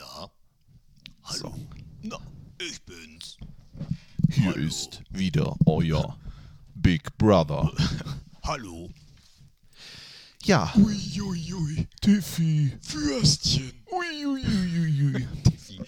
Na? 0.00 0.30
Hallo? 1.24 1.54
Na, 2.02 2.16
ich 2.58 2.80
bin's. 2.86 3.36
Hier 4.30 4.46
Hallo. 4.54 4.66
ist 4.66 5.02
wieder 5.10 5.54
euer 5.66 6.18
Big 6.74 7.18
Brother. 7.18 7.70
Hallo? 8.42 8.88
Ja, 10.42 10.72
Uiuiui. 10.74 11.86
Tiffy. 12.00 12.72
Fürstchen. 12.80 13.72
Uiuiuiui. 13.92 15.28
Die, 15.68 15.80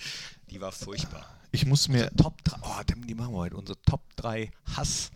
die 0.50 0.60
war 0.60 0.72
furchtbar. 0.72 1.24
Ich 1.50 1.64
muss 1.64 1.88
mir 1.88 2.10
Top 2.14 2.44
3. 2.44 2.56
Oh, 2.62 2.82
die 2.86 3.00
die 3.06 3.14
machen 3.14 3.32
wir 3.32 3.38
heute. 3.38 3.56
Unsere 3.56 3.80
Top 3.80 4.14
3 4.16 4.50
Hass. 4.76 5.10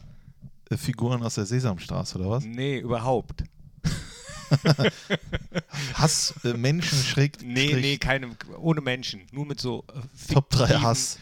äh, 0.70 0.76
Figuren 0.78 1.22
aus 1.22 1.34
der 1.34 1.44
Sesamstraße 1.44 2.18
oder 2.18 2.30
was? 2.30 2.44
Nee, 2.46 2.78
überhaupt. 2.78 3.44
Hass 5.94 6.34
äh, 6.44 6.54
Menschen 6.54 6.98
schräg. 6.98 7.38
Nee, 7.42 7.68
Strich, 7.68 7.82
nee, 7.82 7.98
keine. 7.98 8.36
Ohne 8.58 8.80
Menschen. 8.80 9.22
Nur 9.32 9.46
mit 9.46 9.60
so 9.60 9.84
äh, 10.28 10.32
Top 10.32 10.50
3 10.50 10.66
fiktiven- 10.66 10.82
Hass. 10.82 11.18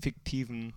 Fiktiven. 0.00 0.72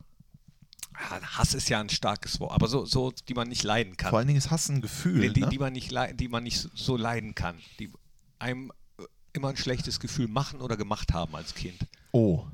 Ah, 0.94 1.22
Hass 1.38 1.54
ist 1.54 1.70
ja 1.70 1.80
ein 1.80 1.90
starkes 1.90 2.40
Wort, 2.40 2.52
aber 2.52 2.68
so, 2.68 2.86
so 2.86 3.12
die 3.30 3.34
man 3.34 3.48
nicht 3.48 3.64
leiden 3.64 3.96
kann. 3.96 4.10
Vor 4.10 4.20
allen 4.20 4.28
Dingen 4.28 4.38
ist 4.38 4.52
Hass 4.52 4.68
ein 4.70 4.82
Gefühl. 4.82 5.20
Nee, 5.20 5.30
die, 5.30 5.42
ne? 5.42 5.50
die, 5.50 5.58
man 5.58 5.72
nicht, 5.74 5.94
die 6.20 6.28
man 6.28 6.44
nicht 6.44 6.68
so- 6.74 6.98
leiden 6.98 7.36
kann. 7.36 7.56
Die 7.80 7.92
einem 8.38 8.72
äh, 8.98 9.04
immer 9.34 9.50
ein 9.50 9.58
schlechtes 9.58 10.00
Gefühl 10.00 10.28
machen 10.28 10.62
oder 10.62 10.76
gemacht 10.78 11.14
haben 11.14 11.36
als 11.36 11.54
Kind. 11.56 11.80
oh, 12.12 12.46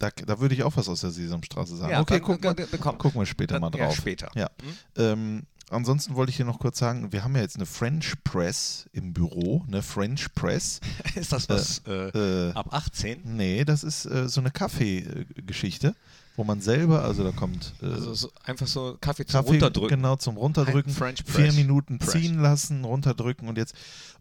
da, 0.00 0.10
da 0.10 0.38
würde 0.38 0.54
ich 0.54 0.62
auch 0.62 0.76
was 0.76 0.88
aus 0.88 1.00
der 1.00 1.10
Sesamstraße 1.10 1.76
sagen. 1.76 1.90
Ja, 1.90 2.00
okay, 2.00 2.14
dann- 2.14 2.22
guck 2.22 2.40
dann- 2.42 2.54
mal, 2.54 2.66
dann 2.70 2.98
gucken 2.98 3.20
wir 3.20 3.26
später 3.26 3.58
mal 3.58 3.70
ja, 3.74 3.86
drauf. 3.86 3.96
später. 3.96 4.30
Ja. 4.36 4.48
Ähm, 4.96 5.42
ansonsten 5.70 6.14
wollte 6.14 6.30
ich 6.30 6.36
hier 6.36 6.46
noch 6.46 6.58
kurz 6.58 6.78
sagen, 6.78 7.12
wir 7.12 7.24
haben 7.24 7.34
ja 7.36 7.42
jetzt 7.42 7.56
eine 7.56 7.66
French 7.66 8.14
Press 8.24 8.88
im 8.92 9.12
Büro, 9.12 9.64
eine 9.66 9.82
French 9.82 10.32
Press. 10.34 10.80
Ist 11.14 11.32
das 11.32 11.48
was 11.48 11.82
äh, 11.86 12.48
Äh, 12.48 12.52
ab 12.52 12.72
18? 12.72 13.20
Nee, 13.24 13.64
das 13.64 13.82
ist 13.84 14.06
äh, 14.06 14.28
so 14.28 14.40
eine 14.40 14.50
Kaffeegeschichte, 14.50 15.94
wo 16.36 16.44
man 16.44 16.60
selber, 16.60 17.02
also 17.04 17.24
da 17.24 17.32
kommt 17.32 17.74
äh, 17.82 17.86
Also 17.86 18.14
so, 18.14 18.30
einfach 18.44 18.66
so 18.66 18.96
Kaffee 19.00 19.24
zum 19.26 19.32
Kaffee 19.40 19.50
Runterdrücken. 19.52 19.88
genau 19.96 20.16
zum 20.16 20.36
Runterdrücken, 20.36 20.92
French 20.92 21.22
vier 21.26 21.46
Press. 21.46 21.54
Minuten 21.56 21.98
Press. 21.98 22.10
ziehen 22.12 22.38
lassen, 22.40 22.84
runterdrücken 22.84 23.48
und 23.48 23.58
jetzt 23.58 23.74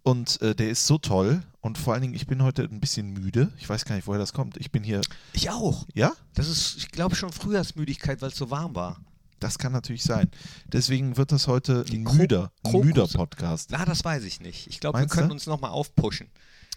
und 0.03 0.41
äh, 0.41 0.55
der 0.55 0.69
ist 0.69 0.87
so 0.87 0.97
toll 0.97 1.41
und 1.61 1.77
vor 1.77 1.93
allen 1.93 2.01
Dingen, 2.01 2.13
ich 2.13 2.27
bin 2.27 2.41
heute 2.41 2.63
ein 2.63 2.79
bisschen 2.79 3.11
müde. 3.13 3.51
Ich 3.57 3.67
weiß 3.67 3.83
gar 3.85 3.95
nicht, 3.95 4.07
woher 4.07 4.19
das 4.19 4.31
kommt. 4.33 4.55
Ich 4.57 4.71
bin 4.71 4.83
hier, 4.83 5.01
Ich 5.33 5.49
auch. 5.49 5.85
ja, 5.93 6.13
Das 6.33 6.47
ist, 6.47 6.77
ich 6.77 6.91
glaube, 6.91 7.15
schon 7.15 7.31
Frühjahrsmüdigkeit, 7.33 8.21
weil 8.21 8.29
es 8.29 8.37
so 8.37 8.49
warm 8.49 8.73
war. 8.73 9.01
Das 9.39 9.57
kann 9.59 9.71
natürlich 9.71 10.03
sein. 10.03 10.29
Deswegen 10.67 11.17
wird 11.17 11.31
das 11.31 11.47
heute 11.47 11.85
ein 11.91 12.03
müder, 12.03 12.51
müder 12.71 13.07
Podcast. 13.07 13.69
Na, 13.71 13.85
das 13.85 14.03
weiß 14.03 14.23
ich 14.23 14.39
nicht. 14.41 14.67
Ich 14.67 14.79
glaube, 14.79 14.97
wir 14.97 15.01
Meinst 15.01 15.15
können 15.15 15.29
du? 15.29 15.33
uns 15.33 15.45
nochmal 15.47 15.71
aufpushen. 15.71 16.27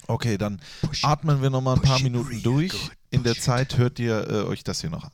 Okay, 0.06 0.38
dann 0.38 0.60
Push. 0.82 1.04
atmen 1.04 1.42
wir 1.42 1.50
noch 1.50 1.60
mal 1.60 1.74
ein 1.74 1.82
paar 1.82 1.96
Push 1.96 2.00
it 2.06 2.12
Minuten 2.12 2.28
real 2.30 2.40
durch. 2.42 2.72
good. 2.72 2.90
In 3.10 3.22
der 3.22 3.30
Push 3.30 3.38
it. 3.38 3.44
Zeit 3.44 3.78
hört 3.78 3.98
ihr 3.98 4.28
äh, 4.28 4.42
euch 4.44 4.64
das 4.64 4.80
hier 4.80 4.90
noch 4.90 5.04
an. 5.04 5.10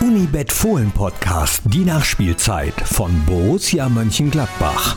Unibet 0.00 0.52
Fohlen 0.52 0.90
Podcast, 0.92 1.62
die 1.64 1.84
Nachspielzeit 1.84 2.74
von 2.82 3.24
Borussia 3.26 3.88
Mönchengladbach. 3.88 4.96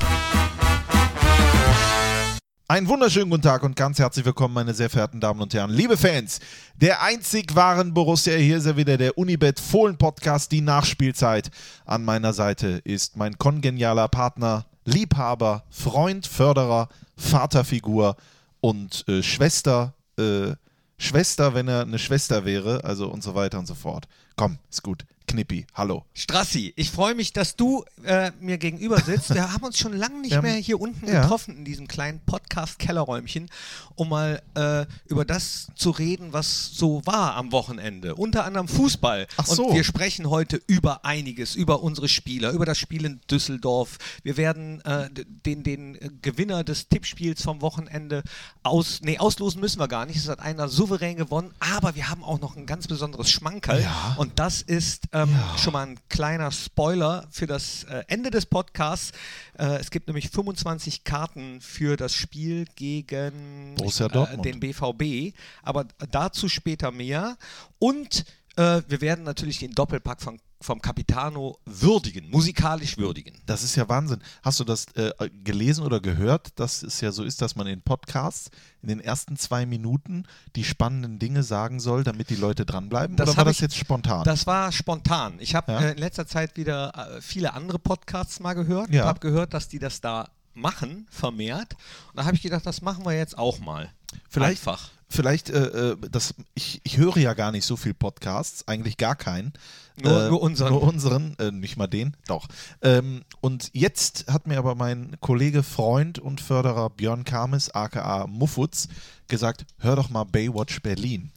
Einen 2.71 2.87
wunderschönen 2.87 3.31
guten 3.31 3.41
Tag 3.41 3.63
und 3.63 3.75
ganz 3.75 3.97
herzlich 3.97 4.23
willkommen, 4.25 4.53
meine 4.53 4.75
sehr 4.75 4.91
verehrten 4.91 5.19
Damen 5.19 5.41
und 5.41 5.55
Herren, 5.55 5.71
liebe 5.71 5.97
Fans 5.97 6.39
der 6.75 7.01
einzig 7.01 7.55
wahren 7.55 7.95
Borussia. 7.95 8.35
Hier 8.35 8.57
ist 8.57 8.67
er 8.67 8.77
wieder, 8.77 8.95
der 8.95 9.17
Unibet 9.17 9.59
Fohlen 9.59 9.97
Podcast, 9.97 10.51
die 10.51 10.61
Nachspielzeit. 10.61 11.49
An 11.87 12.05
meiner 12.05 12.31
Seite 12.31 12.79
ist 12.83 13.17
mein 13.17 13.39
kongenialer 13.39 14.07
Partner, 14.07 14.67
Liebhaber, 14.85 15.63
Freund, 15.71 16.27
Förderer, 16.27 16.89
Vaterfigur 17.17 18.15
und 18.61 19.03
äh, 19.07 19.23
Schwester, 19.23 19.95
äh, 20.19 20.51
Schwester, 20.99 21.55
wenn 21.55 21.67
er 21.67 21.81
eine 21.81 21.97
Schwester 21.97 22.45
wäre, 22.45 22.83
also 22.83 23.09
und 23.09 23.23
so 23.23 23.33
weiter 23.33 23.57
und 23.57 23.65
so 23.65 23.73
fort. 23.73 24.07
Komm, 24.35 24.59
ist 24.69 24.83
gut. 24.83 25.05
Knippi, 25.29 25.67
hallo. 25.75 26.05
Strassi, 26.15 26.73
ich 26.75 26.89
freue 26.89 27.13
mich, 27.13 27.33
dass 27.33 27.55
du 27.55 27.85
äh, 28.03 28.31
mir 28.41 28.57
gegenüber 28.57 28.99
sitzt. 28.99 29.31
Wir 29.31 29.53
haben 29.53 29.63
uns 29.63 29.77
schon 29.77 29.93
lange 29.93 30.21
nicht 30.21 30.41
mehr 30.41 30.55
hier 30.55 30.81
unten 30.81 31.07
ja. 31.07 31.21
getroffen 31.21 31.55
in 31.55 31.65
diesem 31.65 31.87
kleinen 31.87 32.19
Podcast-Kellerräumchen, 32.25 33.47
um 33.93 34.09
mal 34.09 34.41
äh, 34.55 34.87
über 35.05 35.25
das 35.25 35.67
zu 35.75 35.91
reden, 35.91 36.33
was 36.33 36.71
so 36.73 37.03
war 37.05 37.35
am 37.35 37.51
Wochenende. 37.51 38.15
Unter 38.15 38.43
anderem 38.43 38.67
Fußball. 38.67 39.27
Ach 39.37 39.45
so. 39.45 39.67
Und 39.67 39.75
wir 39.75 39.83
sprechen 39.83 40.31
heute 40.31 40.59
über 40.65 41.05
einiges, 41.05 41.53
über 41.53 41.83
unsere 41.83 42.07
Spieler, 42.07 42.49
über 42.49 42.65
das 42.65 42.79
Spiel 42.79 43.05
in 43.05 43.21
Düsseldorf. 43.29 43.99
Wir 44.23 44.35
werden 44.35 44.81
äh, 44.81 45.11
den, 45.11 45.61
den 45.61 45.93
äh, 45.93 46.09
Gewinner 46.23 46.63
des 46.63 46.89
Tippspiels 46.89 47.43
vom 47.43 47.61
Wochenende 47.61 48.23
aus, 48.63 49.01
nee, 49.03 49.19
auslosen 49.19 49.61
müssen 49.61 49.79
wir 49.79 49.87
gar 49.87 50.07
nicht. 50.07 50.17
Es 50.17 50.27
hat 50.27 50.39
einer 50.39 50.69
souverän 50.69 51.17
gewonnen, 51.17 51.53
aber 51.59 51.93
wir 51.93 52.09
haben 52.09 52.23
auch 52.23 52.41
noch 52.41 52.57
ein 52.57 52.65
ganz 52.65 52.87
besonderes 52.87 53.29
Schmankerl. 53.29 53.83
Ja. 53.83 54.15
Und 54.17 54.39
das 54.39 54.63
ist 54.63 55.03
ähm, 55.23 55.39
schon 55.57 55.73
mal 55.73 55.85
ein 55.85 55.99
kleiner 56.09 56.51
Spoiler 56.51 57.27
für 57.31 57.47
das 57.47 57.83
äh, 57.85 58.03
Ende 58.07 58.31
des 58.31 58.45
Podcasts. 58.45 59.11
Äh, 59.57 59.77
es 59.79 59.91
gibt 59.91 60.07
nämlich 60.07 60.29
25 60.29 61.03
Karten 61.03 61.61
für 61.61 61.97
das 61.97 62.13
Spiel 62.13 62.65
gegen 62.75 63.75
äh, 63.77 64.37
den 64.37 64.59
BVB, 64.59 65.35
aber 65.61 65.85
dazu 66.11 66.47
später 66.47 66.91
mehr. 66.91 67.37
Und 67.79 68.25
äh, 68.59 68.81
wir 68.87 69.01
werden 69.01 69.23
natürlich 69.23 69.59
den 69.59 69.71
Doppelpack 69.71 70.21
von, 70.21 70.39
vom 70.61 70.81
Capitano 70.81 71.57
würdigen, 71.65 72.29
musikalisch 72.29 72.97
würdigen. 72.97 73.33
Das 73.45 73.63
ist 73.63 73.75
ja 73.75 73.87
Wahnsinn. 73.87 74.21
Hast 74.43 74.59
du 74.59 74.63
das 74.65 74.85
äh, 74.95 75.11
gelesen 75.43 75.85
oder 75.85 75.99
gehört, 76.01 76.59
dass 76.59 76.83
es 76.83 76.99
ja 77.01 77.11
so 77.11 77.23
ist, 77.23 77.41
dass 77.41 77.55
man 77.55 77.67
in 77.67 77.81
Podcasts 77.81 78.49
in 78.81 78.89
den 78.89 78.99
ersten 78.99 79.37
zwei 79.37 79.65
Minuten 79.65 80.25
die 80.55 80.63
spannenden 80.65 81.17
Dinge 81.19 81.43
sagen 81.43 81.79
soll, 81.79 82.03
damit 82.03 82.29
die 82.29 82.35
Leute 82.35 82.65
dranbleiben? 82.65 83.15
Das 83.15 83.29
oder 83.29 83.37
war 83.37 83.45
das 83.45 83.55
ich- 83.55 83.61
jetzt 83.61 83.77
spontan? 83.77 84.23
Das 84.25 84.45
war 84.47 84.71
spontan. 84.71 85.35
Ich 85.39 85.55
habe 85.55 85.71
Ja? 85.71 85.79
äh, 85.81 85.91
in 85.91 85.97
letzter 85.97 86.27
Zeit 86.27 86.57
wieder 86.57 87.15
äh, 87.17 87.21
viele 87.21 87.53
andere 87.53 87.79
Podcasts 87.79 88.39
mal 88.41 88.53
gehört. 88.53 88.89
Ja. 88.93 89.05
habe 89.05 89.19
gehört, 89.21 89.53
dass 89.53 89.69
die 89.69 89.79
das 89.79 90.01
da 90.01 90.29
machen, 90.53 91.07
vermehrt. 91.09 91.73
Und 92.09 92.17
da 92.17 92.25
habe 92.25 92.35
ich 92.35 92.41
gedacht, 92.41 92.65
das 92.65 92.81
machen 92.81 93.05
wir 93.05 93.13
jetzt 93.15 93.37
auch 93.37 93.59
mal. 93.59 93.89
Vielleicht, 94.27 94.67
Einfach. 94.67 94.89
Vielleicht 95.09 95.49
äh, 95.49 95.91
äh, 95.91 95.97
das, 96.11 96.35
ich, 96.55 96.81
ich 96.83 96.97
höre 96.97 97.17
ja 97.17 97.33
gar 97.33 97.51
nicht 97.51 97.65
so 97.65 97.75
viel 97.75 97.93
Podcasts, 97.93 98.67
eigentlich 98.67 98.97
gar 98.97 99.15
keinen. 99.15 99.53
Nur- 100.01 100.25
äh, 100.25 100.29
nur 100.29 100.41
unseren. 100.41 100.71
Nur 100.71 100.83
unseren, 100.83 101.35
äh, 101.39 101.51
nicht 101.51 101.75
mal 101.77 101.87
den, 101.87 102.15
doch. 102.27 102.47
Ähm, 102.81 103.23
und 103.41 103.69
jetzt 103.73 104.31
hat 104.31 104.47
mir 104.47 104.57
aber 104.57 104.75
mein 104.75 105.17
Kollege, 105.19 105.63
Freund 105.63 106.19
und 106.19 106.39
Förderer 106.39 106.89
Björn 106.89 107.25
Kames, 107.25 107.69
aka 107.71 108.27
Muffutz, 108.27 108.87
gesagt, 109.27 109.65
hör 109.79 109.95
doch 109.95 110.09
mal 110.09 110.23
Baywatch 110.23 110.81
Berlin. 110.81 111.31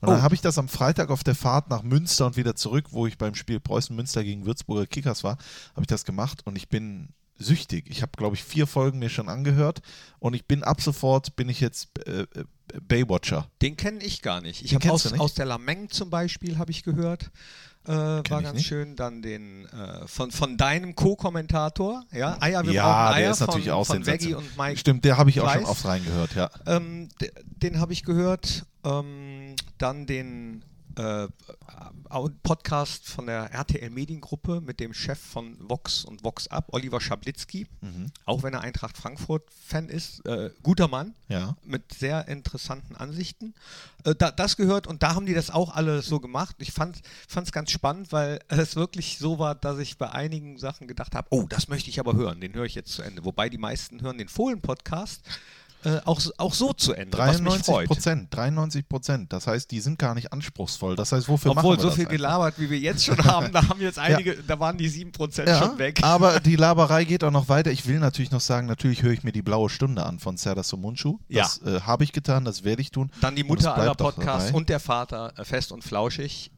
Und 0.00 0.10
dann 0.10 0.20
Oh. 0.20 0.22
habe 0.22 0.34
ich 0.36 0.40
das 0.40 0.58
am 0.58 0.68
Freitag 0.68 1.10
auf 1.10 1.24
der 1.24 1.34
Fahrt 1.34 1.70
nach 1.70 1.82
Münster 1.82 2.26
und 2.26 2.36
wieder 2.36 2.54
zurück, 2.54 2.86
wo 2.90 3.06
ich 3.08 3.18
beim 3.18 3.34
Spiel 3.34 3.58
Preußen-Münster 3.58 4.22
gegen 4.22 4.46
Würzburger 4.46 4.86
Kickers 4.86 5.24
war, 5.24 5.38
habe 5.72 5.80
ich 5.82 5.86
das 5.88 6.04
gemacht 6.04 6.42
und 6.44 6.56
ich 6.56 6.68
bin 6.68 7.08
süchtig. 7.38 7.86
Ich 7.88 8.02
habe, 8.02 8.12
glaube 8.16 8.36
ich, 8.36 8.44
vier 8.44 8.66
Folgen 8.66 8.98
mir 8.98 9.08
schon 9.08 9.28
angehört 9.28 9.80
und 10.18 10.34
ich 10.34 10.44
bin 10.46 10.62
ab 10.64 10.80
sofort, 10.80 11.36
bin 11.36 11.48
ich 11.48 11.60
jetzt 11.60 11.88
äh, 12.06 12.22
äh, 12.22 12.26
Baywatcher. 12.82 13.48
Den 13.62 13.76
kenne 13.76 14.02
ich 14.04 14.22
gar 14.22 14.40
nicht. 14.40 14.64
Ich 14.64 14.74
habe 14.74 14.90
aus, 14.90 15.12
aus 15.18 15.34
der 15.34 15.46
Lameng 15.46 15.88
zum 15.90 16.10
Beispiel 16.10 16.58
habe 16.58 16.70
ich 16.70 16.82
gehört. 16.82 17.30
Äh, 17.86 17.92
war 17.92 18.22
ganz 18.22 18.52
nicht. 18.52 18.66
schön. 18.66 18.96
Dann 18.96 19.22
den 19.22 19.64
äh, 19.66 20.06
von, 20.06 20.30
von 20.30 20.56
deinem 20.58 20.94
Co-Kommentator. 20.94 22.04
Ja, 22.12 22.36
Eier, 22.40 22.66
wir 22.66 22.72
ja, 22.74 22.82
brauchen 22.82 23.14
Eier 23.14 23.20
der 23.22 23.30
ist 23.30 23.38
von, 23.38 23.46
natürlich 23.46 23.70
auch 23.70 23.84
von 23.84 24.04
Veggie 24.04 24.34
und 24.34 24.58
Mike. 24.58 24.76
Stimmt, 24.78 25.04
der 25.06 25.16
habe 25.16 25.30
ich 25.30 25.40
auch 25.40 25.50
schon 25.52 25.64
oft 25.64 25.84
reingehört, 25.86 26.34
ja. 26.34 26.50
Ähm, 26.66 27.08
de- 27.20 27.32
den 27.44 27.80
habe 27.80 27.92
ich 27.94 28.02
gehört. 28.02 28.66
Ähm, 28.84 29.54
dann 29.78 30.06
den 30.06 30.62
äh, 30.98 31.28
Podcast 32.42 33.08
von 33.08 33.26
der 33.26 33.50
RTL 33.52 33.90
Mediengruppe 33.90 34.60
mit 34.60 34.80
dem 34.80 34.92
Chef 34.94 35.18
von 35.18 35.56
Vox 35.60 36.04
und 36.04 36.24
Vox 36.24 36.48
Up, 36.48 36.68
Oliver 36.72 37.00
Schablitzky. 37.00 37.66
Mhm. 37.80 38.10
Auch 38.24 38.42
wenn 38.42 38.54
er 38.54 38.62
Eintracht 38.62 38.96
Frankfurt-Fan 38.96 39.88
ist. 39.88 40.24
Äh, 40.26 40.50
guter 40.62 40.88
Mann 40.88 41.14
Ja. 41.28 41.56
mit 41.64 41.94
sehr 41.94 42.28
interessanten 42.28 42.96
Ansichten. 42.96 43.54
Äh, 44.04 44.14
da, 44.14 44.30
das 44.30 44.56
gehört 44.56 44.86
und 44.86 45.02
da 45.02 45.14
haben 45.14 45.26
die 45.26 45.34
das 45.34 45.50
auch 45.50 45.74
alle 45.74 46.02
so 46.02 46.20
gemacht. 46.20 46.56
Ich 46.58 46.72
fand 46.72 47.00
es 47.34 47.52
ganz 47.52 47.70
spannend, 47.70 48.12
weil 48.12 48.40
es 48.48 48.76
wirklich 48.76 49.18
so 49.18 49.38
war, 49.38 49.54
dass 49.54 49.78
ich 49.78 49.98
bei 49.98 50.10
einigen 50.10 50.58
Sachen 50.58 50.88
gedacht 50.88 51.14
habe, 51.14 51.28
oh, 51.30 51.44
das 51.48 51.68
möchte 51.68 51.90
ich 51.90 52.00
aber 52.00 52.14
hören, 52.14 52.40
den 52.40 52.54
höre 52.54 52.64
ich 52.64 52.74
jetzt 52.74 52.92
zu 52.92 53.02
Ende. 53.02 53.24
Wobei 53.24 53.48
die 53.48 53.58
meisten 53.58 54.00
hören 54.00 54.18
den 54.18 54.28
Fohlen-Podcast 54.28 55.22
äh, 55.84 56.00
auch, 56.04 56.18
so- 56.18 56.32
auch 56.38 56.54
so 56.54 56.72
zu 56.72 56.92
Ende, 56.92 57.16
was 57.16 57.26
mich 57.34 57.36
93 57.38 57.64
freut. 57.66 57.86
Prozent, 57.86 58.34
93 58.34 58.88
Prozent. 58.88 59.32
Das 59.32 59.46
heißt, 59.46 59.70
die 59.70 59.80
sind 59.80 59.98
gar 59.98 60.14
nicht 60.14 60.32
anspruchsvoll. 60.32 60.96
Das 60.96 61.12
heißt, 61.12 61.28
wofür 61.28 61.54
machen 61.54 61.64
Obwohl 61.64 61.76
wir 61.76 61.82
so 61.82 61.86
das 61.88 61.94
viel 61.96 62.06
eigentlich? 62.06 62.18
gelabert, 62.18 62.54
wie 62.58 62.68
wir 62.70 62.78
jetzt 62.78 63.04
schon 63.04 63.18
haben, 63.24 63.52
da 63.52 63.68
haben 63.68 63.80
jetzt 63.80 63.98
einige, 63.98 64.34
da 64.42 64.58
waren 64.58 64.76
die 64.76 64.88
7% 64.90 65.46
Ja, 65.46 65.58
schon 65.58 65.78
weg. 65.78 66.00
aber 66.02 66.40
die 66.40 66.56
Laberei 66.56 67.04
geht 67.04 67.22
auch 67.22 67.30
noch 67.30 67.48
weiter. 67.48 67.70
Ich 67.70 67.86
will 67.86 68.00
natürlich 68.00 68.30
noch 68.32 68.40
sagen, 68.40 68.66
natürlich 68.66 69.02
höre 69.02 69.12
ich 69.12 69.22
mir 69.22 69.32
die 69.32 69.42
blaue 69.42 69.70
Stunde 69.70 70.04
an 70.04 70.18
von 70.18 70.36
Serdar 70.36 70.64
Somuncu. 70.64 71.18
Das 71.28 71.62
äh, 71.62 71.80
habe 71.82 72.02
ich 72.04 72.12
getan, 72.12 72.44
das 72.44 72.64
werde 72.64 72.82
ich 72.82 72.90
tun. 72.90 73.10
Dann 73.20 73.36
die 73.36 73.44
Mutter 73.44 73.74
aller 73.76 73.94
Podcasts 73.94 74.50
und 74.52 74.68
der 74.68 74.80
Vater, 74.80 75.32
äh, 75.36 75.44
fest 75.44 75.70
und 75.72 75.84
flauschig. 75.84 76.50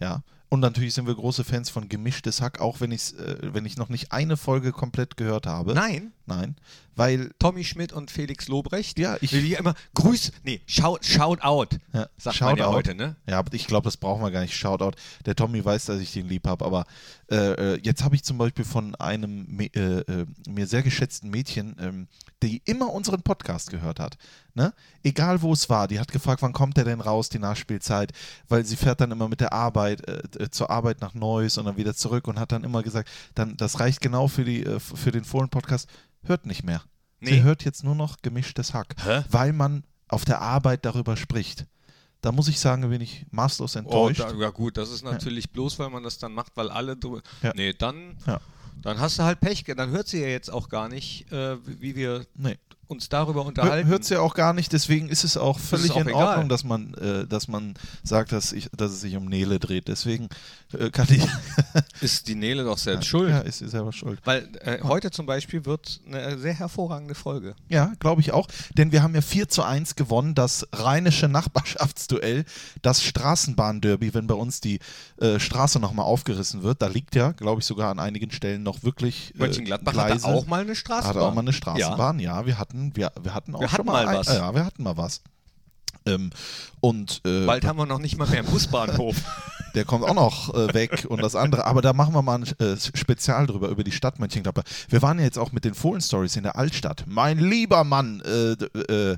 Ja, 0.00 0.22
Und 0.50 0.60
natürlich 0.60 0.94
sind 0.94 1.06
wir 1.06 1.14
große 1.14 1.42
Fans 1.44 1.70
von 1.70 1.88
Gemischtes 1.88 2.40
Hack, 2.40 2.60
auch 2.60 2.80
wenn, 2.80 2.92
ich's, 2.92 3.12
äh, 3.12 3.36
wenn 3.54 3.64
ich 3.64 3.76
noch 3.76 3.88
nicht 3.88 4.12
eine 4.12 4.36
Folge 4.36 4.72
komplett 4.72 5.16
gehört 5.16 5.46
habe. 5.46 5.74
Nein, 5.74 6.12
Nein, 6.26 6.56
weil 6.96 7.30
Tommy 7.38 7.64
Schmidt 7.64 7.92
und 7.92 8.10
Felix 8.10 8.48
Lobrecht. 8.48 8.98
Ja, 8.98 9.16
ich- 9.20 9.32
Wie 9.32 9.42
wir 9.44 9.58
immer 9.58 9.74
Grüß, 9.94 10.32
nee, 10.44 10.60
shout, 10.66 10.98
shout 11.02 11.40
out, 11.42 11.78
Ja, 11.92 12.08
sagt 12.16 12.40
man 12.40 12.56
ja 12.56 12.64
Shoutout. 12.64 12.72
heute, 12.76 12.94
ne? 12.94 13.16
Ja, 13.28 13.38
aber 13.38 13.52
ich 13.54 13.66
glaube, 13.66 13.84
das 13.84 13.96
brauchen 13.96 14.22
wir 14.22 14.30
gar 14.30 14.40
nicht. 14.42 14.56
Shoutout. 14.56 14.92
Der 15.26 15.34
Tommy 15.36 15.64
weiß, 15.64 15.86
dass 15.86 16.00
ich 16.00 16.12
den 16.12 16.28
lieb 16.28 16.46
habe. 16.46 16.64
Aber 16.64 16.84
äh, 17.30 17.74
äh, 17.74 17.80
jetzt 17.82 18.02
habe 18.04 18.14
ich 18.14 18.22
zum 18.22 18.38
Beispiel 18.38 18.64
von 18.64 18.94
einem 18.96 19.58
äh, 19.60 19.66
äh, 19.78 20.26
mir 20.48 20.66
sehr 20.66 20.82
geschätzten 20.82 21.30
Mädchen, 21.30 21.76
ähm, 21.80 22.08
die 22.42 22.60
immer 22.66 22.92
unseren 22.92 23.22
Podcast 23.22 23.70
gehört 23.70 23.98
hat. 24.00 24.16
Ne? 24.54 24.72
Egal 25.02 25.42
wo 25.42 25.52
es 25.52 25.68
war, 25.68 25.88
die 25.88 25.98
hat 25.98 26.12
gefragt, 26.12 26.42
wann 26.42 26.52
kommt 26.52 26.76
der 26.76 26.84
denn 26.84 27.00
raus, 27.00 27.28
die 27.28 27.38
Nachspielzeit, 27.38 28.12
weil 28.48 28.64
sie 28.64 28.76
fährt 28.76 29.00
dann 29.00 29.10
immer 29.10 29.28
mit 29.28 29.40
der 29.40 29.52
Arbeit 29.52 30.06
äh, 30.08 30.22
äh, 30.44 30.50
zur 30.50 30.70
Arbeit 30.70 31.00
nach 31.00 31.14
Neuss 31.14 31.58
und 31.58 31.64
dann 31.64 31.76
wieder 31.76 31.94
zurück 31.94 32.28
und 32.28 32.38
hat 32.38 32.52
dann 32.52 32.62
immer 32.62 32.82
gesagt, 32.82 33.08
dann 33.34 33.56
das 33.56 33.80
reicht 33.80 34.00
genau 34.00 34.28
für 34.28 34.44
die 34.44 34.62
äh, 34.64 34.78
für 34.78 35.10
den 35.10 35.24
Fohlen-Podcast. 35.24 35.88
Hört 36.24 36.46
nicht 36.46 36.64
mehr. 36.64 36.82
Sie 37.20 37.32
Nee. 37.32 37.42
hört 37.42 37.64
jetzt 37.64 37.84
nur 37.84 37.94
noch 37.94 38.18
gemischtes 38.22 38.74
Hack, 38.74 38.94
Hä? 39.04 39.24
weil 39.30 39.52
man 39.52 39.84
auf 40.08 40.24
der 40.24 40.40
Arbeit 40.40 40.84
darüber 40.84 41.16
spricht. 41.16 41.66
Da 42.20 42.32
muss 42.32 42.48
ich 42.48 42.58
sagen, 42.58 42.88
bin 42.88 43.00
ich 43.00 43.26
maßlos 43.30 43.76
Oh, 43.76 43.78
enttäuscht. 43.80 44.20
da, 44.20 44.32
ja 44.34 44.50
gut, 44.50 44.76
das 44.76 44.90
ist 44.90 45.04
natürlich 45.04 45.50
bloß, 45.50 45.78
weil 45.78 45.90
man 45.90 46.02
das 46.02 46.18
dann 46.18 46.32
macht, 46.32 46.52
weil 46.56 46.70
alle 46.70 46.96
drüber. 46.96 47.20
Ja. 47.42 47.52
Nee, 47.54 47.72
dann, 47.74 48.16
Ja. 48.26 48.40
dann 48.80 48.98
hast 48.98 49.18
du 49.18 49.22
halt 49.24 49.40
Pech. 49.40 49.64
Dann 49.76 49.90
hört 49.90 50.08
sie 50.08 50.20
ja 50.20 50.28
jetzt 50.28 50.50
auch 50.50 50.68
gar 50.70 50.88
nicht, 50.88 51.30
äh, 51.32 51.56
wie 51.80 51.94
wir 51.96 52.26
Nee. 52.34 52.56
uns 52.86 53.08
darüber 53.10 53.44
unterhalten. 53.44 53.88
hört 53.88 54.08
ja 54.08 54.20
auch 54.20 54.34
gar 54.34 54.52
nicht, 54.54 54.72
deswegen 54.72 55.08
ist 55.08 55.24
es 55.24 55.36
auch 55.36 55.58
völlig 55.58 55.90
auch 55.92 55.96
in 56.00 56.08
egal. 56.08 56.28
Ordnung, 56.28 56.48
dass 56.48 56.64
man, 56.64 56.94
äh, 56.94 57.26
dass 57.26 57.48
man 57.48 57.74
sagt, 58.02 58.32
dass, 58.32 58.52
ich, 58.52 58.70
dass 58.76 58.92
es 58.92 59.00
sich 59.02 59.16
um 59.16 59.26
Nele 59.26 59.58
dreht. 59.58 59.88
Deswegen 59.88 60.28
äh, 60.74 60.90
kann 60.90 61.06
ich. 61.10 61.24
Ist 62.00 62.28
die 62.28 62.34
Nele 62.34 62.64
doch 62.64 62.78
selbst 62.78 63.06
schuld. 63.06 63.30
ja, 63.30 63.38
ist 63.40 63.58
sie 63.58 63.68
selber 63.68 63.92
schuld. 63.92 64.20
Weil 64.24 64.48
äh, 64.60 64.80
heute 64.82 65.10
zum 65.10 65.26
Beispiel 65.26 65.64
wird 65.64 66.00
eine 66.06 66.38
sehr 66.38 66.54
hervorragende 66.54 67.14
Folge. 67.14 67.54
Ja, 67.68 67.92
glaube 67.98 68.20
ich 68.20 68.32
auch. 68.32 68.46
Denn 68.76 68.92
wir 68.92 69.02
haben 69.02 69.14
ja 69.14 69.22
4 69.22 69.48
zu 69.48 69.62
1 69.62 69.96
gewonnen, 69.96 70.34
das 70.34 70.66
rheinische 70.72 71.28
Nachbarschaftsduell, 71.28 72.44
das 72.82 73.02
Straßenbahnderby, 73.02 74.12
wenn 74.12 74.26
bei 74.26 74.34
uns 74.34 74.60
die 74.60 74.80
äh, 75.20 75.38
Straße 75.38 75.80
nochmal 75.80 76.04
aufgerissen 76.04 76.62
wird. 76.62 76.82
Da 76.82 76.88
liegt 76.88 77.14
ja, 77.14 77.32
glaube 77.32 77.60
ich, 77.60 77.66
sogar 77.66 77.90
an 77.90 77.98
einigen 77.98 78.30
Stellen 78.30 78.62
noch 78.62 78.82
wirklich. 78.82 79.32
Äh, 79.34 79.38
Mönchengladbach 79.38 79.92
Gleise. 79.92 80.26
hatte 80.26 80.36
auch 80.36 80.46
mal 80.46 80.62
eine 80.62 80.74
Straßenbahn. 80.74 81.16
Hatte 81.16 81.26
auch 81.26 81.34
mal 81.34 81.40
eine 81.40 81.52
Straßenbahn, 81.52 82.18
ja. 82.20 82.44
wir 82.46 82.58
hatten, 82.58 82.94
wir, 82.94 83.12
wir 83.22 83.34
hatten 83.34 83.54
auch 83.54 83.60
Wir 83.60 83.68
schon 83.68 83.78
hatten 83.78 83.86
mal, 83.86 84.04
mal 84.04 84.08
ein, 84.08 84.18
was. 84.18 84.28
Ja, 84.28 84.54
wir 84.54 84.64
hatten 84.64 84.82
mal 84.82 84.96
was. 84.96 85.22
Ähm, 86.06 86.30
und 86.80 87.22
äh, 87.24 87.46
Bald 87.46 87.64
haben 87.64 87.78
wir 87.78 87.86
noch 87.86 87.98
nicht 87.98 88.18
mal 88.18 88.28
mehr 88.28 88.40
einen 88.40 88.48
Busbahnhof. 88.52 89.16
Der 89.74 89.84
kommt 89.84 90.04
auch 90.04 90.14
noch 90.14 90.54
äh, 90.54 90.72
weg 90.74 91.06
und 91.08 91.22
das 91.22 91.34
andere. 91.36 91.64
Aber 91.66 91.82
da 91.82 91.92
machen 91.92 92.14
wir 92.14 92.22
mal 92.22 92.36
ein 92.42 92.44
äh, 92.58 92.76
Spezial 92.76 93.46
drüber, 93.46 93.68
über 93.68 93.84
die 93.84 93.92
Stadt 93.92 94.18
Mönchengladbach. 94.18 94.64
Wir 94.88 95.02
waren 95.02 95.18
ja 95.18 95.24
jetzt 95.24 95.38
auch 95.38 95.52
mit 95.52 95.64
den 95.64 95.74
Fohlen-Stories 95.74 96.36
in 96.36 96.42
der 96.44 96.56
Altstadt. 96.56 97.04
Mein 97.06 97.38
lieber 97.38 97.84
Mann, 97.84 98.20
äh, 98.20 98.52
äh, 99.12 99.16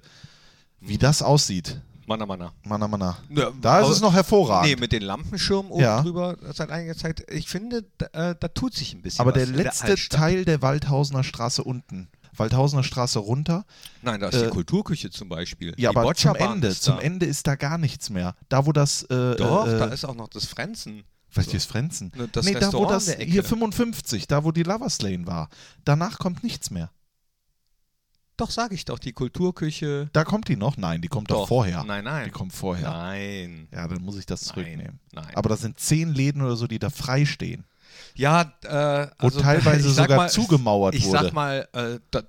wie 0.81 0.99
das 0.99 1.23
aussieht. 1.23 1.81
Manna, 2.09 2.25
Manna. 2.25 2.53
Manna, 2.63 2.87
manna. 2.87 3.19
Ja, 3.31 3.51
Da 3.61 3.79
ist 3.81 3.85
aber- 3.87 3.93
es 3.95 4.01
noch 4.01 4.15
hervorragend. 4.15 4.69
Nee, 4.71 4.77
mit 4.77 4.93
den 4.93 5.03
Lampenschirmen 5.03 5.73
oben 5.73 5.83
Ja. 5.83 6.03
drüber 6.03 6.37
seit 6.55 6.71
einiger 6.71 6.95
Zeit. 6.97 7.25
Ich 7.33 7.49
finde, 7.49 7.85
da, 7.99 8.31
äh, 8.31 8.37
da 8.39 8.47
tut 8.47 8.75
sich 8.75 8.95
ein 8.95 9.03
bisschen 9.03 9.23
Aber 9.23 9.35
was 9.35 9.43
der 9.43 9.49
in 9.49 9.55
letzte 9.55 9.87
Altstadt. 9.87 10.21
Teil 10.21 10.45
der 10.45 10.63
Waldhausener 10.63 11.25
Straße 11.25 11.65
unten, 11.65 12.07
Waldhausener 12.39 12.83
Straße 12.83 13.19
runter, 13.19 13.65
Nein, 14.03 14.21
da 14.21 14.29
ist 14.29 14.35
äh, 14.37 14.45
die 14.45 14.51
Kulturküche 14.51 15.11
zum 15.11 15.29
Beispiel. 15.29 15.69
ja, 15.77 15.91
die 15.91 15.97
aber 15.97 16.15
zum 16.15 16.35
Ende, 16.35 16.69
ist 16.69 16.83
zum 16.83 16.97
da. 16.97 17.03
Ende 17.03 17.27
ist 17.27 17.47
da 17.47 17.55
gar 17.57 17.79
nichts 17.79 18.11
mehr. 18.11 18.35
Da, 18.49 18.67
wo 18.67 18.73
das. 18.73 19.03
Äh, 19.05 19.37
Doch, 19.37 19.67
äh, 19.67 19.79
da 19.79 19.87
ist 19.87 20.05
auch 20.05 20.15
noch 20.15 20.29
das 20.29 20.47
Frenzen. 20.47 21.05
Welches 21.33 21.67
Frenzen? 21.67 22.13
Ne, 22.17 22.29
das 22.33 22.47
nee, 22.47 22.55
da 22.55 22.73
wo 22.73 22.87
das 22.87 23.13
hier 23.13 23.45
55, 23.45 24.27
da 24.27 24.45
wo 24.45 24.53
die 24.53 24.63
Lovers 24.63 25.03
Lane 25.03 25.27
war. 25.27 25.49
Danach 25.85 26.19
kommt 26.19 26.43
nichts 26.43 26.71
mehr. 26.71 26.91
Doch, 28.39 28.51
sage 28.51 28.75
ich 28.75 28.85
doch, 28.85 28.99
die 28.99 29.13
Kulturküche. 29.13 30.11
Da 30.13 30.25
kommt 30.25 30.49
die 30.49 30.57
noch? 30.57 30.77
Nein, 30.77 31.01
die 31.01 31.09
kommt 31.09 31.31
doch, 31.31 31.41
Doch. 31.43 31.49
vorher. 31.49 31.85
Nein, 31.85 32.05
nein. 32.05 32.27
Die 32.27 32.31
kommt 32.31 32.53
vorher. 32.53 32.91
Nein. 32.91 33.69
Ja, 33.73 33.89
dann 33.89 34.03
muss 34.03 34.19
ich 34.19 34.27
das 34.27 34.45
Nein, 34.47 34.55
zurücknehmen. 34.55 35.01
nein. 35.13 35.35
Aber 35.35 35.49
das 35.49 35.61
sind 35.63 35.81
zehn 35.81 36.13
Läden 36.13 36.43
oder 36.43 36.57
so, 36.57 36.67
die 36.67 36.79
da 36.79 36.91
frei 36.91 37.25
stehen. 37.25 37.65
Ja, 38.15 38.53
äh, 38.65 39.09
also, 39.19 39.41
teilweise 39.43 39.89
ich 39.89 39.95
sag 39.95 40.05
sogar 40.05 40.17
mal, 40.19 40.29
zugemauert 40.29 40.95
ich 40.95 41.05
wurde. 41.05 41.25
sag 41.25 41.33
mal, 41.33 41.69
äh, 41.73 41.99
da, 42.11 42.23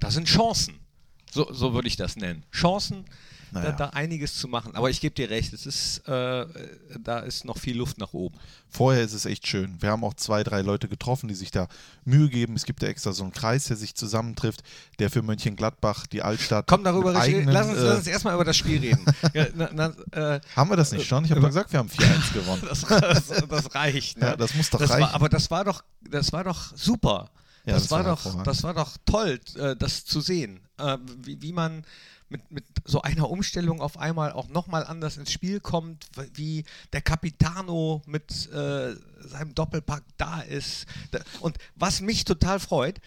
das 0.00 0.14
sind 0.14 0.26
Chancen. 0.26 0.80
So, 1.30 1.52
so 1.52 1.72
würde 1.74 1.88
ich 1.88 1.96
das 1.96 2.16
nennen. 2.16 2.44
Chancen, 2.52 3.04
Naja. 3.52 3.72
da, 3.72 3.86
da 3.86 3.88
einiges 3.90 4.34
zu 4.36 4.48
machen. 4.48 4.74
Aber 4.74 4.88
ich 4.88 5.00
gebe 5.00 5.14
dir 5.14 5.28
recht, 5.28 5.52
es 5.52 5.66
ist, 5.66 6.08
äh, 6.08 6.46
da 6.98 7.18
ist 7.18 7.44
noch 7.44 7.58
viel 7.58 7.76
Luft 7.76 7.98
nach 7.98 8.14
oben. 8.14 8.38
Vorher 8.70 9.02
ist 9.02 9.12
es 9.12 9.26
echt 9.26 9.46
schön. 9.46 9.76
Wir 9.80 9.90
haben 9.90 10.02
auch 10.04 10.14
zwei, 10.14 10.42
drei 10.42 10.62
Leute 10.62 10.88
getroffen, 10.88 11.28
die 11.28 11.34
sich 11.34 11.50
da 11.50 11.68
Mühe 12.06 12.30
geben. 12.30 12.56
Es 12.56 12.64
gibt 12.64 12.82
ja 12.82 12.88
extra 12.88 13.12
so 13.12 13.22
einen 13.24 13.32
Kreis, 13.32 13.66
der 13.66 13.76
sich 13.76 13.94
zusammentrifft, 13.94 14.62
der 14.98 15.10
für 15.10 15.20
Mönchengladbach, 15.20 16.06
die 16.06 16.22
Altstadt. 16.22 16.66
Komm, 16.66 16.82
darüber 16.82 17.14
eigenen, 17.14 17.50
Lass 17.50 17.68
uns, 17.68 17.78
äh, 17.78 17.82
lass 17.82 17.98
uns 17.98 18.06
erstmal 18.06 18.34
über 18.34 18.44
das 18.44 18.56
Spiel 18.56 18.80
reden. 18.80 19.04
ja, 19.34 19.46
na, 19.54 19.70
na, 19.74 20.36
äh, 20.36 20.40
Haben 20.56 20.70
wir 20.70 20.76
das 20.76 20.90
nicht 20.92 21.06
schon? 21.06 21.26
Ich 21.26 21.30
habe 21.30 21.42
gesagt, 21.42 21.70
wir 21.72 21.78
haben 21.78 21.90
4-1 21.90 22.32
gewonnen. 22.32 22.62
das, 22.66 22.80
das, 22.80 23.48
das 23.48 23.74
reicht. 23.74 24.18
Ne? 24.18 24.28
Ja, 24.28 24.36
das 24.36 24.54
muss 24.54 24.70
doch 24.70 24.78
das 24.78 24.90
reichen. 24.90 25.02
War, 25.02 25.14
aber 25.14 25.28
das 25.28 25.50
war 25.50 25.64
doch, 25.64 25.84
das 26.00 26.32
war 26.32 26.44
doch 26.44 26.74
super. 26.74 27.30
Ja, 27.66 27.74
das, 27.74 27.82
das 27.82 27.90
war, 27.90 28.04
war 28.04 28.16
doch, 28.16 28.42
das 28.44 28.62
war 28.62 28.74
doch 28.74 28.96
toll, 29.04 29.38
äh, 29.56 29.76
das 29.76 30.04
zu 30.04 30.20
sehen, 30.20 30.60
äh, 30.78 30.96
wie, 31.18 31.40
wie 31.42 31.52
man 31.52 31.84
mit, 32.32 32.50
mit 32.50 32.64
so 32.84 33.02
einer 33.02 33.30
Umstellung 33.30 33.80
auf 33.80 33.98
einmal 33.98 34.32
auch 34.32 34.48
nochmal 34.48 34.84
anders 34.84 35.18
ins 35.18 35.30
Spiel 35.30 35.60
kommt, 35.60 36.06
wie 36.34 36.64
der 36.92 37.02
Capitano 37.02 38.02
mit 38.06 38.50
äh, 38.50 38.94
seinem 39.20 39.54
Doppelpack 39.54 40.02
da 40.16 40.40
ist. 40.40 40.86
Und 41.40 41.58
was 41.76 42.00
mich 42.00 42.24
total 42.24 42.58
freut, 42.58 43.00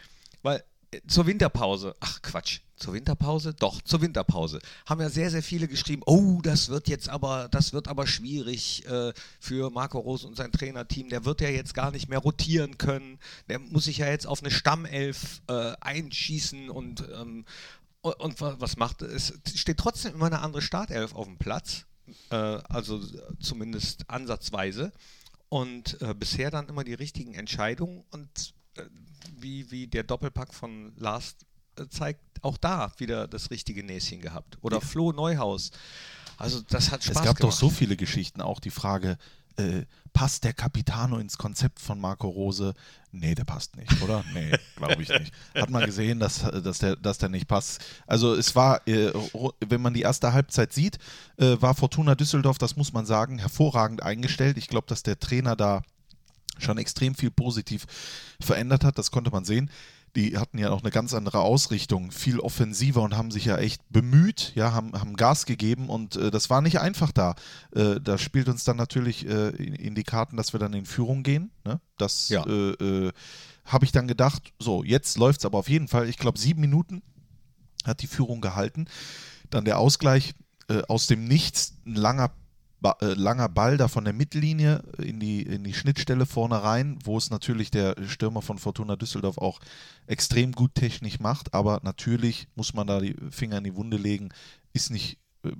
weil 0.44 0.64
äh, 0.92 1.02
zur 1.08 1.26
Winterpause, 1.26 1.96
ach 2.00 2.22
Quatsch, 2.22 2.60
zur 2.78 2.94
Winterpause? 2.94 3.54
Doch, 3.54 3.82
zur 3.82 4.02
Winterpause. 4.02 4.60
Haben 4.86 5.02
ja 5.02 5.10
sehr, 5.10 5.32
sehr 5.32 5.42
viele 5.42 5.68
geschrieben, 5.68 6.04
oh, 6.06 6.42
das 6.44 6.70
wird 6.70 6.88
jetzt 6.88 7.10
aber, 7.10 7.48
das 7.50 7.74
wird 7.74 7.88
aber 7.88 8.06
schwierig 8.06 8.86
äh, 8.86 9.14
für 9.40 9.72
Marco 9.72 9.98
Rose 9.98 10.28
und 10.28 10.38
sein 10.38 10.52
Trainerteam. 10.52 11.10
Der 11.10 11.26
wird 11.26 11.42
ja 11.42 11.50
jetzt 11.50 11.74
gar 11.74 11.90
nicht 11.92 12.10
mehr 12.10 12.20
rotieren 12.20 12.78
können. 12.78 13.18
Der 13.50 13.60
muss 13.60 13.86
sich 13.86 13.98
ja 13.98 14.08
jetzt 14.08 14.28
auf 14.28 14.42
eine 14.42 14.52
Stammelf 14.52 15.42
äh, 15.48 15.74
einschießen 15.82 16.70
und, 16.70 17.04
ähm, 17.14 17.46
und, 18.06 18.20
und 18.20 18.42
wa- 18.42 18.56
was 18.60 18.78
macht 18.78 19.02
es? 19.02 19.34
Steht 19.56 19.78
trotzdem 19.78 20.14
immer 20.14 20.28
eine 20.28 20.42
andere 20.42 20.62
Startelf 20.62 21.14
auf 21.16 21.26
dem 21.26 21.38
Platz. 21.38 21.86
Äh, 22.30 22.36
also 22.36 23.02
zumindest 23.40 24.10
ansatzweise. 24.10 24.92
Und 25.50 26.02
äh, 26.02 26.14
bisher 26.14 26.52
dann 26.52 26.68
immer 26.68 26.84
die 26.84 26.94
richtigen 26.94 27.34
Entscheidungen 27.34 28.04
und 28.12 28.54
äh, 28.78 28.84
wie, 29.38 29.72
wie 29.72 29.88
der 29.88 30.04
Doppelpack 30.04 30.54
von 30.54 30.94
Lars 30.98 31.36
äh, 31.78 31.88
zeigt, 31.88 32.22
auch 32.44 32.58
da 32.58 32.92
wieder 32.98 33.28
das 33.28 33.50
richtige 33.52 33.84
Näschen 33.84 34.22
gehabt. 34.22 34.58
Oder 34.62 34.82
Flo 34.82 35.12
Neuhaus. 35.12 35.72
Also 36.38 36.62
das 36.70 36.92
hat 36.92 37.04
Spaß 37.04 37.16
Es 37.18 37.24
gab 37.24 37.38
gemacht. 37.38 37.44
doch 37.44 37.52
so 37.58 37.70
viele 37.70 37.96
Geschichten, 37.96 38.42
auch 38.42 38.60
die 38.60 38.70
Frage, 38.72 39.18
äh, 39.58 39.86
passt 40.14 40.44
der 40.44 40.54
Capitano 40.54 41.18
ins 41.18 41.38
Konzept 41.38 41.80
von 41.80 42.00
Marco 42.00 42.28
Rose? 42.28 42.74
Nee, 43.12 43.36
der 43.36 43.44
passt 43.44 43.76
nicht, 43.76 44.02
oder? 44.02 44.24
Nee, 44.34 44.52
glaube 44.76 45.02
ich 45.02 45.10
nicht. 45.10 45.34
Hat 45.54 45.70
man 45.70 45.86
gesehen, 45.86 46.20
dass, 46.20 46.40
dass, 46.40 46.80
der, 46.80 46.96
dass 46.96 47.18
der 47.18 47.30
nicht 47.30 47.48
passt. 47.48 47.84
Also 48.08 48.34
es 48.34 48.56
war, 48.56 48.86
äh, 48.88 49.12
wenn 49.66 49.82
man 49.82 49.94
die 49.94 50.02
erste 50.02 50.34
Halbzeit 50.34 50.74
sieht, 50.74 50.98
äh, 51.38 51.56
war 51.60 51.76
Fortuna 51.76 52.16
Düsseldorf, 52.16 52.58
das 52.58 52.76
muss 52.76 52.94
man 52.94 53.06
sagen, 53.06 53.40
hervorragend 53.40 54.04
eingestellt. 54.04 54.58
Ich 54.58 54.68
glaube, 54.68 54.88
dass 54.88 55.04
der 55.04 55.20
Trainer 55.20 55.56
da 55.56 55.82
schon 56.58 56.78
extrem 56.78 57.16
viel 57.16 57.32
positiv 57.32 57.86
verändert 58.40 58.84
hat, 58.84 58.98
das 58.98 59.12
konnte 59.12 59.32
man 59.32 59.46
sehen. 59.46 59.70
Die 60.16 60.38
hatten 60.38 60.58
ja 60.58 60.70
auch 60.72 60.82
eine 60.82 60.92
ganz 60.92 61.14
andere 61.14 61.42
Ausrichtung, 61.42 62.12
viel 62.12 62.40
offensiver 62.40 63.02
und 63.02 63.18
haben 63.18 63.32
sich 63.32 63.46
ja 63.46 63.58
echt 63.58 63.82
bemüht, 63.90 64.54
ja, 64.56 64.72
haben, 64.72 64.94
haben 64.94 65.16
Gas 65.18 65.46
gegeben 65.46 65.90
und 65.90 66.16
äh, 66.16 66.32
das 66.32 66.50
war 66.50 66.62
nicht 66.62 66.80
einfach 66.80 67.12
da. 67.12 67.36
Äh, 67.76 68.00
das 68.02 68.22
spielt 68.22 68.48
uns 68.48 68.64
dann 68.64 68.78
natürlich 68.78 69.28
äh, 69.28 69.50
in, 69.50 69.76
in 69.76 69.96
die 69.96 70.04
Karten, 70.04 70.38
dass 70.38 70.54
wir 70.54 70.60
dann 70.60 70.74
in 70.74 70.86
Führung 70.86 71.24
gehen. 71.24 71.52
Ne? 71.66 71.82
Das 71.98 72.30
Ja. 72.30 72.46
äh, 72.46 72.72
äh, 72.72 73.12
habe 73.66 73.84
ich 73.86 73.92
dann 73.92 74.08
gedacht, 74.08 74.54
so, 74.60 74.84
jetzt 74.84 75.18
läuft 75.18 75.40
es 75.40 75.46
aber 75.46 75.58
auf 75.58 75.70
jeden 75.70 75.88
Fall. 75.88 76.08
Ich 76.08 76.18
glaube, 76.18 76.40
sieben 76.40 76.62
Minuten 76.62 77.02
hat 77.84 78.02
die 78.02 78.08
Führung 78.08 78.40
gehalten. 78.40 78.86
Dann 79.50 79.66
der 79.66 79.80
Ausgleich 79.80 80.34
äh, 80.70 80.82
aus 80.88 81.08
dem 81.08 81.28
Nichts, 81.28 81.74
ein 81.86 81.96
langer, 81.96 82.32
ba 82.86 82.98
äh, 83.02 83.14
langer 83.16 83.50
Ball 83.50 83.78
da 83.78 83.88
von 83.88 84.04
der 84.04 84.14
Mittellinie 84.14 84.84
in 85.00 85.20
die, 85.20 85.42
in 85.42 85.64
die 85.64 85.74
Schnittstelle 85.74 86.28
vorne 86.28 86.62
rein, 86.62 87.00
wo 87.04 87.18
es 87.18 87.32
natürlich 87.32 87.72
der 87.72 87.96
Stürmer 88.08 88.44
von 88.44 88.60
Fortuna 88.60 88.96
Düsseldorf 88.96 89.40
auch 89.40 89.60
extrem 90.06 90.52
gut 90.52 90.76
technisch 90.76 91.20
macht. 91.20 91.54
Aber 91.56 91.80
natürlich 91.84 92.48
muss 92.54 92.76
man 92.76 92.86
da 92.86 93.00
die 93.00 93.16
Finger 93.32 93.58
in 93.58 93.64
die 93.64 93.76
Wunde 93.76 93.98
legen, 93.98 94.30
ist 94.74 94.92
nicht 94.92 95.18
äh, 95.44 95.52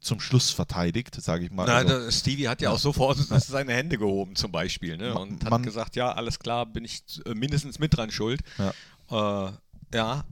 zum 0.00 0.18
Schluss 0.18 0.50
verteidigt, 0.50 1.14
sage 1.22 1.44
ich 1.44 1.52
mal. 1.52 1.66
Na, 1.66 1.76
Also- 1.76 2.10
Stevie 2.10 2.48
hat 2.48 2.60
ja, 2.60 2.70
auch 2.70 2.78
sofort 2.80 3.16
seine 3.18 3.72
Hände 3.74 3.96
gehoben 3.96 4.34
zum 4.34 4.50
Beispiel 4.50 4.96
ne? 4.96 5.14
Und 5.14 5.44
hat 5.44 5.50
man- 5.50 5.62
gesagt, 5.62 5.94
ja, 5.94 6.10
alles 6.12 6.40
klar, 6.40 6.66
bin 6.66 6.84
ich 6.84 7.04
äh, 7.26 7.34
mindestens 7.34 7.78
mit 7.78 7.96
dran 7.96 8.10
schuld. 8.10 8.40
Äh, 8.58 9.50
ja, 9.94 10.24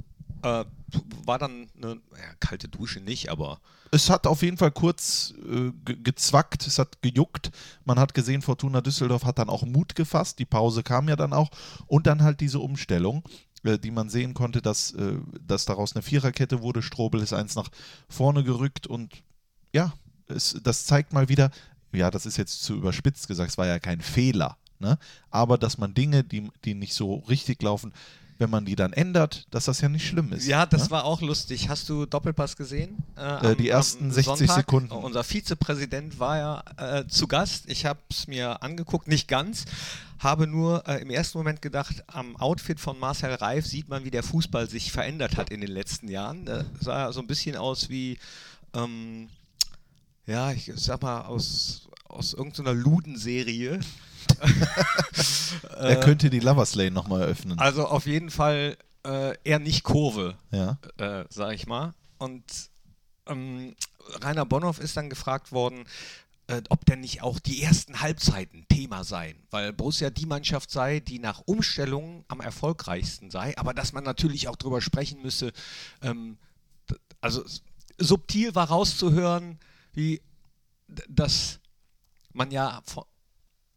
äh, 0.43 0.65
war 1.25 1.39
dann 1.39 1.69
eine 1.77 2.01
ja, 2.13 2.35
kalte 2.41 2.69
Dusche 2.69 3.01
nicht, 3.01 3.31
aber 3.31 3.61
Es 3.91 4.11
hat 4.11 4.27
auf 4.27 4.43
jeden 4.43 4.57
Fall 4.57 4.71
kurz 4.71 5.35
äh, 5.45 5.73
ge 5.85 5.97
gezwackt, 6.03 6.67
es 6.67 6.79
hat 6.79 7.03
gejuckt. 7.03 7.51
Man 7.85 7.99
hat 7.99 8.15
gesehen, 8.15 8.43
Fortuna 8.43 8.81
Düsseldorf 8.81 9.25
hat 9.25 9.39
dann 9.39 9.49
auch 9.49 9.65
Mut 9.65 9.95
gefasst. 9.95 10.39
Die 10.39 10.45
Pause 10.45 10.83
kam 10.83 11.09
ja 11.09 11.17
dann 11.17 11.33
auch. 11.33 11.51
Und 11.87 12.07
dann 12.07 12.23
halt 12.23 12.41
diese 12.41 12.61
Umstellung, 12.61 13.23
äh, 13.65 13.79
die 13.79 13.91
man 13.91 14.09
sehen 14.09 14.35
konnte, 14.35 14.63
dass, 14.63 14.93
äh, 14.93 15.17
dass 15.47 15.65
daraus 15.65 15.95
eine 15.95 16.03
Viererkette 16.03 16.63
wurde. 16.63 16.83
Strobel 16.83 17.21
ist 17.21 17.33
eins 17.33 17.55
nach 17.55 17.69
vorne 18.09 18.45
gerückt 18.45 18.87
und 18.87 19.23
ja, 19.73 19.93
es, 20.29 20.59
das 20.63 20.87
zeigt 20.87 21.13
mal 21.13 21.29
wieder, 21.29 21.51
ja, 21.93 22.11
das 22.11 22.27
ist 22.27 22.37
jetzt 22.37 22.63
zu 22.63 22.75
überspitzt 22.75 23.29
gesagt, 23.29 23.51
es 23.51 23.59
war 23.59 23.67
ja 23.67 23.79
kein 23.79 24.01
Fehler. 24.01 24.57
Ne? 24.79 24.99
Aber 25.31 25.59
dass 25.59 25.77
man 25.79 25.95
Dinge, 25.95 26.25
die, 26.25 26.51
die 26.65 26.75
nicht 26.75 26.95
so 26.95 27.17
richtig 27.29 27.63
laufen, 27.63 27.93
wenn 28.41 28.49
man 28.49 28.65
die 28.65 28.75
dann 28.75 28.95
ändert, 28.95 29.47
dass 29.51 29.67
das 29.67 29.83
ja 29.83 29.91
nicht 29.91 30.09
schlimm 30.09 30.33
ist. 30.33 30.47
Ja, 30.47 30.65
das 30.65 30.85
ne? 30.85 30.91
war 30.93 31.05
auch 31.05 31.21
lustig. 31.21 31.69
Hast 31.69 31.91
du 31.91 32.07
Doppelpass 32.07 32.57
gesehen? 32.57 32.97
Äh, 33.15 33.55
die 33.55 33.69
ersten 33.69 34.11
60 34.11 34.51
Sekunden. 34.51 34.91
Unser 34.93 35.23
Vizepräsident 35.25 36.19
war 36.19 36.39
ja 36.39 36.65
äh, 36.79 37.07
zu 37.07 37.29
Gast. 37.29 37.65
Ich 37.69 37.85
habe 37.85 38.01
es 38.11 38.27
mir 38.27 38.63
angeguckt, 38.63 39.09
nicht 39.09 39.29
ganz. 39.29 39.67
Habe 40.19 40.47
nur 40.47 40.89
äh, 40.89 41.03
im 41.03 41.11
ersten 41.11 41.37
Moment 41.37 41.61
gedacht, 41.61 42.03
am 42.07 42.35
Outfit 42.37 42.81
von 42.81 42.99
Marcel 42.99 43.35
Reif 43.35 43.67
sieht 43.67 43.91
man, 43.91 44.05
wie 44.05 44.11
der 44.11 44.23
Fußball 44.23 44.71
sich 44.71 44.91
verändert 44.91 45.37
hat 45.37 45.51
in 45.51 45.61
den 45.61 45.71
letzten 45.71 46.09
Jahren. 46.09 46.47
Da 46.47 46.65
sah 46.81 47.13
so 47.13 47.21
ein 47.21 47.27
bisschen 47.27 47.57
aus 47.57 47.91
wie, 47.91 48.19
ähm, 48.73 49.29
ja, 50.27 50.51
ich 50.53 50.73
sag 50.77 51.03
mal, 51.03 51.27
aus, 51.27 51.89
aus 52.05 52.33
irgendeiner 52.33 52.73
Ludenserie. 52.73 53.81
er 55.79 56.01
könnte 56.01 56.31
die 56.31 56.41
Lovers 56.41 56.75
Lane 56.75 56.91
nochmal 56.91 57.23
eröffnen. 57.23 57.59
Also 57.59 57.87
auf 57.87 58.07
jeden 58.07 58.31
Fall 58.31 58.77
äh, 59.05 59.37
eher 59.45 59.59
nicht 59.59 59.83
Kurve, 59.83 60.37
ja. 60.51 60.79
äh, 60.99 61.25
sag 61.29 61.55
ich 61.55 61.67
mal. 61.67 61.95
Und 62.19 62.45
ähm, 63.27 63.75
Rainer 64.23 64.47
Bonhoff 64.47 64.79
ist 64.79 64.97
dann 64.97 65.11
gefragt 65.11 65.53
worden, 65.53 65.85
äh, 66.49 66.63
ob 66.69 66.85
denn 66.85 67.01
nicht 67.01 67.23
auch 67.23 67.39
die 67.39 67.63
ersten 67.63 68.01
Halbzeiten 68.01 68.67
Thema 68.69 69.05
seien, 69.05 69.37
weil 69.51 69.73
Borussia 69.73 70.11
die 70.11 70.27
Mannschaft 70.27 70.71
sei, 70.71 71.01
die 71.01 71.19
nach 71.19 71.43
Umstellungen 71.47 72.25
am 72.29 72.41
erfolgreichsten 72.41 73.31
sei, 73.31 73.57
aber 73.57 73.73
dass 73.73 73.93
man 73.93 74.05
natürlich 74.05 74.49
auch 74.49 74.57
darüber 74.57 74.81
sprechen 74.81 75.23
müsse, 75.23 75.53
ähm, 76.03 76.39
also 77.21 77.45
subtil 77.99 78.55
war 78.55 78.69
rauszuhören, 78.69 79.59
wie 79.93 80.21
dass 81.09 81.61
man 82.33 82.51
ja 82.51 82.83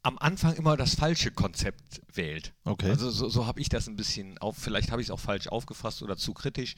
am 0.04 0.18
Anfang 0.20 0.54
immer 0.56 0.78
das 0.78 0.96
falsche 0.96 1.32
Konzept 1.32 2.02
wählt. 2.14 2.54
Okay. 2.66 2.90
Also 2.90 3.10
so, 3.10 3.30
so 3.30 3.48
habe 3.48 3.62
ich 3.62 3.70
das 3.70 3.88
ein 3.88 3.96
bisschen 3.96 4.38
auf, 4.38 4.58
vielleicht 4.58 4.92
habe 4.92 5.02
ich 5.02 5.08
es 5.08 5.12
auch 5.12 5.20
falsch 5.20 5.48
aufgefasst 5.48 6.04
oder 6.04 6.18
zu 6.18 6.34
kritisch. 6.34 6.76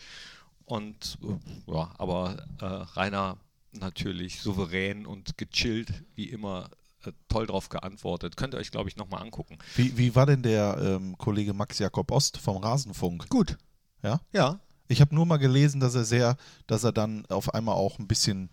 Und 0.66 1.18
äh, 1.24 1.72
ja, 1.72 1.92
aber 1.98 2.38
äh, 2.62 2.66
Rainer 2.66 3.38
natürlich 3.72 4.42
souverän 4.42 5.06
und 5.06 5.38
gechillt, 5.38 6.04
wie 6.16 6.30
immer, 6.30 6.70
äh, 7.04 7.12
toll 7.28 7.48
drauf 7.48 7.70
geantwortet. 7.70 8.38
Könnt 8.38 8.54
ihr 8.54 8.60
euch, 8.60 8.72
glaube 8.72 8.90
ich, 8.90 8.96
nochmal 8.96 9.22
angucken. 9.22 9.58
Wie, 9.76 9.98
wie 9.98 10.16
war 10.16 10.28
denn 10.28 10.44
der 10.44 10.78
ähm, 10.80 11.18
Kollege 11.18 11.54
Max 11.54 11.80
Jakob 11.80 12.12
Ost 12.12 12.38
vom 12.38 12.58
Rasenfunk? 12.58 13.28
Gut. 13.30 13.58
Ja? 14.04 14.22
Ja. 14.34 14.60
Ich 14.88 15.02
habe 15.02 15.16
nur 15.16 15.26
mal 15.26 15.38
gelesen, 15.38 15.80
dass 15.80 15.96
er 15.96 16.06
sehr, 16.06 16.38
dass 16.68 16.84
er 16.84 16.92
dann 16.92 17.26
auf 17.28 17.56
einmal 17.56 17.74
auch 17.74 17.98
ein 17.98 18.08
bisschen 18.08 18.50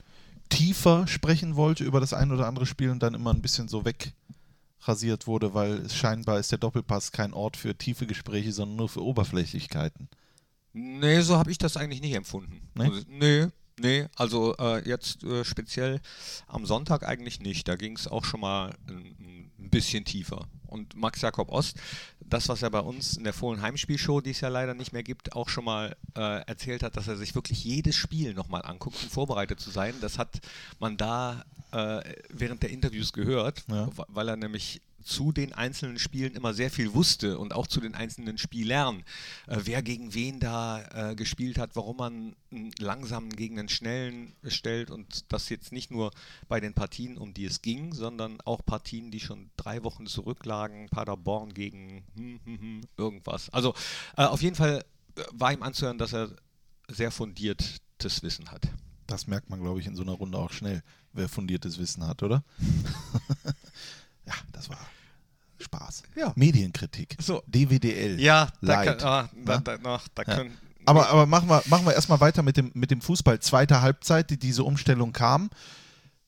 tiefer 0.49 1.07
sprechen 1.07 1.57
wollte 1.57 1.85
über 1.85 2.01
das 2.01 2.15
ein 2.15 2.33
oder 2.33 2.47
andere 2.47 2.65
Spiel 2.65 2.91
und 2.91 3.03
dann 3.03 3.15
immer 3.15 3.33
ein 3.33 3.43
bisschen 3.43 3.69
so 3.69 3.85
wegrasiert 4.83 5.27
wurde, 5.27 5.55
weil 5.55 5.89
scheinbar 5.89 6.39
ist 6.39 6.51
der 6.51 6.59
Doppelpass 6.59 7.13
kein 7.13 7.33
Ort 7.33 7.57
für 7.57 7.77
tiefe 7.77 8.07
Gespräche, 8.07 8.53
sondern 8.53 8.77
nur 8.77 8.89
für 8.89 9.03
Oberflächlichkeiten. 9.03 10.09
Nee, 10.73 11.21
so 11.21 11.37
habe 11.37 11.51
ich 11.51 11.59
das 11.59 11.77
eigentlich 11.77 12.01
nicht 12.01 12.15
empfunden. 12.15 12.69
Nee? 12.75 12.85
Also, 12.85 13.01
nee, 13.09 13.47
nee, 13.79 14.07
also 14.17 14.57
äh, 14.57 14.87
jetzt 14.89 15.23
äh, 15.23 15.45
speziell 15.45 16.01
am 16.49 16.67
Sonntag 16.67 17.07
eigentlich 17.07 17.41
nicht. 17.41 17.69
Da 17.69 17.77
ging 17.77 17.97
es 17.97 18.09
auch 18.09 18.25
schon 18.25 18.41
mal 18.41 18.75
ein, 18.89 19.51
ein, 19.59 19.71
bisschen 19.71 20.05
tiefer. 20.05 20.49
Und 20.67 20.97
Max 20.97 21.21
Jakob 21.21 21.51
Ost, 21.51 21.77
das, 22.33 22.49
was 22.49 22.63
er 22.63 22.71
bei 22.71 22.81
uns 22.81 23.17
in 23.17 23.25
der 23.25 23.33
Fohlen 23.33 23.63
Heimspielshow, 23.63 24.21
die 24.21 24.31
es 24.31 24.41
ja 24.41 24.49
leider 24.49 24.75
nicht 24.75 24.93
mehr 24.93 25.03
gibt, 25.03 25.35
auch 25.35 25.49
schon 25.49 25.65
mal 25.65 25.97
äh, 26.17 26.43
erzählt 26.47 26.83
hat, 26.83 26.97
dass 26.97 27.09
er 27.09 27.17
sich 27.17 27.35
wirklich 27.35 27.65
jedes 27.65 27.97
Spiel 27.97 28.35
nochmal 28.35 28.63
anguckt, 28.63 28.97
um 29.03 29.09
vorbereitet 29.11 29.61
zu 29.61 29.71
sein. 29.71 29.95
Das 30.01 30.19
hat 30.19 30.41
man 30.79 30.97
da 30.97 31.45
äh, 31.73 32.01
während 32.31 32.63
der 32.63 32.71
Interviews 32.71 33.13
gehört, 33.13 33.65
Ja. 33.69 33.89
weil 34.09 34.29
er 34.29 34.37
nämlich 34.37 34.81
zu 35.03 35.33
den 35.33 35.53
einzelnen 35.53 35.99
Spielen 35.99 36.35
immer 36.35 36.55
sehr 36.55 36.71
viel 36.71 36.95
wusste 36.95 37.39
und 37.39 37.55
auch 37.55 37.67
zu 37.67 37.81
den 37.81 37.95
einzelnen 37.95 38.39
Spielern, 38.39 39.05
äh, 39.47 39.59
wer 39.65 39.83
gegen 39.83 40.15
wen 40.15 40.41
da 40.41 41.11
äh, 41.11 41.15
gespielt 41.15 41.59
hat, 41.59 41.77
warum 41.77 41.97
man 41.97 42.37
einen 42.51 42.73
langsamen 42.79 43.31
gegen 43.31 43.59
einen 43.59 43.69
schnellen 43.69 44.35
stellt 44.47 44.91
und 44.91 45.33
das 45.33 45.49
jetzt 45.49 45.73
nicht 45.73 45.91
nur 45.91 46.11
bei 46.49 46.61
den 46.61 46.75
Partien, 46.75 47.19
um 47.19 47.35
die 47.35 47.45
es 47.45 47.63
ging, 47.63 47.93
sondern 47.93 48.41
auch 48.45 48.65
Partien, 48.65 49.11
die 49.11 49.21
schon 49.21 49.51
drei 49.57 49.83
Wochen 49.85 50.07
zurücklagen, 50.07 50.89
Paderborn 50.89 51.55
gegen 51.55 52.05
hm, 52.17 52.41
hm, 52.45 52.61
hm, 52.61 52.81
irgendwas. 52.97 53.51
Also 53.51 53.75
äh, 54.17 54.25
auf 54.25 54.43
jeden 54.43 54.57
Fall 54.57 54.85
äh, 55.17 55.23
war 55.33 55.53
ihm 55.53 55.63
anzuhören, 55.63 55.99
dass 55.99 56.13
er 56.13 56.31
sehr 56.89 57.11
fundiertes 57.11 58.23
Wissen 58.23 58.51
hat. 58.51 58.69
Das 59.07 59.27
merkt 59.27 59.51
man, 59.51 59.61
glaube 59.61 59.81
ich, 59.81 59.87
in 59.87 59.97
so 59.97 60.03
einer 60.03 60.13
Runde 60.13 60.39
auch 60.39 60.53
schnell, 60.53 60.83
wer 61.13 61.29
fundiertes 61.29 61.79
Wissen 61.79 62.07
hat, 62.07 62.23
oder? 62.23 62.45
ja, 64.27 64.35
das 64.53 64.69
war 64.69 64.79
Spaß. 65.59 66.03
Ja. 66.17 66.33
Medienkritik. 66.37 67.17
So. 67.21 67.43
DWDL. 67.47 68.21
Ja, 68.21 68.47
da, 68.61 68.67
Light. 68.67 68.99
kann, 68.99 69.09
ah, 69.09 69.29
da, 69.45 69.53
Ja? 69.55 69.61
da, 69.61 69.79
na, 69.83 70.01
da 70.15 70.23
Ja. 70.27 70.37
können. 70.37 70.59
Aber, 70.85 71.09
aber 71.11 71.27
machen 71.27 71.49
wir, 71.49 71.63
machen 71.67 71.87
wir 71.87 71.95
erstmal 71.95 72.21
weiter 72.21 72.43
mit 72.43 72.57
dem, 72.57 72.73
mit 72.75 72.91
dem 72.91 73.01
Fußball. 73.01 73.39
Zweite 73.41 73.83
Halbzeit, 73.83 74.31
die 74.31 74.37
diese 74.39 74.65
Umstellung 74.65 75.13
kam. 75.13 75.51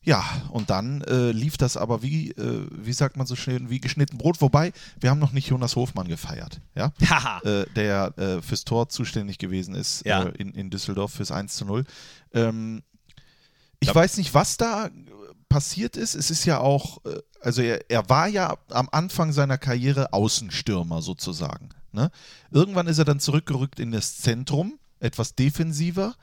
Ja, 0.06 0.22
und 0.50 0.68
dann 0.70 1.00
äh, 1.02 1.32
lief 1.32 1.56
das 1.56 1.76
aber 1.78 2.02
wie, 2.02 2.30
äh, 2.32 2.68
wie 2.70 2.92
sagt 2.92 3.16
man 3.16 3.26
so 3.26 3.36
schön, 3.36 3.70
wie 3.70 3.80
geschnitten 3.80 4.18
Brot. 4.18 4.40
Wobei, 4.42 4.72
wir 5.00 5.08
haben 5.10 5.18
noch 5.18 5.32
nicht 5.32 5.48
Jonas 5.48 5.74
Hofmann 5.76 6.06
gefeiert, 6.08 6.60
ja? 6.76 6.92
Äh, 7.44 7.64
der 7.74 8.16
äh, 8.18 8.42
fürs 8.42 8.64
Tor 8.64 8.88
zuständig 8.90 9.38
gewesen 9.38 9.74
ist 9.74 10.04
Ja. 10.04 10.24
äh, 10.24 10.28
in, 10.36 10.52
in 10.52 10.68
Düsseldorf 10.70 11.14
fürs 11.14 11.32
1 11.32 11.56
zu 11.56 11.64
0. 11.64 11.84
Ähm, 12.34 12.82
ich 13.80 13.88
Ja. 13.88 13.94
weiß 13.94 14.18
nicht, 14.18 14.34
was 14.34 14.56
da 14.58 14.90
passiert 15.48 15.96
ist. 15.96 16.14
Es 16.14 16.30
ist 16.30 16.44
ja 16.44 16.60
auch, 16.60 17.04
äh, 17.04 17.20
also 17.40 17.62
er, 17.62 17.90
er 17.90 18.08
war 18.08 18.28
ja 18.28 18.56
am 18.70 18.88
Anfang 18.90 19.32
seiner 19.32 19.58
Karriere 19.58 20.12
Außenstürmer 20.12 21.02
sozusagen. 21.02 21.70
Ne? 21.92 22.10
Irgendwann 22.50 22.86
ist 22.86 22.98
er 22.98 23.04
dann 23.04 23.20
zurückgerückt 23.20 23.78
in 23.80 23.92
das 23.92 24.18
Zentrum, 24.18 24.78
etwas 25.00 25.34
defensiver. 25.34 26.14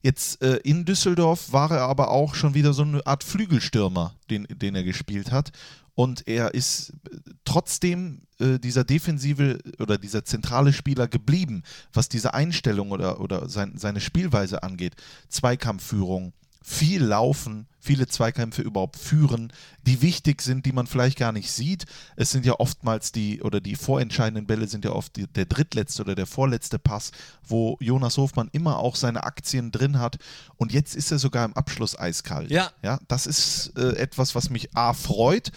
Jetzt 0.00 0.42
äh, 0.42 0.56
in 0.58 0.84
Düsseldorf 0.84 1.52
war 1.52 1.72
er 1.72 1.82
aber 1.82 2.10
auch 2.10 2.34
schon 2.34 2.54
wieder 2.54 2.72
so 2.72 2.82
eine 2.82 3.04
Art 3.06 3.24
Flügelstürmer, 3.24 4.14
den, 4.30 4.46
den 4.48 4.76
er 4.76 4.84
gespielt 4.84 5.32
hat. 5.32 5.50
Und 5.94 6.28
er 6.28 6.54
ist 6.54 6.90
äh, 7.10 7.16
trotzdem 7.44 8.22
äh, 8.38 8.60
dieser 8.60 8.84
defensive 8.84 9.58
oder 9.80 9.98
dieser 9.98 10.24
zentrale 10.24 10.72
Spieler 10.72 11.08
geblieben, 11.08 11.64
was 11.92 12.08
diese 12.08 12.34
Einstellung 12.34 12.92
oder, 12.92 13.20
oder 13.20 13.48
sein, 13.48 13.72
seine 13.76 14.00
Spielweise 14.00 14.62
angeht. 14.62 14.94
Zweikampfführung, 15.28 16.32
viel 16.68 17.02
laufen, 17.02 17.66
viele 17.80 18.06
Zweikämpfe 18.06 18.60
überhaupt 18.60 18.96
führen, 18.98 19.52
die 19.86 20.02
wichtig 20.02 20.42
sind, 20.42 20.66
die 20.66 20.72
man 20.72 20.86
vielleicht 20.86 21.18
gar 21.18 21.32
nicht 21.32 21.50
sieht. 21.50 21.86
Es 22.14 22.30
sind 22.30 22.44
ja 22.44 22.60
oftmals 22.60 23.10
die, 23.10 23.40
oder 23.40 23.60
die 23.60 23.74
vorentscheidenden 23.74 24.46
Bälle 24.46 24.68
sind 24.68 24.84
ja 24.84 24.92
oft 24.92 25.16
die, 25.16 25.26
der 25.26 25.46
drittletzte 25.46 26.02
oder 26.02 26.14
der 26.14 26.26
vorletzte 26.26 26.78
Pass, 26.78 27.10
wo 27.42 27.78
Jonas 27.80 28.18
Hofmann 28.18 28.50
immer 28.52 28.78
auch 28.78 28.96
seine 28.96 29.24
Aktien 29.24 29.72
drin 29.72 29.98
hat. 29.98 30.18
Und 30.56 30.72
jetzt 30.72 30.94
ist 30.94 31.10
er 31.10 31.18
sogar 31.18 31.46
im 31.46 31.54
Abschluss 31.54 31.98
eiskalt. 31.98 32.50
Ja. 32.50 32.70
ja 32.82 33.00
das 33.08 33.26
ist 33.26 33.72
äh, 33.78 33.96
etwas, 33.96 34.34
was 34.34 34.50
mich 34.50 34.76
A 34.76 34.92
freut 34.92 35.50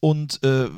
und 0.00 0.42
äh, 0.42 0.70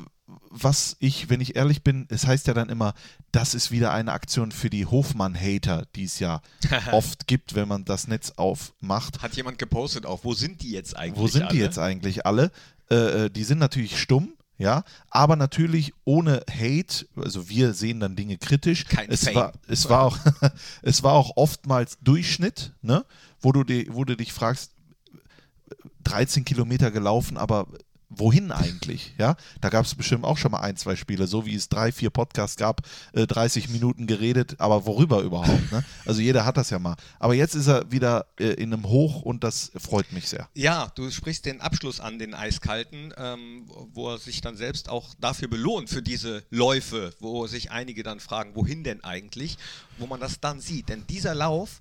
was 0.62 0.96
ich, 0.98 1.28
wenn 1.28 1.40
ich 1.40 1.56
ehrlich 1.56 1.82
bin, 1.82 2.06
es 2.10 2.26
heißt 2.26 2.46
ja 2.46 2.54
dann 2.54 2.68
immer, 2.68 2.94
das 3.32 3.54
ist 3.54 3.70
wieder 3.70 3.92
eine 3.92 4.12
Aktion 4.12 4.52
für 4.52 4.70
die 4.70 4.86
Hofmann-Hater, 4.86 5.86
die 5.94 6.04
es 6.04 6.18
ja 6.18 6.40
oft 6.92 7.26
gibt, 7.26 7.54
wenn 7.54 7.68
man 7.68 7.84
das 7.84 8.08
Netz 8.08 8.32
aufmacht. 8.36 9.22
Hat 9.22 9.34
jemand 9.36 9.58
gepostet 9.58 10.06
auch, 10.06 10.24
wo 10.24 10.34
sind 10.34 10.62
die 10.62 10.70
jetzt 10.70 10.96
eigentlich? 10.96 11.20
Wo 11.20 11.28
sind 11.28 11.42
die 11.52 11.56
alle? 11.56 11.58
jetzt 11.58 11.78
eigentlich 11.78 12.26
alle? 12.26 12.50
Äh, 12.90 12.94
äh, 12.94 13.30
die 13.30 13.44
sind 13.44 13.58
natürlich 13.58 13.98
stumm, 14.00 14.32
ja, 14.58 14.82
aber 15.10 15.36
natürlich 15.36 15.92
ohne 16.04 16.42
Hate, 16.50 17.06
also 17.14 17.48
wir 17.48 17.74
sehen 17.74 18.00
dann 18.00 18.16
Dinge 18.16 18.38
kritisch. 18.38 18.86
Kein 18.86 19.10
es 19.10 19.24
Fame. 19.24 19.34
war, 19.36 19.52
es 19.68 19.88
war 19.88 20.02
auch, 20.02 20.18
es 20.82 21.02
war 21.02 21.12
auch 21.12 21.36
oftmals 21.36 21.98
Durchschnitt, 22.00 22.72
ne, 22.82 23.04
wo 23.40 23.52
du, 23.52 23.62
die, 23.62 23.88
wo 23.92 24.04
du 24.04 24.16
dich 24.16 24.32
fragst, 24.32 24.72
13 26.04 26.44
Kilometer 26.44 26.90
gelaufen, 26.90 27.36
aber 27.36 27.68
wohin 28.10 28.52
eigentlich? 28.52 29.14
Ja, 29.18 29.36
da 29.60 29.68
gab 29.68 29.84
es 29.84 29.94
bestimmt 29.94 30.24
auch 30.24 30.38
schon 30.38 30.52
mal 30.52 30.60
ein, 30.60 30.76
zwei 30.76 30.96
Spiele, 30.96 31.26
so 31.26 31.46
wie 31.46 31.54
es 31.54 31.68
drei, 31.68 31.92
vier 31.92 32.10
Podcasts 32.10 32.56
gab, 32.56 32.82
äh, 33.12 33.26
30 33.26 33.68
Minuten 33.68 34.06
geredet, 34.06 34.56
aber 34.58 34.86
worüber 34.86 35.20
überhaupt? 35.20 35.72
Ne? 35.72 35.84
Also 36.06 36.20
jeder 36.20 36.44
hat 36.44 36.56
das 36.56 36.70
ja 36.70 36.78
mal. 36.78 36.96
Aber 37.18 37.34
jetzt 37.34 37.54
ist 37.54 37.66
er 37.66 37.90
wieder 37.90 38.26
äh, 38.38 38.48
in 38.54 38.72
einem 38.72 38.88
Hoch 38.88 39.22
und 39.22 39.44
das 39.44 39.70
freut 39.76 40.12
mich 40.12 40.28
sehr. 40.28 40.48
Ja, 40.54 40.90
du 40.94 41.10
sprichst 41.10 41.44
den 41.44 41.60
Abschluss 41.60 42.00
an, 42.00 42.18
den 42.18 42.34
Eiskalten, 42.34 43.12
ähm, 43.16 43.64
wo 43.92 44.10
er 44.10 44.18
sich 44.18 44.40
dann 44.40 44.56
selbst 44.56 44.88
auch 44.88 45.14
dafür 45.20 45.48
belohnt, 45.48 45.90
für 45.90 46.02
diese 46.02 46.44
Läufe, 46.50 47.12
wo 47.20 47.46
sich 47.46 47.70
einige 47.70 48.02
dann 48.02 48.20
fragen, 48.20 48.54
wohin 48.54 48.84
denn 48.84 49.04
eigentlich, 49.04 49.58
wo 49.98 50.06
man 50.06 50.20
das 50.20 50.40
dann 50.40 50.60
sieht. 50.60 50.88
Denn 50.88 51.04
dieser 51.08 51.34
Lauf, 51.34 51.78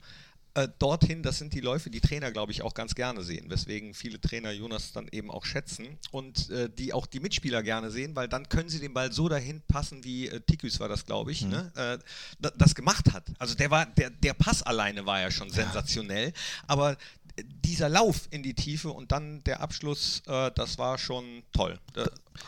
äh, 0.57 0.67
dorthin, 0.79 1.21
das 1.21 1.37
sind 1.37 1.53
die 1.53 1.59
Läufe, 1.59 1.91
die 1.91 2.01
Trainer, 2.01 2.31
glaube 2.31 2.51
ich, 2.51 2.63
auch 2.63 2.73
ganz 2.73 2.95
gerne 2.95 3.21
sehen, 3.21 3.49
weswegen 3.49 3.93
viele 3.93 4.19
Trainer 4.19 4.51
Jonas 4.51 4.91
dann 4.91 5.07
eben 5.11 5.29
auch 5.29 5.45
schätzen 5.45 5.85
und 6.11 6.49
äh, 6.49 6.67
die 6.67 6.93
auch 6.93 7.05
die 7.05 7.19
Mitspieler 7.19 7.61
gerne 7.61 7.91
sehen, 7.91 8.15
weil 8.15 8.27
dann 8.27 8.49
können 8.49 8.67
sie 8.67 8.79
den 8.79 8.93
Ball 8.93 9.11
so 9.11 9.29
dahin 9.29 9.61
passen, 9.67 10.03
wie 10.03 10.27
äh, 10.27 10.41
Tikus 10.41 10.79
war 10.79 10.89
das, 10.89 11.05
glaube 11.05 11.31
ich, 11.31 11.43
mhm. 11.43 11.51
ne? 11.51 12.01
äh, 12.41 12.49
das 12.57 12.73
gemacht 12.73 13.13
hat. 13.13 13.23
Also 13.37 13.53
der 13.53 13.69
war, 13.69 13.85
der, 13.85 14.09
der 14.09 14.33
Pass 14.33 14.63
alleine 14.63 15.05
war 15.05 15.21
ja 15.21 15.29
schon 15.29 15.51
sensationell, 15.51 16.33
aber 16.65 16.97
dieser 17.43 17.89
Lauf 17.89 18.27
in 18.31 18.41
die 18.41 18.55
Tiefe 18.55 18.89
und 18.89 19.11
dann 19.11 19.43
der 19.43 19.61
Abschluss, 19.61 20.23
äh, 20.25 20.49
das 20.55 20.79
war 20.79 20.97
schon 20.97 21.43
toll. 21.51 21.79
Da, 21.93 22.07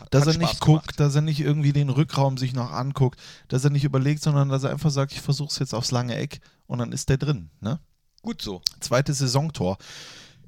dass 0.09 0.25
er 0.25 0.37
nicht 0.37 0.59
guckt, 0.59 0.87
gemacht. 0.87 0.99
dass 0.99 1.13
er 1.13 1.21
nicht 1.21 1.41
irgendwie 1.41 1.73
den 1.73 1.89
Rückraum 1.89 2.39
sich 2.39 2.53
noch 2.53 2.71
anguckt, 2.71 3.19
dass 3.49 3.63
er 3.63 3.69
nicht 3.69 3.83
überlegt, 3.83 4.23
sondern 4.23 4.49
dass 4.49 4.63
er 4.63 4.71
einfach 4.71 4.89
sagt, 4.89 5.11
ich 5.11 5.21
versuche 5.21 5.49
es 5.49 5.59
jetzt 5.59 5.75
aufs 5.75 5.91
lange 5.91 6.15
Eck 6.15 6.41
und 6.65 6.79
dann 6.79 6.91
ist 6.91 7.09
der 7.09 7.17
drin. 7.17 7.51
Ne? 7.61 7.79
Gut 8.21 8.41
so. 8.41 8.61
Zweites 8.79 9.19
Saisontor. 9.19 9.77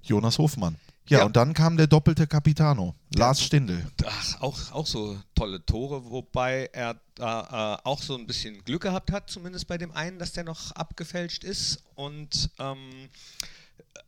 Jonas 0.04 0.38
Hofmann. 0.38 0.78
Ja, 1.08 1.20
ja, 1.20 1.26
und 1.26 1.36
dann 1.36 1.54
kam 1.54 1.78
der 1.78 1.88
doppelte 1.88 2.26
Capitano, 2.26 2.96
Lars 3.16 3.42
Stindl. 3.42 3.86
Ach, 4.06 4.42
auch, 4.42 4.72
auch 4.72 4.88
so 4.88 5.20
tolle 5.36 5.66
Tore, 5.66 6.10
wobei 6.10 6.70
er 6.72 7.02
da 7.16 7.80
äh, 7.84 7.88
auch 7.88 8.02
so 8.02 8.16
ein 8.16 8.28
bisschen 8.28 8.64
Glück 8.64 8.84
gehabt 8.84 9.12
hat, 9.12 9.30
zumindest 9.30 9.68
bei 9.68 9.78
dem 9.78 9.92
einen, 9.92 10.20
dass 10.20 10.32
der 10.32 10.44
noch 10.44 10.72
abgefälscht 10.72 11.44
ist. 11.44 11.84
Und 11.96 12.50
ähm, 12.60 13.10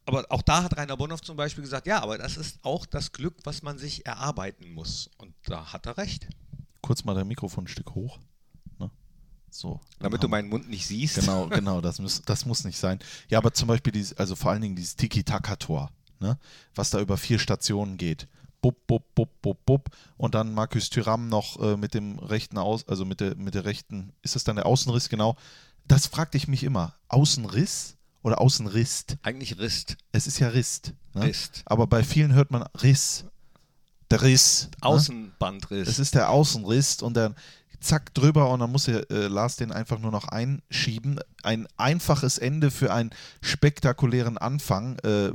aber 0.05 0.25
auch 0.29 0.41
da 0.41 0.63
hat 0.63 0.77
Rainer 0.77 0.96
Bonhoff 0.96 1.22
zum 1.22 1.36
Beispiel 1.36 1.63
gesagt, 1.63 1.88
ja, 1.88 2.01
aber 2.01 2.17
das 2.17 2.38
ist 2.38 2.60
auch 2.62 2.86
das 2.86 3.12
Glück, 3.12 3.36
was 3.43 3.63
man 3.63 3.77
sich 3.77 4.05
erarbeiten 4.05 4.74
muss. 4.74 5.10
Und 5.17 5.34
da 5.46 5.74
hat 5.74 5.86
er 5.86 5.98
recht. 5.98 6.27
Kurz 6.82 7.03
mal 7.03 7.15
dein 7.15 7.27
Mikrofon 7.27 7.65
ein 7.65 7.67
Stück 7.67 7.96
hoch. 7.96 8.20
So, 9.54 9.80
Damit 10.00 10.24
du 10.24 10.28
meinen 10.28 10.50
Mund 10.50 10.68
nicht 10.68 10.88
siehst. 10.88 11.16
Genau, 11.16 11.48
genau, 11.50 11.80
das 11.80 12.00
muss, 12.00 12.24
das 12.24 12.46
muss 12.48 12.64
nicht 12.64 12.78
sein. 12.78 12.98
Ja, 13.30 13.38
aber 13.38 13.54
zum 13.54 13.68
Beispiel, 13.68 13.94
dieses, 13.94 14.18
also 14.18 14.36
vor 14.36 14.52
allen 14.52 14.64
Dingen 14.64 14.76
dieses 14.76 14.96
Tiki-Taka-Tor, 14.96 15.92
ne? 16.20 16.40
was 16.74 16.90
da 16.90 17.00
über 17.00 17.18
vier 17.18 17.38
Stationen 17.38 17.98
geht. 17.98 18.28
Bub, 18.62 18.88
bub, 18.88 19.14
bub, 19.14 19.30
bub, 19.44 19.64
bub. 19.64 19.90
Und 20.18 20.34
dann 20.34 20.56
Markus 20.56 20.90
Thüram 20.90 21.30
noch 21.30 21.62
äh, 21.62 21.78
mit 21.78 21.94
dem 21.94 22.18
rechten 22.18 22.58
Aus, 22.58 22.88
also 22.88 23.06
mit 23.06 23.20
der, 23.20 23.36
mit 23.36 23.54
der 23.54 23.66
rechten, 23.66 24.14
ist 24.24 24.36
das 24.36 24.44
dann 24.44 24.56
der 24.56 24.66
Außenriss 24.66 25.10
genau? 25.10 25.36
Das 25.86 26.08
fragte 26.08 26.38
ich 26.38 26.48
mich 26.48 26.64
immer. 26.64 26.96
Außenriss 27.10 27.98
oder 28.24 28.42
Außenrist? 28.42 29.18
Eigentlich 29.22 29.60
Rist. 29.60 29.98
Es 30.14 30.26
ist 30.26 30.40
ja 30.40 30.48
Rist. 30.48 30.94
Ne? 31.14 31.26
Rist. 31.26 31.62
Aber 31.66 31.86
bei 31.86 32.04
vielen 32.04 32.34
hört 32.34 32.50
man 32.50 32.64
Riss. 32.82 33.26
Der 34.10 34.24
Riss. 34.24 34.70
Ne? 34.72 34.88
Außenbandriss. 34.88 35.88
Es 35.88 36.00
ist 36.00 36.16
der 36.16 36.32
Außenriss 36.32 37.04
und 37.04 37.16
dann 37.16 37.36
zack 37.84 38.13
drüber 38.13 38.50
und 38.50 38.60
dann 38.60 38.72
muss 38.72 38.88
er, 38.88 39.10
äh, 39.12 39.28
Lars 39.28 39.58
den 39.58 39.72
einfach 39.72 40.00
nur 40.00 40.12
noch 40.12 40.28
einschieben. 40.28 41.20
Ein 41.44 41.68
einfaches 41.78 42.38
Ende 42.38 42.72
für 42.72 42.94
einen 42.94 43.12
spektakulären 43.42 44.38
Anfang, 44.38 44.98
äh, 45.00 45.32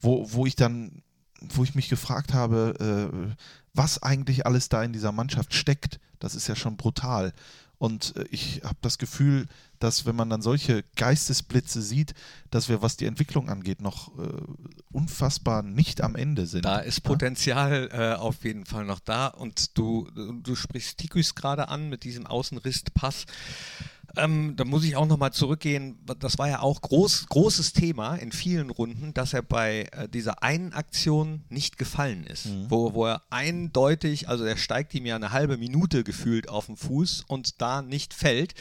wo, 0.00 0.32
wo 0.32 0.46
ich 0.46 0.56
dann, 0.56 1.02
wo 1.40 1.64
ich 1.64 1.74
mich 1.74 1.88
gefragt 1.88 2.34
habe, 2.34 2.74
äh, 2.80 3.34
was 3.74 4.02
eigentlich 4.02 4.46
alles 4.46 4.68
da 4.68 4.82
in 4.82 4.92
dieser 4.92 5.12
Mannschaft 5.12 5.54
steckt. 5.54 6.00
Das 6.18 6.34
ist 6.34 6.48
ja 6.48 6.56
schon 6.56 6.76
brutal. 6.76 7.32
Und 7.78 8.16
äh, 8.16 8.24
ich 8.30 8.62
habe 8.64 8.76
das 8.80 8.98
Gefühl, 8.98 9.46
dass 9.78 10.06
wenn 10.06 10.16
man 10.16 10.30
dann 10.30 10.40
solche 10.40 10.84
Geistesblitze 10.96 11.82
sieht, 11.82 12.14
dass 12.50 12.68
wir, 12.68 12.80
was 12.80 12.96
die 12.96 13.06
Entwicklung 13.06 13.48
angeht, 13.50 13.80
noch 13.82 14.16
äh, 14.18 14.22
unfassbar 14.90 15.62
nicht 15.62 16.00
am 16.00 16.16
Ende 16.16 16.46
sind. 16.46 16.64
Da 16.64 16.78
ist 16.78 17.02
Potenzial 17.02 17.90
äh, 17.92 18.14
auf 18.14 18.44
jeden 18.44 18.64
Fall 18.64 18.84
noch 18.84 19.00
da. 19.00 19.26
Und 19.26 19.76
du, 19.76 20.08
du 20.14 20.54
sprichst 20.54 20.98
Tikus 20.98 21.34
gerade 21.34 21.68
an 21.68 21.88
mit 21.88 22.04
diesem 22.04 22.26
Außenristpass. 22.26 23.26
Ähm, 24.16 24.56
da 24.56 24.64
muss 24.64 24.84
ich 24.84 24.96
auch 24.96 25.06
nochmal 25.06 25.32
zurückgehen. 25.32 25.98
Das 26.18 26.38
war 26.38 26.48
ja 26.48 26.60
auch 26.60 26.80
groß, 26.80 27.26
großes 27.28 27.74
Thema 27.74 28.16
in 28.16 28.32
vielen 28.32 28.70
Runden, 28.70 29.12
dass 29.12 29.34
er 29.34 29.42
bei 29.42 29.88
äh, 29.92 30.08
dieser 30.08 30.42
einen 30.42 30.72
Aktion 30.72 31.44
nicht 31.50 31.76
gefallen 31.76 32.24
ist. 32.24 32.46
Mhm. 32.46 32.66
Wo, 32.70 32.94
wo 32.94 33.06
er 33.06 33.22
eindeutig, 33.30 34.28
also 34.28 34.44
er 34.44 34.56
steigt 34.56 34.94
ihm 34.94 35.04
ja 35.04 35.16
eine 35.16 35.32
halbe 35.32 35.58
Minute 35.58 36.02
gefühlt 36.02 36.48
auf 36.48 36.66
den 36.66 36.76
Fuß 36.76 37.24
und 37.28 37.60
da 37.60 37.82
nicht 37.82 38.14
fällt. 38.14 38.54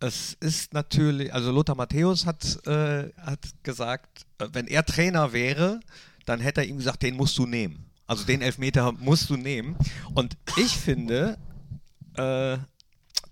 Es 0.00 0.36
ist 0.40 0.74
natürlich, 0.74 1.32
also 1.32 1.50
Lothar 1.50 1.76
Matthäus 1.76 2.26
hat, 2.26 2.66
äh, 2.66 3.10
hat 3.16 3.40
gesagt, 3.62 4.26
äh, 4.38 4.48
wenn 4.52 4.66
er 4.66 4.84
Trainer 4.84 5.32
wäre, 5.32 5.80
dann 6.26 6.40
hätte 6.40 6.60
er 6.60 6.66
ihm 6.66 6.76
gesagt, 6.76 7.02
den 7.02 7.16
musst 7.16 7.38
du 7.38 7.46
nehmen. 7.46 7.90
Also 8.06 8.24
den 8.24 8.42
Elfmeter 8.42 8.92
musst 8.92 9.30
du 9.30 9.36
nehmen. 9.36 9.76
Und 10.14 10.36
ich 10.56 10.76
finde, 10.76 11.38
äh, 12.16 12.58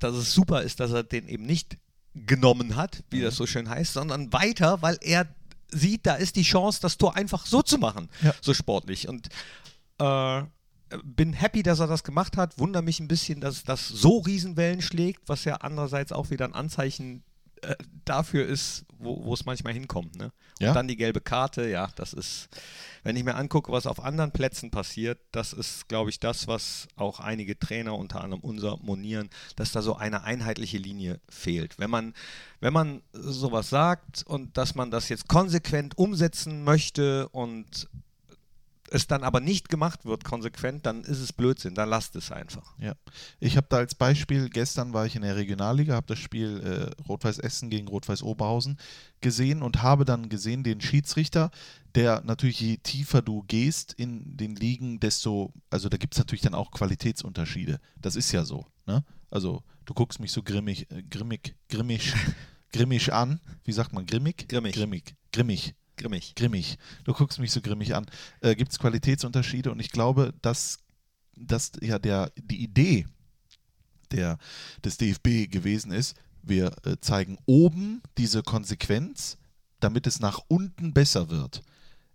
dass 0.02 0.14
es 0.14 0.32
super 0.32 0.62
ist, 0.62 0.80
dass 0.80 0.92
er 0.92 1.02
den 1.02 1.28
eben 1.28 1.44
nicht 1.44 1.76
genommen 2.14 2.76
hat, 2.76 3.02
wie 3.10 3.18
mhm. 3.18 3.24
das 3.24 3.36
so 3.36 3.46
schön 3.46 3.68
heißt, 3.68 3.94
sondern 3.94 4.32
weiter, 4.32 4.82
weil 4.82 4.98
er 5.00 5.26
sieht, 5.68 6.06
da 6.06 6.14
ist 6.14 6.36
die 6.36 6.42
Chance, 6.42 6.80
das 6.82 6.98
Tor 6.98 7.16
einfach 7.16 7.46
so 7.46 7.62
zu 7.62 7.78
machen, 7.78 8.08
ja. 8.22 8.34
so 8.40 8.52
sportlich. 8.52 9.08
Und 9.08 9.28
äh, 9.98 10.42
bin 11.04 11.32
happy, 11.32 11.62
dass 11.62 11.80
er 11.80 11.86
das 11.86 12.04
gemacht 12.04 12.36
hat. 12.36 12.58
Wundere 12.58 12.82
mich 12.82 13.00
ein 13.00 13.08
bisschen, 13.08 13.40
dass 13.40 13.64
das 13.64 13.88
so 13.88 14.18
Riesenwellen 14.18 14.82
schlägt, 14.82 15.28
was 15.28 15.44
ja 15.44 15.56
andererseits 15.56 16.12
auch 16.12 16.30
wieder 16.30 16.44
ein 16.44 16.54
Anzeichen 16.54 17.22
äh, 17.62 17.76
dafür 18.04 18.46
ist, 18.46 18.84
wo 18.98 19.32
es 19.32 19.44
manchmal 19.44 19.72
hinkommt. 19.72 20.16
Ne? 20.16 20.24
Und 20.24 20.66
ja. 20.66 20.74
dann 20.74 20.88
die 20.88 20.96
gelbe 20.96 21.20
Karte, 21.20 21.68
ja, 21.68 21.88
das 21.96 22.12
ist, 22.12 22.48
wenn 23.02 23.16
ich 23.16 23.24
mir 23.24 23.34
angucke, 23.34 23.72
was 23.72 23.86
auf 23.86 24.02
anderen 24.02 24.32
Plätzen 24.32 24.70
passiert, 24.70 25.18
das 25.32 25.52
ist, 25.52 25.88
glaube 25.88 26.10
ich, 26.10 26.20
das, 26.20 26.46
was 26.46 26.88
auch 26.96 27.20
einige 27.20 27.58
Trainer, 27.58 27.96
unter 27.96 28.22
anderem 28.22 28.42
unser, 28.42 28.76
monieren, 28.78 29.28
dass 29.56 29.72
da 29.72 29.82
so 29.82 29.96
eine 29.96 30.22
einheitliche 30.22 30.78
Linie 30.78 31.20
fehlt. 31.28 31.78
Wenn 31.78 31.90
man, 31.90 32.14
wenn 32.60 32.72
man 32.72 33.02
sowas 33.12 33.70
sagt 33.70 34.24
und 34.26 34.56
dass 34.56 34.74
man 34.74 34.90
das 34.90 35.08
jetzt 35.08 35.28
konsequent 35.28 35.98
umsetzen 35.98 36.64
möchte 36.64 37.28
und 37.30 37.88
es 38.92 39.06
dann 39.06 39.22
aber 39.22 39.40
nicht 39.40 39.68
gemacht 39.68 40.04
wird 40.04 40.24
konsequent, 40.24 40.84
dann 40.84 41.02
ist 41.02 41.20
es 41.20 41.32
Blödsinn, 41.32 41.74
dann 41.74 41.88
lasst 41.88 42.14
es 42.16 42.30
einfach. 42.30 42.74
Ja, 42.78 42.94
ich 43.40 43.56
habe 43.56 43.66
da 43.70 43.78
als 43.78 43.94
Beispiel, 43.94 44.50
gestern 44.50 44.92
war 44.92 45.06
ich 45.06 45.16
in 45.16 45.22
der 45.22 45.36
Regionalliga, 45.36 45.94
habe 45.94 46.06
das 46.06 46.18
Spiel 46.18 46.60
äh, 46.60 47.02
Rot-Weiß 47.08 47.38
Essen 47.38 47.70
gegen 47.70 47.88
Rot-Weiß 47.88 48.22
Oberhausen 48.22 48.78
gesehen 49.20 49.62
und 49.62 49.82
habe 49.82 50.04
dann 50.04 50.28
gesehen 50.28 50.62
den 50.62 50.80
Schiedsrichter, 50.80 51.50
der 51.94 52.22
natürlich 52.24 52.60
je 52.60 52.76
tiefer 52.76 53.22
du 53.22 53.42
gehst 53.44 53.94
in 53.94 54.36
den 54.36 54.56
Ligen, 54.56 55.00
desto, 55.00 55.52
also 55.70 55.88
da 55.88 55.96
gibt 55.96 56.14
es 56.14 56.18
natürlich 56.18 56.42
dann 56.42 56.54
auch 56.54 56.70
Qualitätsunterschiede. 56.70 57.80
Das 58.00 58.16
ist 58.16 58.30
ja 58.32 58.44
so. 58.44 58.66
Ne? 58.86 59.04
Also 59.30 59.62
du 59.86 59.94
guckst 59.94 60.20
mich 60.20 60.32
so 60.32 60.42
grimmig, 60.42 60.90
äh, 60.90 61.02
grimmig, 61.02 61.56
grimmig, 61.68 62.12
grimmig 62.72 63.12
an. 63.12 63.40
Wie 63.64 63.72
sagt 63.72 63.92
man 63.92 64.04
grimmig? 64.04 64.48
Grimmig. 64.48 64.74
Grimmig. 64.74 65.14
Grimmig. 65.32 65.74
Grimmig. 66.02 66.34
Grimmig. 66.34 66.78
Du 67.04 67.12
guckst 67.12 67.38
mich 67.38 67.52
so 67.52 67.60
grimmig 67.60 67.94
an. 67.94 68.06
Äh, 68.40 68.56
Gibt 68.56 68.72
es 68.72 68.80
Qualitätsunterschiede? 68.80 69.70
Und 69.70 69.78
ich 69.78 69.92
glaube, 69.92 70.34
dass, 70.42 70.78
dass 71.36 71.70
ja 71.80 72.00
der, 72.00 72.32
die 72.34 72.60
Idee 72.60 73.06
der, 74.10 74.38
des 74.84 74.96
DFB 74.96 75.48
gewesen 75.48 75.92
ist, 75.92 76.16
wir 76.42 76.72
äh, 76.84 76.96
zeigen 77.00 77.38
oben 77.46 78.02
diese 78.18 78.42
Konsequenz, 78.42 79.38
damit 79.78 80.08
es 80.08 80.18
nach 80.18 80.40
unten 80.48 80.92
besser 80.92 81.30
wird. 81.30 81.62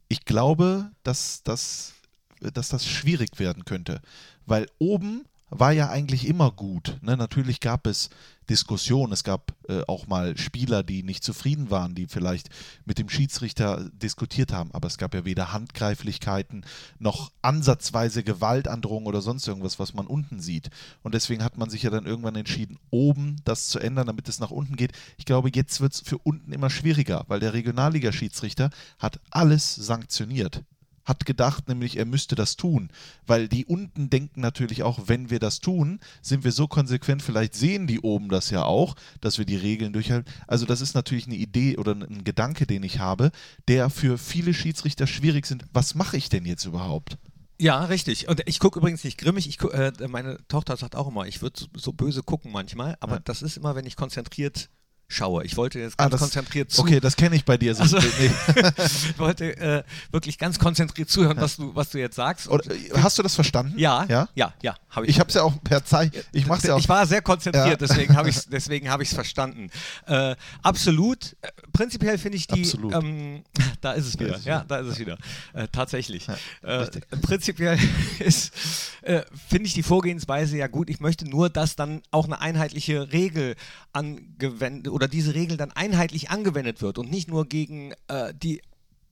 Ich 0.10 0.26
glaube, 0.26 0.92
dass, 1.04 1.44
dass, 1.44 1.94
dass 2.42 2.68
das 2.68 2.86
schwierig 2.86 3.40
werden 3.40 3.64
könnte, 3.64 4.02
weil 4.46 4.68
oben 4.80 5.24
war 5.50 5.72
ja 5.72 5.90
eigentlich 5.90 6.28
immer 6.28 6.52
gut. 6.52 6.98
Ne? 7.02 7.16
Natürlich 7.16 7.60
gab 7.60 7.88
es 7.88 8.10
Diskussionen, 8.50 9.12
es 9.12 9.24
gab 9.24 9.54
äh, 9.68 9.82
auch 9.88 10.08
mal 10.08 10.38
Spieler, 10.38 10.84
die 10.84 11.04
nicht 11.04 11.24
zufrieden 11.24 11.70
waren, 11.70 11.96
die 11.96 12.08
vielleicht 12.08 12.50
mit 12.86 12.98
dem 12.98 13.10
Schiedsrichter 13.10 13.90
diskutiert 13.92 14.54
haben, 14.54 14.72
aber 14.72 14.88
es 14.88 14.98
gab 14.98 15.14
ja 15.14 15.26
weder 15.26 15.52
Handgreiflichkeiten 15.52 16.66
noch 16.98 17.32
ansatzweise 17.42 18.24
Gewaltandrohung 18.24 19.06
oder 19.06 19.22
sonst 19.22 19.48
irgendwas, 19.48 19.80
was 19.80 19.94
man 19.94 20.08
unten 20.08 20.40
sieht. 20.40 20.70
Und 21.04 21.14
deswegen 21.14 21.44
hat 21.44 21.58
man 21.58 21.70
sich 21.70 21.84
ja 21.84 21.90
dann 21.90 22.06
irgendwann 22.06 22.36
entschieden, 22.36 22.80
oben 22.90 23.38
das 23.44 23.68
zu 23.68 23.80
ändern, 23.80 24.08
damit 24.08 24.30
es 24.30 24.40
nach 24.40 24.52
unten 24.52 24.78
geht. 24.78 24.94
Ich 25.18 25.26
glaube, 25.26 25.50
jetzt 25.54 25.82
wird 25.82 25.94
es 25.94 26.02
für 26.02 26.18
unten 26.18 26.54
immer 26.54 26.70
schwieriger, 26.70 27.26
weil 27.28 27.42
der 27.42 27.54
Regionalliga-Schiedsrichter 27.54 28.70
hat 28.98 29.20
alles 29.30 29.76
sanktioniert 29.76 30.64
hat 31.08 31.26
gedacht, 31.26 31.68
nämlich 31.68 31.98
er 31.98 32.06
müsste 32.06 32.36
das 32.36 32.58
tun. 32.58 32.90
Weil 33.26 33.48
die 33.48 33.66
unten 33.66 34.10
denken 34.10 34.42
natürlich 34.42 34.84
auch, 34.84 35.00
wenn 35.08 35.30
wir 35.30 35.40
das 35.40 35.60
tun, 35.62 36.00
sind 36.22 36.44
wir 36.44 36.52
so 36.52 36.68
konsequent, 36.68 37.22
vielleicht 37.24 37.56
sehen 37.56 37.88
die 37.88 38.02
oben 38.02 38.30
das 38.30 38.50
ja 38.50 38.64
auch, 38.64 38.96
dass 39.22 39.38
wir 39.38 39.46
die 39.46 39.56
Regeln 39.56 39.94
durchhalten. 39.94 40.32
Also 40.48 40.66
das 40.66 40.82
ist 40.82 40.94
natürlich 40.94 41.26
eine 41.26 41.36
Idee 41.36 41.78
oder 41.78 41.94
ein 41.94 42.24
Gedanke, 42.24 42.68
den 42.68 42.84
ich 42.84 43.00
habe, 43.00 43.32
der 43.68 43.90
für 43.90 44.18
viele 44.18 44.54
Schiedsrichter 44.54 45.08
schwierig 45.08 45.46
sind. 45.46 45.64
Was 45.74 45.96
mache 45.96 46.18
ich 46.18 46.30
denn 46.30 46.46
jetzt 46.46 46.66
überhaupt? 46.66 47.18
Ja, 47.60 47.86
richtig. 47.86 48.28
Und 48.28 48.44
ich 48.46 48.60
gucke 48.60 48.78
übrigens 48.78 49.04
nicht 49.04 49.18
grimmig. 49.18 49.48
Ich 49.48 49.58
guck, 49.58 49.74
äh, 49.74 49.92
meine 50.08 50.38
Tochter 50.48 50.78
sagt 50.78 50.96
auch 50.96 51.08
immer, 51.08 51.26
ich 51.26 51.42
würde 51.42 51.60
so, 51.76 51.92
böse 51.92 52.22
gucken 52.22 52.52
manchmal, 52.52 52.98
aber 53.00 53.16
Ja. 53.16 53.22
das 53.24 53.42
ist 53.42 53.58
immer, 53.58 53.76
wenn 53.76 53.86
ich 53.88 53.96
konzentriert 53.96 54.70
schaue. 55.10 55.44
Ich 55.46 55.56
wollte 55.58 55.80
jetzt 55.80 55.94
Ah, 55.98 56.04
ganz 56.04 56.12
das- 56.12 56.22
konzentriert 56.22 56.72
zu. 56.72 56.82
Okay, 56.82 57.00
das 57.00 57.16
kenne 57.16 57.36
ich 57.36 57.46
bei 57.46 57.58
dir. 57.58 57.74
So, 57.76 57.84
Also- 57.84 57.98
nee. 57.98 58.32
ich 58.86 59.18
wollte 59.20 59.56
äh, 59.58 59.84
wirklich 60.12 60.38
ganz 60.38 60.60
konzentriert 60.60 61.10
zuhören, 61.10 61.38
was 61.40 61.56
du, 61.56 61.74
was 61.76 61.90
du 61.90 61.98
jetzt 62.00 62.16
sagst. 62.16 62.48
Oder, 62.50 62.70
äh, 62.74 62.90
hast 63.02 63.18
du 63.18 63.24
das 63.24 63.36
verstanden? 63.36 63.78
ja, 63.80 64.06
Ja? 64.10 64.28
ja, 64.36 64.54
ja, 64.62 64.76
habe 64.90 65.06
ich. 65.06 65.12
Ich 65.12 65.20
habe 65.20 65.30
es 65.30 65.36
ja 65.36 65.44
auch 65.44 65.54
per 65.64 65.84
Zeichen. 65.86 66.22
Ich 66.34 66.46
mache 66.46 66.60
es 66.60 66.64
ja 66.66 66.76
auch. 66.76 66.80
Ich 66.80 66.90
war 66.90 67.06
sehr 67.08 67.22
konzentriert, 67.22 67.68
Ja. 67.82 67.88
deswegen 67.88 68.16
habe 68.18 68.30
ich 68.30 68.36
es 68.36 68.46
deswegen 68.50 68.88
verstanden. 69.06 69.70
Äh, 70.06 70.36
absolut. 70.62 71.36
Äh, 71.42 71.50
prinzipiell 71.72 72.18
finde 72.18 72.38
ich 72.38 72.48
die. 72.48 72.62
Absolut. 72.64 72.94
Ähm, 72.94 73.44
da 73.82 73.94
ist 73.94 74.08
es 74.08 74.20
wieder. 74.20 74.38
ja, 74.44 74.66
da 74.68 74.80
ist 74.80 74.88
es 74.88 75.00
wieder. 75.00 75.18
Äh, 75.54 75.68
tatsächlich. 75.72 76.28
äh, 76.64 76.86
prinzipiell 77.22 77.80
ist, 78.20 78.52
finde 79.48 79.68
ich 79.68 79.74
die 79.74 79.84
Vorgehensweise 79.84 80.58
ja 80.58 80.68
gut. 80.68 80.90
Ich 80.90 81.00
möchte 81.00 81.26
nur, 81.30 81.50
dass 81.50 81.76
dann 81.78 82.02
auch 82.12 82.26
eine 82.26 82.42
einheitliche 82.42 83.12
Regel 83.14 83.56
angewendet 83.94 84.92
oder 84.98 85.08
diese 85.08 85.36
Regel 85.36 85.58
dann 85.58 85.72
einheitlich 85.72 86.32
angewendet 86.32 86.82
wird 86.82 86.98
und 86.98 87.12
nicht 87.12 87.30
nur 87.30 87.48
gegen 87.48 87.94
äh, 88.08 88.34
die 88.34 88.64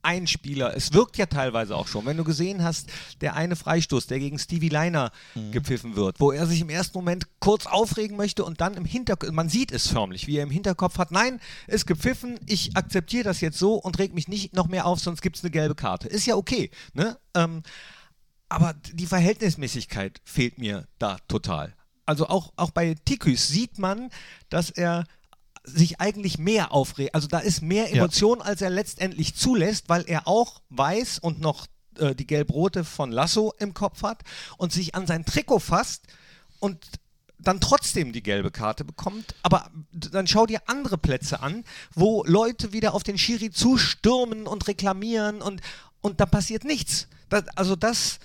Einspieler. 0.01 0.75
Es 0.75 0.93
wirkt 0.93 1.15
ja 1.17 1.27
teilweise 1.27 1.75
auch 1.75 1.87
schon. 1.87 2.07
Wenn 2.07 2.17
du 2.17 2.23
gesehen 2.23 2.63
hast, 2.63 2.89
der 3.21 3.35
eine 3.35 3.55
Freistoß, 3.55 4.07
der 4.07 4.17
gegen 4.17 4.39
Stevie 4.39 4.69
Liner 4.69 5.11
gepfiffen 5.51 5.95
wird, 5.95 6.19
wo 6.19 6.31
er 6.31 6.47
sich 6.47 6.61
im 6.61 6.69
ersten 6.69 6.97
Moment 6.97 7.27
kurz 7.39 7.67
aufregen 7.67 8.17
möchte 8.17 8.43
und 8.43 8.61
dann 8.61 8.73
im 8.73 8.85
Hinterkopf, 8.85 9.31
man 9.31 9.47
sieht 9.47 9.71
es 9.71 9.87
förmlich, 9.87 10.25
wie 10.25 10.37
er 10.37 10.43
im 10.43 10.49
Hinterkopf 10.49 10.97
hat, 10.97 11.11
nein, 11.11 11.39
ist 11.67 11.85
gepfiffen, 11.85 12.39
ich 12.47 12.75
akzeptiere 12.75 13.23
das 13.23 13.41
jetzt 13.41 13.59
so 13.59 13.75
und 13.75 13.99
reg 13.99 14.15
mich 14.15 14.27
nicht 14.27 14.55
noch 14.55 14.67
mehr 14.67 14.87
auf, 14.87 14.99
sonst 14.99 15.21
gibt 15.21 15.37
es 15.37 15.43
eine 15.43 15.51
gelbe 15.51 15.75
Karte. 15.75 16.07
Ist 16.07 16.25
ja 16.25 16.35
okay, 16.35 16.71
ne? 16.93 17.17
Ähm, 17.35 17.61
aber 18.49 18.73
die 18.73 19.07
Verhältnismäßigkeit 19.07 20.19
fehlt 20.23 20.57
mir 20.57 20.87
da 20.97 21.17
total. 21.27 21.75
Also 22.05 22.27
auch, 22.27 22.53
auch 22.55 22.71
bei 22.71 22.95
Tiküs 23.05 23.47
sieht 23.47 23.79
man, 23.79 24.09
dass 24.49 24.69
er 24.69 25.05
sich 25.65 25.99
eigentlich 25.99 26.37
mehr 26.37 26.71
aufregt. 26.71 27.15
Also 27.15 27.27
da 27.27 27.39
ist 27.39 27.61
mehr 27.61 27.89
Ja. 27.89 27.97
Emotion, 27.97 28.41
als 28.41 28.61
er 28.61 28.69
letztendlich 28.69 29.35
zulässt, 29.35 29.89
weil 29.89 30.03
er 30.07 30.27
auch 30.27 30.61
weiß 30.69 31.19
und 31.19 31.39
noch 31.39 31.67
äh, 31.99 32.15
die 32.15 32.27
gelb-rote 32.27 32.83
von 32.83 33.11
Lasso 33.11 33.53
im 33.59 33.73
Kopf 33.73 34.03
hat 34.03 34.23
und 34.57 34.71
sich 34.71 34.95
an 34.95 35.07
sein 35.07 35.25
Trikot 35.25 35.59
fasst 35.59 36.03
und 36.59 36.85
dann 37.37 37.59
trotzdem 37.59 38.13
die 38.13 38.23
gelbe 38.23 38.49
Karte 38.51 38.85
bekommt. 38.85 39.35
Aber 39.43 39.69
dann 39.91 40.27
schau 40.27 40.45
dir 40.45 40.61
andere 40.67 40.97
Plätze 40.97 41.41
an, 41.41 41.63
wo 41.93 42.23
Leute 42.25 42.73
wieder 42.73 42.93
auf 42.93 43.03
den 43.03 43.17
Schiri 43.17 43.51
zustürmen 43.51 44.47
und 44.47 44.67
reklamieren 44.67 45.41
und, 45.41 45.61
und 46.01 46.19
da 46.19 46.25
passiert 46.25 46.63
nichts. 46.63 47.07
Das, 47.29 47.47
also 47.55 47.75
das, 47.75 48.19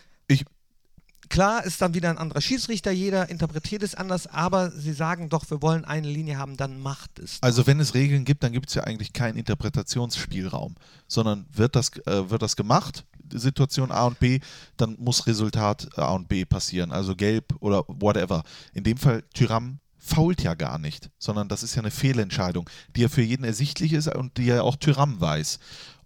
Klar 1.30 1.64
ist 1.64 1.80
dann 1.80 1.94
wieder 1.94 2.10
ein 2.10 2.18
anderer 2.18 2.40
Schiedsrichter, 2.40 2.90
jeder 2.90 3.30
interpretiert 3.30 3.84
es 3.84 3.94
anders, 3.94 4.26
aber 4.26 4.72
sie 4.72 4.92
sagen 4.92 5.28
doch, 5.28 5.48
wir 5.48 5.62
wollen 5.62 5.84
eine 5.84 6.08
Linie 6.08 6.36
haben, 6.38 6.56
dann 6.56 6.80
macht 6.80 7.20
es. 7.20 7.38
also 7.40 7.68
wenn 7.68 7.78
es 7.78 7.94
Regeln 7.94 8.24
gibt, 8.24 8.42
dann 8.42 8.52
gibt 8.52 8.68
es 8.68 8.74
ja 8.74 8.82
eigentlich 8.82 9.12
keinen 9.12 9.38
Interpretationsspielraum, 9.38 10.74
sondern 11.06 11.46
wird 11.52 11.76
das, 11.76 11.96
äh, 12.06 12.28
wird 12.28 12.42
das 12.42 12.56
gemacht, 12.56 13.04
Situation 13.32 13.92
A 13.92 14.06
und 14.06 14.18
B, 14.18 14.40
dann 14.76 14.96
muss 14.98 15.28
Resultat 15.28 15.96
A 15.96 16.14
und 16.14 16.28
B 16.28 16.44
passieren, 16.44 16.90
also 16.90 17.14
gelb 17.14 17.54
oder 17.60 17.84
whatever. 17.86 18.42
In 18.74 18.82
dem 18.82 18.96
Fall 18.96 19.22
Tyram 19.32 19.78
fault 19.98 20.42
ja 20.42 20.54
gar 20.54 20.78
nicht, 20.78 21.10
sondern 21.18 21.48
das 21.48 21.62
ist 21.62 21.76
ja 21.76 21.82
eine 21.82 21.92
Fehlentscheidung, 21.92 22.68
die 22.96 23.02
ja 23.02 23.08
für 23.08 23.22
jeden 23.22 23.44
ersichtlich 23.44 23.92
ist 23.92 24.08
und 24.08 24.36
die 24.36 24.46
ja 24.46 24.62
auch 24.62 24.74
Tyram 24.74 25.20
weiß. 25.20 25.60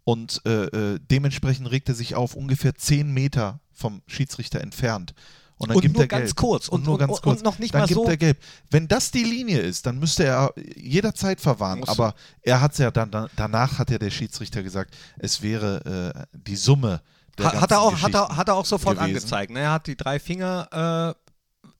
Und 0.04 0.42
äh, 0.44 0.64
äh, 0.94 1.00
dementsprechend 1.10 1.70
regt 1.70 1.88
er 1.88 1.94
sich 1.94 2.14
auf, 2.14 2.34
ungefähr 2.34 2.74
10 2.74 3.10
Meter 3.12 3.60
vom 3.72 4.02
Schiedsrichter 4.06 4.60
entfernt. 4.60 5.14
Und 5.56 5.68
dann 5.68 5.76
Und 5.76 5.82
gibt 5.82 5.94
nur 5.94 6.04
er 6.04 6.08
ganz 6.08 6.24
gelb. 6.30 6.36
kurz. 6.36 6.68
Und, 6.68 6.80
Und- 6.80 6.84
nur 6.84 6.94
und- 6.94 7.00
ganz 7.00 7.12
und- 7.12 7.22
kurz. 7.22 7.38
und 7.38 7.44
noch 7.44 7.58
nicht 7.58 7.72
dann 7.72 7.82
mal 7.82 7.86
gibt 7.86 8.00
so- 8.00 8.06
er 8.06 8.16
gelb. 8.16 8.38
Wenn 8.70 8.88
das 8.88 9.10
die 9.12 9.22
Linie 9.22 9.60
ist, 9.60 9.86
dann 9.86 9.98
müsste 9.98 10.24
er 10.24 10.52
jederzeit 10.76 11.40
verwahren. 11.40 11.80
Muss- 11.80 11.88
Aber 11.88 12.14
er 12.42 12.60
hat 12.60 12.72
es 12.72 12.78
ja 12.78 12.90
dann, 12.90 13.10
danach 13.36 13.78
hat 13.78 13.90
ja 13.90 13.98
der 13.98 14.10
Schiedsrichter 14.10 14.62
gesagt, 14.62 14.94
es 15.18 15.42
wäre 15.42 16.14
äh, 16.32 16.38
die 16.46 16.56
Summe. 16.56 17.00
Der 17.38 17.46
Ha- 17.52 17.60
hat, 17.62 17.70
er 17.70 17.80
auch, 17.80 18.02
hat, 18.02 18.14
er, 18.14 18.36
hat 18.36 18.48
er 18.48 18.54
auch 18.54 18.66
sofort 18.66 18.96
gewesen. 18.98 19.16
angezeigt. 19.16 19.50
Ne? 19.52 19.60
Er 19.60 19.72
hat 19.72 19.86
die 19.86 19.96
drei 19.96 20.18
Finger 20.18 21.14
äh, 21.16 21.23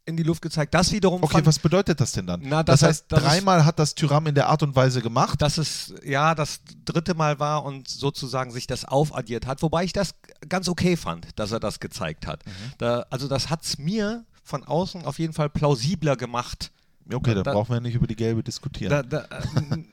in 0.07 0.17
die 0.17 0.23
Luft 0.23 0.43
gezeigt. 0.43 0.75
Das 0.75 0.93
wiederum 0.93 1.23
Okay, 1.23 1.41
was 1.45 1.59
bedeutet 1.59 1.99
das 2.01 2.13
denn 2.13 2.27
dann? 2.27 2.41
Na, 2.45 2.63
das, 2.63 2.81
das 2.81 2.89
heißt, 2.89 3.05
das 3.09 3.19
ist- 3.23 3.27
dreimal 3.27 3.65
hat 3.65 3.79
das 3.79 3.95
Tyram 3.95 4.27
in 4.27 4.35
der 4.35 4.49
Art 4.49 4.63
und 4.63 4.77
Weise 4.77 5.01
gemacht. 5.01 5.41
dass 5.41 5.57
es 5.59 5.95
ja 6.05 6.35
das 6.35 6.61
dritte 6.85 7.15
Mal 7.15 7.39
war 7.39 7.65
und 7.65 7.89
sozusagen 7.89 8.51
sich 8.51 8.67
das 8.67 8.85
aufaddiert 8.85 9.47
hat. 9.47 9.63
Wobei 9.63 9.85
ich 9.85 9.93
das 9.93 10.15
ganz 10.49 10.69
okay 10.69 10.97
fand, 10.97 11.29
dass 11.39 11.53
er 11.53 11.61
das 11.61 11.81
gezeigt 11.81 12.27
hat. 12.27 12.45
Mhm. 12.45 12.51
Da, 12.79 13.07
also 13.11 13.29
das 13.29 13.49
hat 13.51 13.63
es 13.65 13.79
mir 13.79 14.25
von 14.43 14.63
außen 14.65 15.07
auf 15.07 15.19
jeden 15.19 15.33
Fall 15.33 15.49
plausibler 15.49 16.17
gemacht. 16.17 16.71
Okay, 17.11 17.35
dann 17.35 17.45
da- 17.45 17.53
brauchen 17.53 17.73
wir 17.73 17.81
nicht 17.81 17.95
über 17.95 18.07
die 18.07 18.17
gelbe 18.17 18.43
diskutieren. 18.43 18.91
Da, 18.91 19.03
da, 19.03 19.21
äh, 19.25 19.85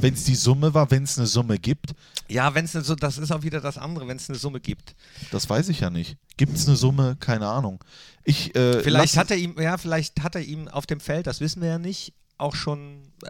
wenn 0.00 0.14
es 0.14 0.24
die 0.24 0.34
Summe 0.34 0.74
war, 0.74 0.90
wenn 0.90 1.02
es 1.04 1.18
eine 1.18 1.26
Summe 1.26 1.58
gibt, 1.58 1.92
ja, 2.28 2.54
wenn 2.54 2.64
es 2.64 2.72
so, 2.72 2.94
das 2.94 3.18
ist 3.18 3.32
auch 3.32 3.42
wieder 3.42 3.60
das 3.60 3.76
andere, 3.76 4.06
wenn 4.06 4.16
es 4.16 4.28
eine 4.28 4.38
Summe 4.38 4.60
gibt. 4.60 4.94
das 5.32 5.50
weiß 5.50 5.68
ich 5.68 5.80
ja 5.80 5.90
nicht. 5.90 6.16
Gibt 6.36 6.56
es 6.56 6.66
eine 6.68 6.76
Summe? 6.76 7.16
Keine 7.18 7.48
Ahnung. 7.48 7.82
Ich, 8.24 8.54
äh, 8.54 8.80
Vielleicht 8.82 9.16
hat 9.16 9.30
er 9.30 9.36
ihm, 9.36 9.60
ja, 9.60 9.76
vielleicht 9.78 10.22
hat 10.22 10.36
er 10.36 10.42
ihm 10.42 10.68
auf 10.68 10.86
dem 10.86 11.00
Feld, 11.00 11.26
das 11.26 11.40
wissen 11.40 11.60
wir 11.60 11.68
ja 11.68 11.78
nicht, 11.78 12.14
auch 12.38 12.54
schon 12.54 13.02
äh, 13.22 13.28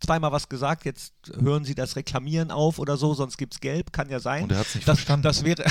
zweimal 0.00 0.32
was 0.32 0.48
gesagt. 0.48 0.84
Jetzt 0.84 1.12
hören 1.40 1.64
Sie 1.64 1.74
das 1.74 1.96
Reklamieren 1.96 2.50
auf 2.50 2.78
oder 2.78 2.96
so, 2.96 3.14
sonst 3.14 3.36
gibt's 3.36 3.60
Gelb, 3.60 3.92
kann 3.92 4.08
ja 4.08 4.20
sein. 4.20 4.44
Und 4.44 4.52
er 4.52 4.58
hat's 4.58 4.74
nicht 4.74 4.88
das, 4.88 4.98
verstanden. 4.98 5.24
Das 5.24 5.44
wäre, 5.44 5.64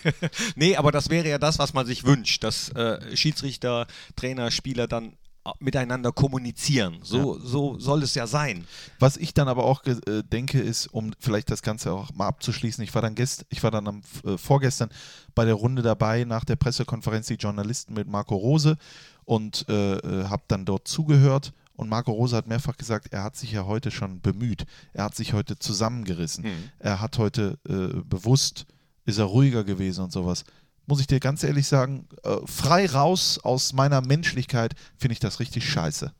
nee, 0.56 0.76
aber 0.76 0.92
das 0.92 1.08
wäre 1.08 1.28
ja 1.28 1.38
das, 1.38 1.58
was 1.58 1.72
man 1.72 1.86
sich 1.86 2.04
wünscht, 2.04 2.44
dass 2.44 2.70
äh, 2.70 3.16
Schiedsrichter, 3.16 3.86
Trainer, 4.16 4.50
Spieler 4.50 4.86
dann 4.86 5.14
miteinander 5.60 6.12
kommunizieren. 6.12 6.98
So, 7.02 7.38
so 7.38 7.78
soll 7.78 8.02
es 8.02 8.14
ja 8.14 8.26
sein. 8.26 8.66
Was 8.98 9.16
ich 9.16 9.34
dann 9.34 9.48
aber 9.48 9.64
auch 9.64 9.84
äh, 9.84 10.22
denke, 10.22 10.60
ist, 10.60 10.86
um 10.88 11.12
vielleicht 11.18 11.50
das 11.50 11.62
Ganze 11.62 11.92
auch 11.92 12.12
mal 12.14 12.26
abzuschließen, 12.26 12.82
ich 12.82 12.94
war 12.94 13.02
dann 13.02 13.14
gest, 13.14 13.46
ich 13.48 13.62
war 13.62 13.70
dann 13.70 13.88
am 13.88 14.02
äh, 14.24 14.36
vorgestern 14.36 14.90
bei 15.34 15.44
der 15.44 15.54
Runde 15.54 15.82
dabei 15.82 16.24
nach 16.24 16.44
der 16.44 16.56
Pressekonferenz 16.56 17.26
die 17.26 17.34
Journalisten 17.34 17.94
mit 17.94 18.08
Marco 18.08 18.36
Rose 18.36 18.76
und 19.24 19.66
äh, 19.68 19.96
äh, 19.96 20.24
habe 20.24 20.42
dann 20.48 20.64
dort 20.64 20.88
zugehört. 20.88 21.52
Und 21.74 21.90
Marco 21.90 22.10
Rose 22.10 22.34
hat 22.34 22.46
mehrfach 22.46 22.76
gesagt, 22.76 23.12
er 23.12 23.22
hat 23.22 23.36
sich 23.36 23.52
ja 23.52 23.66
heute 23.66 23.90
schon 23.90 24.22
bemüht. 24.22 24.64
Er 24.94 25.04
hat 25.04 25.14
sich 25.14 25.34
heute 25.34 25.58
zusammengerissen. 25.58 26.44
Mhm. 26.44 26.70
Er 26.78 27.00
hat 27.02 27.18
heute 27.18 27.58
äh, 27.68 28.00
bewusst, 28.02 28.64
ist 29.04 29.18
er 29.18 29.26
ruhiger 29.26 29.62
gewesen 29.62 30.04
und 30.04 30.12
sowas. 30.12 30.44
Muss 30.86 31.00
ich 31.00 31.06
dir 31.06 31.20
ganz 31.20 31.42
ehrlich 31.42 31.66
sagen, 31.66 32.08
äh, 32.22 32.36
frei 32.46 32.86
raus 32.86 33.40
aus 33.42 33.72
meiner 33.72 34.00
Menschlichkeit 34.00 34.74
finde 34.96 35.14
ich 35.14 35.20
das 35.20 35.40
richtig 35.40 35.68
scheiße. 35.68 36.12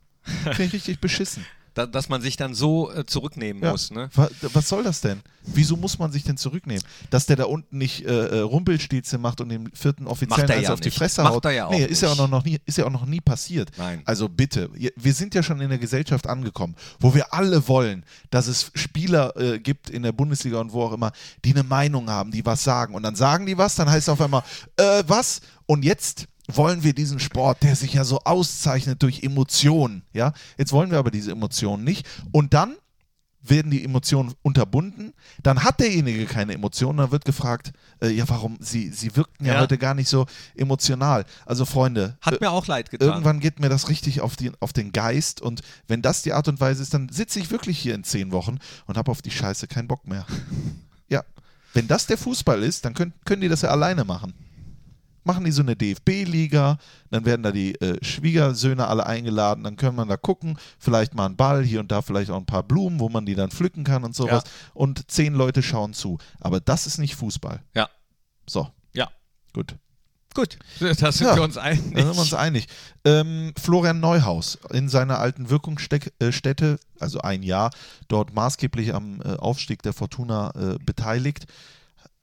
Finde 0.43 0.63
ich 0.63 0.73
richtig 0.73 0.99
beschissen. 0.99 1.45
Da, 1.77 1.85
dass 1.85 2.09
man 2.09 2.21
sich 2.21 2.37
dann 2.37 2.53
so 2.55 2.91
äh, 2.91 3.05
zurücknehmen 3.05 3.61
Ja. 3.61 3.71
muss. 3.71 3.91
Ne? 3.91 4.09
Wa- 4.15 4.29
Was 4.53 4.67
soll 4.67 4.83
das 4.83 5.01
denn? 5.01 5.21
Wieso 5.43 5.77
muss 5.77 5.97
man 5.99 6.11
sich 6.11 6.23
denn 6.23 6.35
zurücknehmen? 6.35 6.83
Dass 7.09 7.25
der 7.25 7.35
da 7.35 7.45
unten 7.45 7.77
nicht 7.77 8.03
äh, 8.05 8.27
äh, 8.27 8.39
Rumpelstilze 8.39 9.17
macht 9.17 9.39
und 9.41 9.49
dem 9.49 9.71
vierten 9.73 10.07
Offiziellen 10.07 10.49
eins 10.51 10.63
ja 10.67 10.73
auf 10.73 10.79
die 10.79 10.87
nicht. 10.89 10.97
Fresse 10.97 11.23
Macht 11.23 11.33
haut? 11.35 11.45
er 11.45 11.51
ja 11.51 11.65
auch 11.67 11.71
nee, 11.71 11.85
ist 11.85 12.01
ja 12.01 12.09
auch 12.09 12.27
noch 12.27 12.43
nie, 12.43 12.59
ist 12.65 12.77
ja 12.77 12.85
auch 12.85 12.91
noch 12.91 13.05
nie 13.05 13.21
passiert. 13.21 13.69
Nein. 13.77 14.01
Also 14.05 14.27
bitte, 14.27 14.69
wir 14.95 15.13
sind 15.13 15.35
ja 15.35 15.43
schon 15.43 15.61
in 15.61 15.69
der 15.69 15.77
Gesellschaft 15.77 16.27
angekommen, 16.27 16.75
wo 16.99 17.13
wir 17.13 17.33
alle 17.33 17.67
wollen, 17.67 18.03
dass 18.31 18.47
es 18.47 18.71
Spieler 18.73 19.37
äh, 19.37 19.59
gibt 19.59 19.89
in 19.89 20.03
der 20.03 20.11
Bundesliga 20.11 20.59
und 20.59 20.73
wo 20.73 20.83
auch 20.83 20.93
immer, 20.93 21.11
die 21.45 21.53
eine 21.53 21.63
Meinung 21.63 22.09
haben, 22.09 22.31
die 22.31 22.45
was 22.45 22.63
sagen. 22.63 22.95
Und 22.95 23.03
dann 23.03 23.15
sagen 23.15 23.45
die 23.45 23.57
was, 23.57 23.75
dann 23.75 23.89
heißt 23.89 24.07
es 24.07 24.09
auf 24.09 24.19
einmal, 24.19 24.43
äh, 24.77 25.03
was? 25.07 25.41
Und 25.65 25.85
jetzt 25.85 26.25
wollen 26.47 26.83
wir 26.83 26.93
diesen 26.93 27.19
Sport, 27.19 27.63
der 27.63 27.75
sich 27.75 27.93
ja 27.93 28.03
so 28.03 28.19
auszeichnet 28.19 29.03
durch 29.03 29.23
Emotionen, 29.23 30.03
ja? 30.13 30.33
Jetzt 30.57 30.71
wollen 30.71 30.91
wir 30.91 30.97
aber 30.97 31.11
diese 31.11 31.31
Emotionen 31.31 31.83
nicht. 31.83 32.07
Und 32.31 32.53
dann 32.53 32.75
werden 33.49 33.71
die 33.71 33.83
Emotionen 33.83 34.33
unterbunden, 34.41 35.13
dann 35.41 35.63
hat 35.63 35.79
derjenige 35.79 36.25
keine 36.25 36.53
Emotionen, 36.53 36.97
dann 36.97 37.11
wird 37.11 37.23
gefragt, 37.23 37.71
äh, 38.01 38.09
ja, 38.09 38.27
warum, 38.27 38.57
sie, 38.59 38.89
sie 38.89 39.15
wirkten 39.15 39.45
ja, 39.45 39.53
Ja. 39.55 39.59
heute 39.61 39.77
gar 39.77 39.93
nicht 39.93 40.09
so 40.09 40.25
emotional. 40.55 41.25
Also 41.45 41.63
Freunde, 41.63 42.17
Hat 42.21 42.33
äh, 42.33 42.37
mir 42.41 42.51
auch 42.51 42.67
leid 42.67 42.89
getan. 42.89 43.07
irgendwann 43.07 43.39
geht 43.39 43.59
mir 43.61 43.69
das 43.69 43.87
richtig 43.87 44.19
auf, 44.21 44.35
die, 44.35 44.51
auf 44.59 44.73
den 44.73 44.91
Geist 44.91 45.39
und 45.41 45.61
wenn 45.87 46.01
das 46.01 46.23
die 46.23 46.33
Art 46.33 46.47
und 46.49 46.59
Weise 46.59 46.81
ist, 46.81 46.93
dann 46.93 47.07
sitze 47.09 47.39
ich 47.39 47.49
wirklich 47.51 47.79
hier 47.79 47.95
in 47.95 48.03
zehn 48.03 48.31
Wochen 48.31 48.57
und 48.85 48.97
habe 48.97 49.11
auf 49.11 49.21
die 49.21 49.31
Scheiße 49.31 49.67
keinen 49.67 49.87
Bock 49.87 50.05
mehr. 50.07 50.25
ja, 51.07 51.23
wenn 51.73 51.87
das 51.87 52.05
der 52.07 52.17
Fußball 52.17 52.61
ist, 52.63 52.83
dann 52.83 52.93
können, 52.93 53.13
können 53.23 53.41
die 53.41 53.49
das 53.49 53.61
ja 53.61 53.69
alleine 53.69 54.03
machen. 54.03 54.33
Machen 55.27 55.43
die 55.43 55.51
so 55.51 55.61
eine 55.61 55.75
DFB-Liga, 55.75 56.77
dann 57.11 57.25
werden 57.25 57.43
da 57.43 57.51
die 57.51 57.75
äh, 57.81 58.03
Schwiegersöhne 58.03 58.87
alle 58.87 59.05
eingeladen, 59.05 59.63
dann 59.63 59.75
können 59.75 59.95
man 59.97 60.07
da 60.07 60.17
gucken, 60.17 60.57
vielleicht 60.79 61.13
mal 61.13 61.25
einen 61.25 61.35
Ball, 61.35 61.63
hier 61.63 61.79
und 61.81 61.91
da 61.91 62.01
vielleicht 62.01 62.31
auch 62.31 62.37
ein 62.37 62.45
paar 62.45 62.63
Blumen, 62.63 62.99
wo 62.99 63.09
man 63.09 63.25
die 63.25 63.35
dann 63.35 63.51
pflücken 63.51 63.83
kann 63.83 64.03
und 64.03 64.15
sowas. 64.15 64.43
Und 64.73 65.11
zehn 65.11 65.33
Leute 65.35 65.61
schauen 65.61 65.93
zu. 65.93 66.17
Aber 66.39 66.59
das 66.59 66.87
ist 66.87 66.97
nicht 66.97 67.15
Fußball. 67.15 67.59
ja. 67.75 67.89
So, 68.49 68.69
Ja. 68.93 69.09
gut. 69.53 69.75
Gut, 70.33 70.57
da 70.79 71.11
sind 71.11 71.27
Ja, 71.27 71.35
wir 71.35 71.41
uns 71.43 71.57
einig. 71.57 71.81
Da 71.95 72.01
sind 72.05 72.13
wir 72.15 72.21
uns 72.21 72.33
einig. 72.33 72.67
Ähm, 73.05 73.53
Florian 73.59 73.99
Neuhaus 73.99 74.57
in 74.71 74.87
seiner 74.87 75.17
alten 75.19 75.49
Wirkungsstätte, 75.49 76.79
also 76.99 77.19
ein 77.21 77.43
Jahr, 77.43 77.71
dort 78.07 78.33
maßgeblich 78.33 78.93
am 78.93 79.19
äh, 79.21 79.35
Aufstieg 79.37 79.81
der 79.83 79.93
Fortuna 79.93 80.51
äh, 80.55 80.77
beteiligt, 80.85 81.45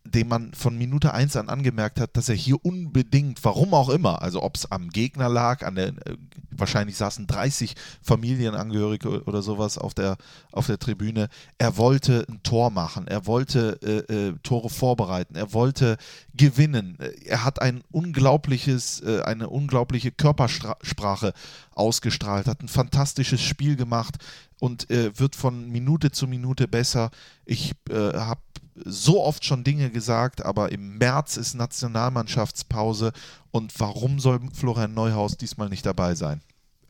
dem 0.07 0.29
man 0.29 0.53
von 0.53 0.77
Minute 0.77 1.15
1 1.15 1.37
an 1.37 1.49
angemerkt 1.49 1.99
hat, 1.99 2.17
dass 2.17 2.29
er 2.29 2.35
hier 2.35 2.63
unbedingt, 2.65 3.43
warum 3.43 3.73
auch 3.73 3.89
immer, 3.89 4.21
also 4.23 4.43
ob 4.43 4.57
es 4.57 4.71
am 4.71 4.91
Gegner 4.91 5.29
lag, 5.29 5.65
an 5.65 5.77
der, 5.77 5.89
äh, 5.89 6.17
wahrscheinlich 6.51 6.97
saßen 6.97 7.27
30 7.27 7.75
Familienangehörige 8.03 9.25
oder 9.25 9.43
sowas 9.43 9.79
auf 9.79 9.95
der, 9.95 10.17
auf 10.53 10.67
der 10.67 10.79
Tribüne, 10.79 11.29
er 11.59 11.79
wollte 11.79 12.27
ein 12.29 12.43
Tor 12.43 12.71
machen, 12.71 13.09
er 13.09 13.27
wollte 13.27 13.79
äh, 13.83 14.13
äh, 14.13 14.35
Tore 14.43 14.69
vorbereiten, 14.69 15.37
er 15.37 15.53
wollte 15.55 15.97
gewinnen, 16.35 16.99
er 17.25 17.45
hat 17.45 17.63
ein 17.63 17.83
unglaubliches, 17.91 19.01
äh, 19.01 19.23
eine 19.23 19.49
unglaubliche 19.49 20.13
Körpersprache 20.13 21.33
ausgestrahlt, 21.75 22.47
hat 22.47 22.63
ein 22.63 22.69
fantastisches 22.69 23.43
Spiel 23.43 23.77
gemacht 23.77 24.17
und 24.61 24.91
äh, 24.91 25.19
wird 25.19 25.37
von 25.37 25.71
Minute 25.71 26.11
zu 26.11 26.27
Minute 26.27 26.69
besser. 26.69 27.11
Ich 27.45 27.73
äh, 27.91 28.15
habe 28.15 28.41
so 28.85 29.23
oft 29.23 29.45
schon 29.45 29.65
Dinge 29.65 29.91
gesagt, 29.91 30.45
aber 30.45 30.73
im 30.73 30.99
März 30.99 31.37
ist 31.37 31.55
Nationalmannschaftspause 31.55 33.13
und 33.51 33.73
warum 33.79 34.19
soll 34.19 34.41
Florian 34.53 34.95
Neuhaus 34.95 35.37
diesmal 35.37 35.69
nicht 35.69 35.87
dabei 35.87 36.15
sein? 36.15 36.41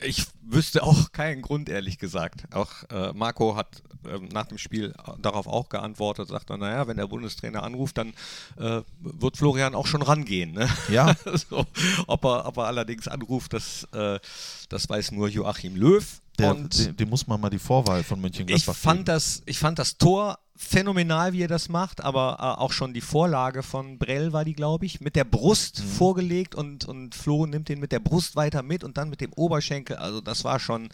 Ich 0.01 0.27
wüsste 0.43 0.83
auch 0.83 1.13
keinen 1.13 1.43
Grund, 1.43 1.69
ehrlich 1.69 1.99
gesagt. 1.99 2.45
Auch 2.55 2.71
äh, 2.91 3.13
Marco 3.13 3.57
hat 3.57 3.83
nach 4.33 4.47
dem 4.47 4.59
Spiel 4.59 4.95
darauf 5.21 5.47
auch 5.47 5.69
geantwortet, 5.69 6.29
sagt 6.29 6.51
er, 6.51 6.57
naja, 6.57 6.87
wenn 6.87 6.97
der 6.97 7.07
Bundestrainer 7.07 7.63
anruft, 7.63 7.99
dann 7.99 8.13
äh, 8.57 8.83
wird 9.01 9.37
Florian 9.37 9.75
auch 9.75 9.87
schon 9.87 10.03
rangehen. 10.03 10.53
Ne? 10.53 10.69
Ja. 10.89 11.15
so, 11.51 11.67
ob, 12.07 12.25
er, 12.25 12.47
ob 12.47 12.57
er 12.57 12.65
allerdings 12.65 13.09
anruft, 13.09 13.53
das, 13.53 13.89
äh, 13.93 14.19
das 14.69 14.89
weiß 14.89 15.13
nur 15.13 15.29
Joachim 15.29 15.77
Löw. 15.77 16.21
Der, 16.39 16.55
dem, 16.55 16.97
dem, 16.97 17.09
muss 17.09 17.29
man 17.29 17.41
mal 17.41 17.51
die 17.51 17.61
Vorwahl 17.61 18.03
von 18.03 18.21
München 18.21 18.49
ich 18.49 18.65
fand 18.65 19.07
das 19.07 19.43
Ich 19.47 19.61
fand 19.61 19.79
das 19.79 19.99
Tor 19.99 20.39
phänomenal, 20.57 21.33
wie 21.33 21.43
er 21.43 21.49
das 21.49 21.69
macht, 21.69 22.03
aber 22.03 22.37
äh, 22.39 22.61
auch 22.61 22.73
schon 22.73 22.95
die 22.95 23.01
Vorlage 23.01 23.63
von 23.63 23.99
Brell 23.99 24.33
war 24.33 24.45
die, 24.45 24.55
glaube 24.55 24.87
ich, 24.87 25.01
mit 25.01 25.17
der 25.17 25.25
Brust 25.25 25.81
mhm. 25.81 25.89
vorgelegt 25.89 26.55
und, 26.55 26.85
und 26.85 27.15
Flo 27.15 27.47
nimmt 27.47 27.69
den 27.69 27.81
mit 27.81 27.93
der 27.93 28.01
Brust 28.01 28.37
weiter 28.37 28.63
mit 28.63 28.85
und 28.85 28.97
dann 28.97 29.11
mit 29.11 29.21
dem 29.21 29.33
Oberschenkel. 29.33 29.97
Also 29.97 30.21
das 30.21 30.45
war 30.45 30.61
schon 30.61 30.91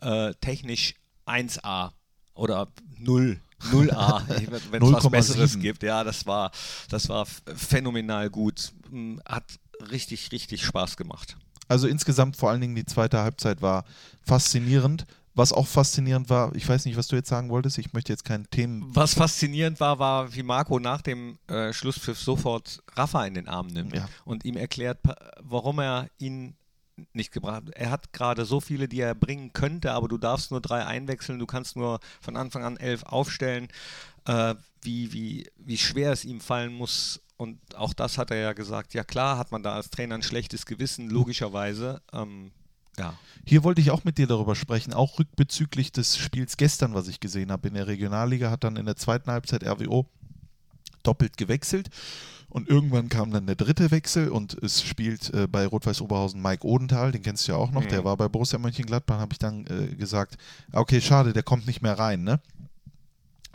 äh, 0.00 0.34
technisch 0.40 0.94
1A 1.26 1.92
oder 2.34 2.68
0. 2.98 3.40
0A, 3.70 4.22
wenn 4.70 4.82
es 4.82 4.92
was 4.92 5.10
Besseres 5.10 5.58
gibt. 5.58 5.82
Ja, 5.82 6.02
das 6.02 6.26
war, 6.26 6.50
das 6.88 7.08
war 7.08 7.26
phänomenal 7.26 8.28
gut. 8.28 8.72
Hm, 8.90 9.20
hat 9.24 9.44
richtig, 9.90 10.32
richtig 10.32 10.64
Spaß 10.64 10.96
gemacht. 10.96 11.36
Also 11.68 11.86
insgesamt 11.86 12.36
vor 12.36 12.50
allen 12.50 12.60
Dingen 12.60 12.74
die 12.74 12.84
zweite 12.84 13.20
Halbzeit 13.20 13.62
war 13.62 13.84
faszinierend. 14.24 15.06
Was 15.34 15.54
auch 15.54 15.66
faszinierend 15.66 16.28
war, 16.28 16.54
ich 16.54 16.68
weiß 16.68 16.84
nicht, 16.84 16.98
was 16.98 17.08
du 17.08 17.16
jetzt 17.16 17.30
sagen 17.30 17.48
wolltest, 17.48 17.78
ich 17.78 17.94
möchte 17.94 18.12
jetzt 18.12 18.24
keinen 18.24 18.50
Themen. 18.50 18.84
Was 18.94 19.14
faszinierend 19.14 19.80
war, 19.80 19.98
war, 19.98 20.34
wie 20.34 20.42
Marco 20.42 20.78
nach 20.78 21.00
dem 21.00 21.38
äh, 21.46 21.72
Schlusspfiff 21.72 22.18
sofort 22.18 22.82
Rafa 22.94 23.24
in 23.24 23.32
den 23.32 23.48
Arm 23.48 23.68
nimmt 23.68 23.96
ja. 23.96 24.06
und 24.26 24.44
ihm 24.44 24.58
erklärt, 24.58 24.98
warum 25.40 25.78
er 25.78 26.08
ihn 26.18 26.54
nicht 27.12 27.32
gebracht. 27.32 27.64
Er 27.74 27.90
hat 27.90 28.12
gerade 28.12 28.44
so 28.44 28.60
viele, 28.60 28.88
die 28.88 29.00
er 29.00 29.14
bringen 29.14 29.52
könnte, 29.52 29.92
aber 29.92 30.08
du 30.08 30.18
darfst 30.18 30.50
nur 30.50 30.60
drei 30.60 30.84
einwechseln, 30.84 31.38
du 31.38 31.46
kannst 31.46 31.76
nur 31.76 32.00
von 32.20 32.36
Anfang 32.36 32.64
an 32.64 32.76
elf 32.76 33.02
aufstellen. 33.04 33.68
Äh, 34.26 34.54
wie, 34.82 35.12
wie, 35.12 35.50
wie 35.56 35.78
schwer 35.78 36.12
es 36.12 36.24
ihm 36.24 36.40
fallen 36.40 36.74
muss, 36.74 37.20
und 37.42 37.58
auch 37.74 37.92
das 37.92 38.18
hat 38.18 38.30
er 38.30 38.36
ja 38.36 38.52
gesagt, 38.52 38.94
ja 38.94 39.02
klar 39.02 39.36
hat 39.36 39.50
man 39.50 39.64
da 39.64 39.74
als 39.74 39.90
Trainer 39.90 40.14
ein 40.14 40.22
schlechtes 40.22 40.64
Gewissen, 40.64 41.10
logischerweise. 41.10 42.00
Ähm, 42.12 42.52
ja. 42.96 43.18
Hier 43.44 43.64
wollte 43.64 43.80
ich 43.80 43.90
auch 43.90 44.04
mit 44.04 44.18
dir 44.18 44.28
darüber 44.28 44.54
sprechen, 44.54 44.92
auch 44.92 45.18
rückbezüglich 45.18 45.90
des 45.90 46.16
Spiels 46.16 46.56
gestern, 46.56 46.94
was 46.94 47.08
ich 47.08 47.18
gesehen 47.18 47.50
habe. 47.50 47.66
In 47.68 47.74
der 47.74 47.88
Regionalliga 47.88 48.50
hat 48.50 48.62
dann 48.64 48.76
in 48.76 48.86
der 48.86 48.96
zweiten 48.96 49.30
Halbzeit 49.30 49.64
RWO 49.64 50.06
doppelt 51.02 51.36
gewechselt. 51.36 51.90
Und 52.52 52.68
irgendwann 52.68 53.08
kam 53.08 53.30
dann 53.30 53.46
der 53.46 53.56
dritte 53.56 53.90
Wechsel 53.90 54.28
und 54.28 54.62
es 54.62 54.82
spielt 54.82 55.32
äh, 55.32 55.46
bei 55.46 55.66
Rot-Weiß 55.66 56.02
Oberhausen 56.02 56.42
Mike 56.42 56.66
Odenthal, 56.66 57.10
den 57.10 57.22
kennst 57.22 57.48
du 57.48 57.52
ja 57.52 57.58
auch 57.58 57.70
noch, 57.70 57.84
mhm. 57.84 57.88
der 57.88 58.04
war 58.04 58.14
bei 58.18 58.28
Borussia 58.28 58.58
Mönchengladbach, 58.58 59.18
habe 59.18 59.32
ich 59.32 59.38
dann 59.38 59.64
äh, 59.68 59.94
gesagt, 59.94 60.36
okay, 60.70 61.00
schade, 61.00 61.32
der 61.32 61.44
kommt 61.44 61.66
nicht 61.66 61.80
mehr 61.80 61.98
rein, 61.98 62.24
ne? 62.24 62.40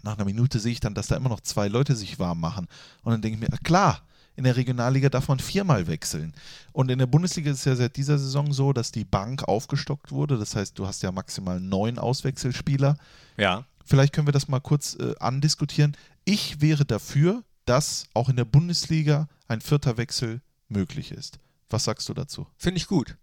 Nach 0.02 0.16
einer 0.16 0.26
Minute 0.26 0.58
sehe 0.60 0.72
ich 0.72 0.80
dann, 0.80 0.96
dass 0.96 1.06
da 1.06 1.16
immer 1.16 1.30
noch 1.30 1.42
zwei 1.42 1.68
Leute 1.68 1.96
sich 1.96 2.18
warm 2.18 2.40
machen. 2.40 2.68
Und 3.04 3.12
dann 3.12 3.22
denke 3.22 3.36
ich 3.38 3.52
mir, 3.52 3.56
klar, 3.60 4.02
in 4.36 4.46
der 4.46 4.56
Regionalliga 4.56 5.10
darf 5.10 5.28
man 5.28 5.38
viermal 5.38 5.86
wechseln. 5.86 6.34
Und 6.72 6.90
in 6.90 6.98
der 6.98 7.06
Bundesliga 7.06 7.52
ist 7.52 7.60
es 7.60 7.66
ja 7.66 7.76
seit 7.76 7.98
dieser 7.98 8.18
Saison 8.18 8.52
so, 8.52 8.74
dass 8.74 8.92
die 8.92 9.06
Bank 9.06 9.44
aufgestockt 9.44 10.12
wurde. 10.12 10.40
Das 10.40 10.56
heißt, 10.56 10.78
du 10.80 10.88
hast 10.88 11.04
ja 11.04 11.12
maximal 11.12 11.60
neun 11.60 12.00
Auswechselspieler. 12.00 12.98
Ja. 13.38 13.66
Vielleicht 13.86 14.14
können 14.14 14.28
wir 14.28 14.32
das 14.32 14.48
mal 14.48 14.60
kurz 14.60 14.96
äh, 14.96 15.14
andiskutieren. 15.20 15.96
Ich 16.26 16.62
wäre 16.62 16.84
dafür, 16.84 17.44
dass 17.68 18.08
auch 18.14 18.30
in 18.30 18.36
der 18.36 18.46
Bundesliga 18.46 19.28
ein 19.48 19.62
vierter 19.62 19.98
Wechsel 19.98 20.42
möglich 20.70 21.12
ist. 21.12 21.40
Was 21.70 21.84
sagst 21.84 22.08
du 22.10 22.14
dazu? 22.14 22.48
Finde 22.58 22.78
ich 22.78 22.88
gut. 22.88 23.18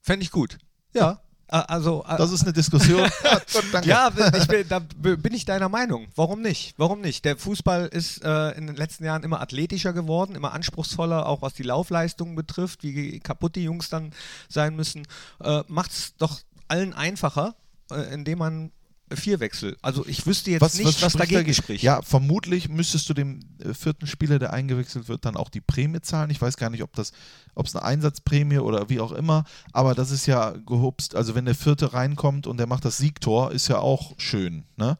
Fände 0.00 0.24
ich 0.24 0.30
gut. 0.30 0.58
Ja. 0.94 1.20
Also, 1.48 2.04
das 2.06 2.30
ist 2.30 2.42
eine 2.44 2.52
Diskussion. 2.52 3.10
ja, 3.24 3.40
Gott, 3.52 3.84
ja 3.84 4.10
bin, 4.10 4.68
da 4.68 4.78
bin 4.78 5.34
ich 5.34 5.44
deiner 5.44 5.68
Meinung. 5.68 6.06
Warum 6.14 6.42
nicht? 6.42 6.74
Warum 6.76 7.00
nicht? 7.00 7.24
Der 7.24 7.36
Fußball 7.36 7.86
ist 7.86 8.22
äh, 8.22 8.50
in 8.52 8.68
den 8.68 8.76
letzten 8.76 9.04
Jahren 9.04 9.24
immer 9.24 9.40
athletischer 9.40 9.92
geworden, 9.92 10.36
immer 10.36 10.52
anspruchsvoller, 10.52 11.26
auch 11.26 11.42
was 11.42 11.54
die 11.54 11.64
Laufleistungen 11.64 12.36
betrifft, 12.36 12.84
wie 12.84 13.18
kaputt 13.18 13.56
die 13.56 13.64
Jungs 13.64 13.88
dann 13.88 14.12
sein 14.48 14.76
müssen. 14.76 15.08
Äh, 15.42 15.64
Macht 15.66 15.90
es 15.90 16.14
doch 16.18 16.38
allen 16.68 16.94
einfacher, 16.94 17.56
äh, 17.90 18.14
indem 18.14 18.38
man 18.38 18.70
vier 19.16 19.40
Wechsel. 19.40 19.76
Also 19.82 20.06
ich 20.06 20.26
wüsste 20.26 20.50
jetzt 20.50 20.60
was, 20.60 20.74
nicht, 20.74 20.86
was, 20.86 21.02
was 21.02 21.12
dagegen 21.14 21.40
dagegen 21.40 21.54
spricht. 21.54 21.82
Ja, 21.82 22.02
vermutlich 22.02 22.68
müsstest 22.68 23.08
du 23.08 23.14
dem 23.14 23.40
äh, 23.58 23.74
vierten 23.74 24.06
Spieler, 24.06 24.38
der 24.38 24.52
eingewechselt 24.52 25.08
wird, 25.08 25.24
dann 25.24 25.36
auch 25.36 25.48
die 25.48 25.60
Prämie 25.60 26.00
zahlen. 26.00 26.30
Ich 26.30 26.40
weiß 26.40 26.56
gar 26.56 26.70
nicht, 26.70 26.82
ob 26.82 26.94
das, 26.94 27.12
ob 27.54 27.66
es 27.66 27.74
eine 27.74 27.84
Einsatzprämie 27.84 28.58
oder 28.58 28.88
wie 28.88 29.00
auch 29.00 29.12
immer, 29.12 29.44
aber 29.72 29.94
das 29.94 30.10
ist 30.10 30.26
ja 30.26 30.50
gehupst. 30.50 31.14
Also 31.14 31.34
wenn 31.34 31.44
der 31.44 31.54
vierte 31.54 31.92
reinkommt 31.92 32.46
und 32.46 32.56
der 32.58 32.66
macht 32.66 32.84
das 32.84 32.98
Siegtor, 32.98 33.52
ist 33.52 33.68
ja 33.68 33.78
auch 33.78 34.14
schön. 34.18 34.64
Ne? 34.76 34.98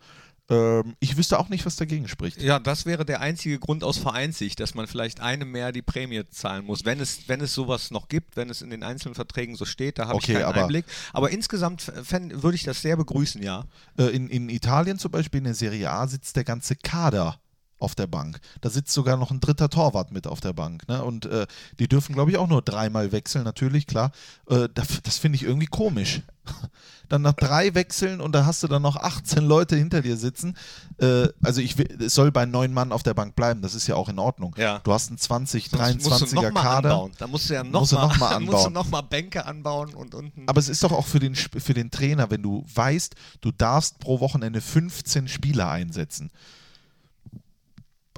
Ähm, 0.50 0.96
ich 0.98 1.16
wüsste 1.16 1.38
auch 1.38 1.48
nicht, 1.48 1.64
was 1.64 1.76
dagegen 1.76 2.08
spricht. 2.08 2.42
Ja, 2.42 2.58
das 2.58 2.84
wäre 2.84 3.04
der 3.04 3.20
einzige 3.20 3.58
Grund 3.58 3.84
aus 3.84 3.98
Vereinssicht, 3.98 4.58
dass 4.58 4.74
man 4.74 4.88
vielleicht 4.88 5.20
einem 5.20 5.50
mehr 5.52 5.70
die 5.70 5.82
Prämie 5.82 6.22
zahlen 6.28 6.66
muss, 6.66 6.84
wenn 6.84 7.00
es, 7.00 7.28
wenn 7.28 7.40
es 7.40 7.54
sowas 7.54 7.92
noch 7.92 8.08
gibt, 8.08 8.36
wenn 8.36 8.50
es 8.50 8.60
in 8.60 8.70
den 8.70 8.82
einzelnen 8.82 9.14
Verträgen 9.14 9.54
so 9.54 9.64
steht, 9.64 9.98
da 9.98 10.08
habe 10.08 10.16
okay, 10.16 10.32
ich 10.32 10.38
keinen 10.38 10.48
aber, 10.48 10.62
Einblick. 10.62 10.84
Aber 11.12 11.30
insgesamt 11.30 11.92
würde 12.10 12.56
ich 12.56 12.64
das 12.64 12.82
sehr 12.82 12.96
begrüßen, 12.96 13.42
ja. 13.42 13.64
Äh, 13.96 14.06
in, 14.06 14.28
in 14.28 14.48
Italien 14.48 14.98
zum 14.98 15.12
Beispiel 15.12 15.38
in 15.38 15.44
der 15.44 15.54
Serie 15.54 15.90
A 15.90 16.06
sitzt 16.08 16.34
der 16.34 16.44
ganze 16.44 16.74
Kader 16.74 17.38
auf 17.81 17.95
der 17.95 18.07
Bank. 18.07 18.40
Da 18.61 18.71
sitzt 18.71 18.93
sogar 18.93 19.16
noch 19.16 19.31
ein 19.31 19.40
dritter 19.40 19.69
Torwart 19.69 20.12
mit 20.12 20.27
auf 20.27 20.40
der 20.40 20.53
Bank. 20.53 20.88
Ne? 20.88 21.03
Und 21.03 21.27
äh, 21.27 21.47
die 21.79 21.88
dürfen, 21.88 22.14
glaube 22.14 22.31
ich, 22.31 22.37
auch 22.37 22.49
nur 22.49 22.62
dreimal 22.62 23.12
wechseln, 23.12 23.45
natürlich, 23.45 23.87
klar. 23.87 24.12
Äh, 24.49 24.69
das, 24.75 25.03
das 25.03 25.19
finde 25.19 25.37
ich 25.37 25.43
irgendwie 25.43 25.66
komisch 25.66 26.23
dann 27.09 27.23
nach 27.23 27.33
drei 27.33 27.75
Wechseln 27.75 28.21
und 28.21 28.33
da 28.33 28.47
hast 28.47 28.62
du 28.62 28.69
dann 28.69 28.83
noch 28.83 28.97
18 28.97 29.45
Leute 29.45 29.77
hinter 29.77 30.01
dir 30.01 30.16
sitzen. 30.16 30.57
Äh, 30.99 31.29
also 31.43 31.61
ich 31.61 31.77
es 31.79 32.14
soll 32.14 32.31
bei 32.31 32.47
neun 32.47 32.73
Mann 32.73 32.93
auf 32.93 33.03
der 33.03 33.14
Bank 33.14 33.35
bleiben, 33.35 33.62
das 33.62 33.75
ist 33.75 33.87
ja 33.87 33.97
auch 33.97 34.09
in 34.09 34.19
Ordnung. 34.19 34.55
Ja. 34.57 34.79
Du 34.81 34.93
hast 34.93 35.09
einen 35.09 35.19
20, 35.19 35.66
23er 35.66 36.53
Kader. 36.53 36.90
Anbauen. 36.90 37.12
Da 37.19 37.27
musst 37.27 37.51
du 37.51 37.55
ja 37.55 37.64
noch, 37.64 37.90
mal, 37.90 38.03
noch 38.03 38.19
mal 38.19 38.29
anbauen. 38.29 38.45
musst 38.53 38.66
du 38.66 38.71
noch 38.71 38.88
mal 38.90 39.03
Bänke 39.03 39.45
anbauen 39.45 39.95
und 39.95 40.14
unten. 40.14 40.49
Aber 40.49 40.61
es 40.61 40.69
ist 40.69 40.83
doch 40.83 40.93
auch 40.93 41.07
für 41.07 41.19
den, 41.19 41.35
für 41.35 41.75
den 41.75 41.90
Trainer, 41.90 42.31
wenn 42.31 42.43
du 42.43 42.64
weißt, 42.73 43.14
du 43.40 43.51
darfst 43.51 43.99
pro 43.99 44.21
Wochenende 44.21 44.61
15 44.61 45.29
Spieler 45.29 45.69
einsetzen. 45.69 46.31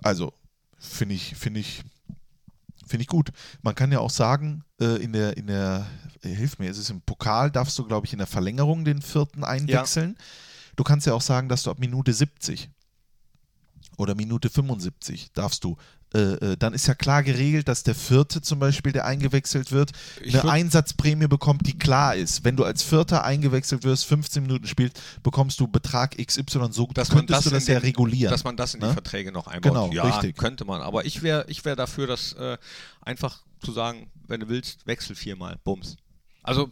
Also, 0.03 0.33
finde 0.79 1.15
ich, 1.15 1.35
finde 1.35 1.61
ich, 1.61 1.83
finde 2.87 3.03
ich 3.03 3.09
gut. 3.09 3.31
Man 3.63 3.75
kann 3.75 3.93
ja 3.93 4.01
auch 4.01 4.11
sagen, 4.11 4.65
äh, 4.81 5.03
in 5.03 5.13
der, 5.13 5.37
in 5.37 5.47
der 5.47 5.87
hilf 6.23 6.59
mir, 6.59 6.71
ist 6.71 6.79
es 6.79 6.91
im 6.91 7.01
Pokal, 7.01 7.51
darfst 7.51 7.79
du, 7.79 7.85
glaube 7.85 8.07
ich, 8.07 8.13
in 8.13 8.19
der 8.19 8.27
Verlängerung 8.27 8.85
den 8.85 9.03
vierten 9.03 9.45
einwechseln. 9.45 10.17
Ja. 10.19 10.25
Du 10.77 10.85
kannst 10.85 11.07
ja 11.07 11.15
auch 11.15 11.23
sagen, 11.23 11.49
dass 11.49 11.63
du 11.65 11.71
ab 11.71 11.79
Minute 11.79 12.13
70 12.13 12.71
oder 13.97 14.15
Minute 14.15 14.51
75 14.51 15.33
darfst 15.33 15.65
du. 15.65 15.77
Äh, 16.15 16.19
äh, 16.19 16.57
dann 16.59 16.75
ist 16.75 16.87
ja 16.87 16.95
klar 16.95 17.23
geregelt, 17.23 17.69
dass 17.69 17.85
der 17.85 17.95
Vierte 17.95 18.43
zum 18.43 18.59
Beispiel, 18.59 18.93
der 18.93 19.07
eingewechselt 19.07 19.73
wird, 19.73 19.93
eine 20.23 20.45
Einsatzprämie 20.45 21.27
bekommt, 21.27 21.67
die 21.67 21.79
klar 21.79 22.15
ist. 22.15 22.45
Wenn 22.45 22.57
du 22.57 22.65
als 22.65 22.83
Vierter 22.83 23.25
eingewechselt 23.25 23.85
wirst, 23.85 24.05
15 24.05 24.43
Minuten 24.43 24.67
spielst, 24.67 25.01
bekommst 25.23 25.59
du 25.61 25.69
Betrag 25.69 26.17
XY. 26.19 26.69
So 26.71 26.87
dass 26.89 27.09
könntest 27.09 27.39
das 27.39 27.45
du 27.45 27.51
das 27.51 27.67
ja 27.67 27.77
den, 27.77 27.87
regulieren. 27.87 28.31
Dass 28.31 28.45
man 28.45 28.57
das 28.57 28.75
in 28.75 28.81
die 28.81 28.87
ne? 28.87 28.93
Verträge 28.93 29.33
noch 29.33 29.47
einbaut. 29.47 29.73
Genau, 29.73 29.93
ja, 29.93 30.05
richtig. 30.05 30.37
könnte 30.37 30.67
man. 30.67 30.83
Aber 30.83 31.07
ich 31.07 31.23
wäre 31.23 31.47
ich 31.49 31.65
wär 31.65 31.77
dafür, 31.77 32.07
das 32.07 32.35
äh, 32.35 32.59
einfach 33.01 33.43
zu 33.65 33.73
sagen, 33.73 34.11
wenn 34.27 34.41
du 34.41 34.49
willst, 34.49 34.87
wechsel 34.87 35.17
viermal. 35.17 35.59
Bums. 35.65 35.97
Also 36.43 36.71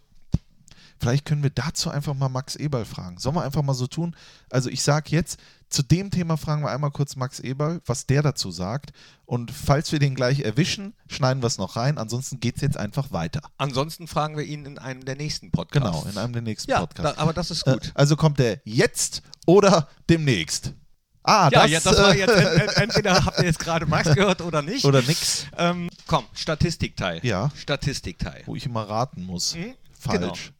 Vielleicht 1.00 1.24
können 1.24 1.42
wir 1.42 1.48
dazu 1.50 1.90
einfach 1.90 2.12
mal 2.14 2.28
Max 2.28 2.56
Eberl 2.56 2.84
fragen. 2.84 3.16
Sollen 3.18 3.34
wir 3.34 3.42
einfach 3.42 3.62
mal 3.62 3.72
so 3.74 3.86
tun? 3.86 4.14
Also 4.50 4.68
ich 4.68 4.82
sage 4.82 5.10
jetzt, 5.10 5.40
zu 5.70 5.82
dem 5.82 6.10
Thema 6.10 6.36
fragen 6.36 6.62
wir 6.62 6.70
einmal 6.70 6.90
kurz 6.90 7.16
Max 7.16 7.40
Eberl, 7.40 7.80
was 7.86 8.04
der 8.06 8.22
dazu 8.22 8.50
sagt. 8.50 8.90
Und 9.24 9.50
falls 9.50 9.90
wir 9.92 9.98
den 9.98 10.14
gleich 10.14 10.40
erwischen, 10.40 10.94
schneiden 11.08 11.42
wir 11.42 11.46
es 11.46 11.56
noch 11.56 11.76
rein. 11.76 11.96
Ansonsten 11.96 12.38
geht 12.38 12.56
es 12.56 12.60
jetzt 12.62 12.76
einfach 12.76 13.12
weiter. 13.12 13.40
Ansonsten 13.56 14.08
fragen 14.08 14.36
wir 14.36 14.44
ihn 14.44 14.66
in 14.66 14.78
einem 14.78 15.04
der 15.04 15.16
nächsten 15.16 15.50
Podcasts. 15.50 15.88
Genau, 16.02 16.06
in 16.10 16.18
einem 16.18 16.34
der 16.34 16.42
nächsten 16.42 16.70
ja, 16.70 16.80
Podcasts. 16.80 17.16
Da, 17.16 17.22
aber 17.22 17.32
das 17.32 17.50
ist 17.50 17.64
gut. 17.64 17.86
Äh, 17.86 17.90
also 17.94 18.16
kommt 18.16 18.38
der 18.38 18.60
jetzt 18.64 19.22
oder 19.46 19.88
demnächst? 20.10 20.74
Ah, 21.22 21.48
Ja, 21.52 21.62
das, 21.62 21.70
ja, 21.70 21.80
das 21.80 21.96
war 21.98 22.14
äh, 22.14 22.18
jetzt, 22.18 22.34
ent- 22.34 22.60
ent- 22.62 22.76
entweder 22.76 23.24
habt 23.24 23.38
ihr 23.38 23.44
jetzt 23.46 23.58
gerade 23.58 23.86
Max 23.86 24.08
gehört 24.14 24.40
oder 24.42 24.60
nicht. 24.62 24.84
Oder 24.84 25.00
nix, 25.02 25.46
Ähm, 25.56 25.88
komm, 26.06 26.24
Statistikteil. 26.34 27.20
Ja. 27.24 27.50
Statistikteil. 27.56 28.42
wo 28.46 28.54
ich 28.56 28.66
immer 28.66 28.82
raten 28.88 29.24
muss. 29.24 29.54
Hm? 29.54 29.74
Falsch. 29.98 30.52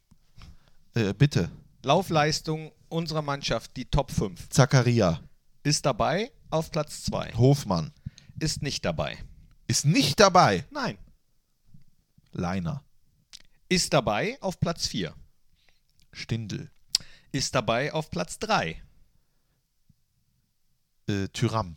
Äh, 0.93 1.13
bitte. 1.13 1.49
Laufleistung 1.83 2.71
unserer 2.89 3.21
Mannschaft, 3.21 3.75
die 3.77 3.85
Top 3.85 4.11
5. 4.11 4.49
Zakaria, 4.49 5.21
Ist 5.63 5.85
dabei 5.85 6.31
auf 6.49 6.71
Platz 6.71 7.03
2. 7.03 7.33
Hofmann. 7.33 7.93
Ist 8.39 8.61
nicht 8.61 8.83
dabei. 8.85 9.17
Ist 9.67 9.85
nicht 9.85 10.19
dabei. 10.19 10.65
Nein. 10.71 10.97
Leiner, 12.33 12.83
Ist 13.69 13.93
dabei 13.93 14.37
auf 14.41 14.59
Platz 14.59 14.87
4. 14.87 15.13
Stindl, 16.11 16.69
Ist 17.31 17.55
dabei 17.55 17.93
auf 17.93 18.09
Platz 18.09 18.37
3. 18.39 18.81
äh, 21.07 21.27
Tyram. 21.29 21.75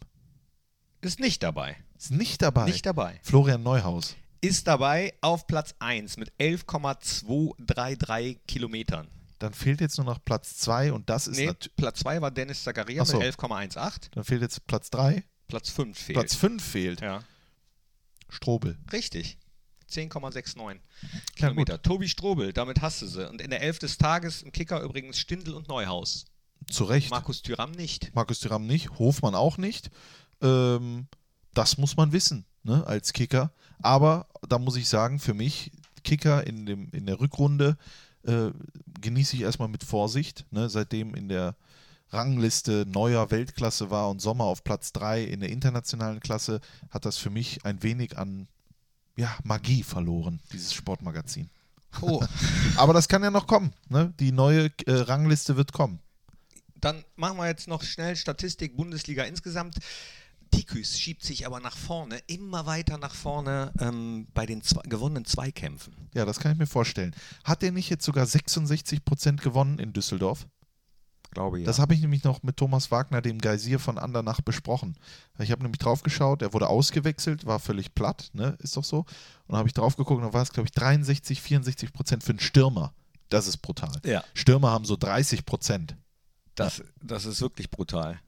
Ist 1.00 1.20
nicht 1.20 1.42
dabei. 1.42 1.76
Ist 1.96 2.10
nicht 2.10 2.42
dabei. 2.42 2.64
Nicht 2.66 2.86
dabei. 2.86 3.20
Florian 3.22 3.62
Neuhaus. 3.62 4.16
Ist 4.44 4.66
dabei 4.66 5.14
auf 5.20 5.46
Platz 5.46 5.74
1 5.78 6.16
mit 6.16 6.32
11,233 6.38 8.40
Kilometern. 8.46 9.08
Dann 9.38 9.52
fehlt 9.52 9.80
jetzt 9.80 9.98
nur 9.98 10.06
noch 10.06 10.24
Platz 10.24 10.56
2 10.58 10.92
und 10.92 11.10
das 11.10 11.26
ist 11.26 11.36
Nee, 11.38 11.52
Platz 11.76 12.00
2 12.00 12.20
war 12.22 12.30
Dennis 12.30 12.62
Zakaria 12.62 13.02
Ach 13.02 13.06
so. 13.06 13.18
mit 13.18 13.26
11,18. 13.36 14.10
Dann 14.12 14.24
fehlt 14.24 14.42
jetzt 14.42 14.66
Platz 14.66 14.90
3. 14.90 15.24
Platz 15.48 15.70
5 15.70 15.98
fehlt. 15.98 16.18
Platz 16.18 16.34
5 16.34 16.62
fehlt. 16.64 17.00
Ja, 17.00 17.22
Strobel. 18.28 18.78
richtig. 18.92 19.38
10,69 19.90 20.56
Ja, 20.56 20.74
Kilometer. 21.36 21.82
Tobi 21.82 22.08
Strobel, 22.08 22.52
damit 22.52 22.80
hast 22.80 23.02
du 23.02 23.06
sie. 23.06 23.28
Und 23.28 23.40
in 23.42 23.50
der 23.50 23.60
Elf 23.62 23.78
des 23.78 23.98
Tages 23.98 24.42
im 24.42 24.50
Kicker 24.50 24.80
übrigens 24.80 25.18
Stindl 25.18 25.52
und 25.54 25.68
Neuhaus. 25.68 26.24
Zu 26.70 26.84
Recht. 26.84 27.10
Markus 27.10 27.42
Thüram 27.42 27.72
nicht. 27.72 28.14
Markus 28.14 28.40
Thuram 28.40 28.66
nicht, 28.66 28.98
Hofmann 28.98 29.34
auch 29.34 29.58
nicht. 29.58 29.90
Ähm, 30.40 31.06
das 31.52 31.76
muss 31.76 31.96
man 31.96 32.12
wissen, 32.12 32.46
ne, 32.64 32.86
als 32.86 33.12
Kicker. 33.12 33.52
Aber 33.80 34.26
da 34.48 34.58
muss 34.58 34.76
ich 34.76 34.88
sagen, 34.88 35.18
für 35.18 35.34
mich, 35.34 35.70
Kicker 36.02 36.46
in, 36.46 36.66
dem, 36.66 36.88
in 36.92 37.06
der 37.06 37.20
Rückrunde 37.20 37.76
äh, 38.24 38.50
genieße 39.00 39.36
ich 39.36 39.42
erstmal 39.42 39.68
mit 39.68 39.84
Vorsicht. 39.84 40.44
Ne, 40.50 40.68
seitdem 40.68 41.14
in 41.14 41.28
der 41.28 41.54
Rangliste 42.10 42.86
neuer 42.86 43.30
Weltklasse 43.30 43.90
war 43.90 44.08
und 44.08 44.20
Sommer 44.20 44.44
auf 44.44 44.64
Platz 44.64 44.92
3 44.92 45.24
in 45.24 45.40
der 45.40 45.50
internationalen 45.50 46.20
Klasse, 46.20 46.60
hat 46.90 47.04
das 47.04 47.16
für 47.16 47.30
mich 47.30 47.64
ein 47.64 47.82
wenig 47.82 48.16
an 48.18 48.46
ja, 49.16 49.36
Magie 49.44 49.82
verloren, 49.82 50.40
dieses 50.52 50.72
Sportmagazin. 50.72 51.50
Oh, 52.00 52.22
Aber 52.76 52.92
das 52.92 53.08
kann 53.08 53.22
ja 53.22 53.30
noch 53.30 53.46
kommen. 53.46 53.72
Ne? 53.88 54.12
Die 54.18 54.32
neue 54.32 54.70
äh, 54.86 54.92
Rangliste 54.92 55.56
wird 55.56 55.72
kommen. 55.72 56.00
dann 56.80 57.04
machen 57.16 57.38
wir 57.38 57.46
jetzt 57.46 57.68
noch 57.68 57.82
schnell 57.82 58.16
Statistik 58.16 58.76
Bundesliga 58.76 59.24
insgesamt. 59.24 59.76
Tiküs 60.54 60.98
schiebt 60.98 61.22
sich 61.22 61.46
aber 61.46 61.60
nach 61.60 61.76
vorne, 61.76 62.18
immer 62.26 62.66
weiter 62.66 62.98
nach 62.98 63.14
vorne 63.14 63.72
ähm, 63.80 64.26
bei 64.34 64.46
den 64.46 64.62
zwei, 64.62 64.82
gewonnenen 64.82 65.24
Zweikämpfen. 65.24 65.94
Ja, 66.14 66.24
das 66.24 66.38
kann 66.38 66.52
ich 66.52 66.58
mir 66.58 66.66
vorstellen. 66.66 67.14
Hat 67.44 67.62
der 67.62 67.72
nicht 67.72 67.90
jetzt 67.90 68.04
sogar 68.04 68.26
66% 68.26 69.42
gewonnen 69.42 69.78
in 69.78 69.92
Düsseldorf? 69.92 70.46
Glaube 71.30 71.60
ich. 71.60 71.66
Das 71.66 71.80
habe 71.80 71.94
ich 71.94 72.00
nämlich 72.00 72.22
noch 72.22 72.42
mit 72.44 72.56
Thomas 72.56 72.90
Wagner, 72.90 73.20
dem 73.20 73.38
Geysir 73.38 73.80
von 73.80 73.98
Andernach, 73.98 74.40
besprochen. 74.40 74.96
Ich 75.38 75.50
habe 75.50 75.62
nämlich 75.62 75.80
drauf 75.80 76.02
geschaut, 76.02 76.42
er 76.42 76.52
wurde 76.52 76.68
ausgewechselt, 76.68 77.44
war 77.44 77.58
völlig 77.58 77.94
platt, 77.94 78.30
ne? 78.32 78.56
Ist 78.60 78.76
doch 78.76 78.84
so. 78.84 78.98
Und 78.98 79.08
dann 79.48 79.58
habe 79.58 79.68
ich 79.68 79.74
drauf 79.74 79.96
geguckt, 79.96 80.22
und 80.22 80.28
da 80.28 80.32
war 80.32 80.42
es, 80.42 80.52
glaube 80.52 80.68
ich, 80.68 80.72
63, 80.72 81.42
64 81.42 81.92
Prozent 81.92 82.22
für 82.22 82.30
einen 82.30 82.40
Stürmer. 82.40 82.94
Das 83.28 83.48
ist 83.48 83.58
brutal. 83.58 84.00
Ja. 84.04 84.22
Stürmer 84.32 84.70
haben 84.70 84.84
so 84.84 84.96
30 84.96 85.44
Prozent. 85.44 85.96
Das, 86.54 86.82
das 87.02 87.24
ist 87.24 87.40
wirklich 87.40 87.68
brutal. 87.68 88.20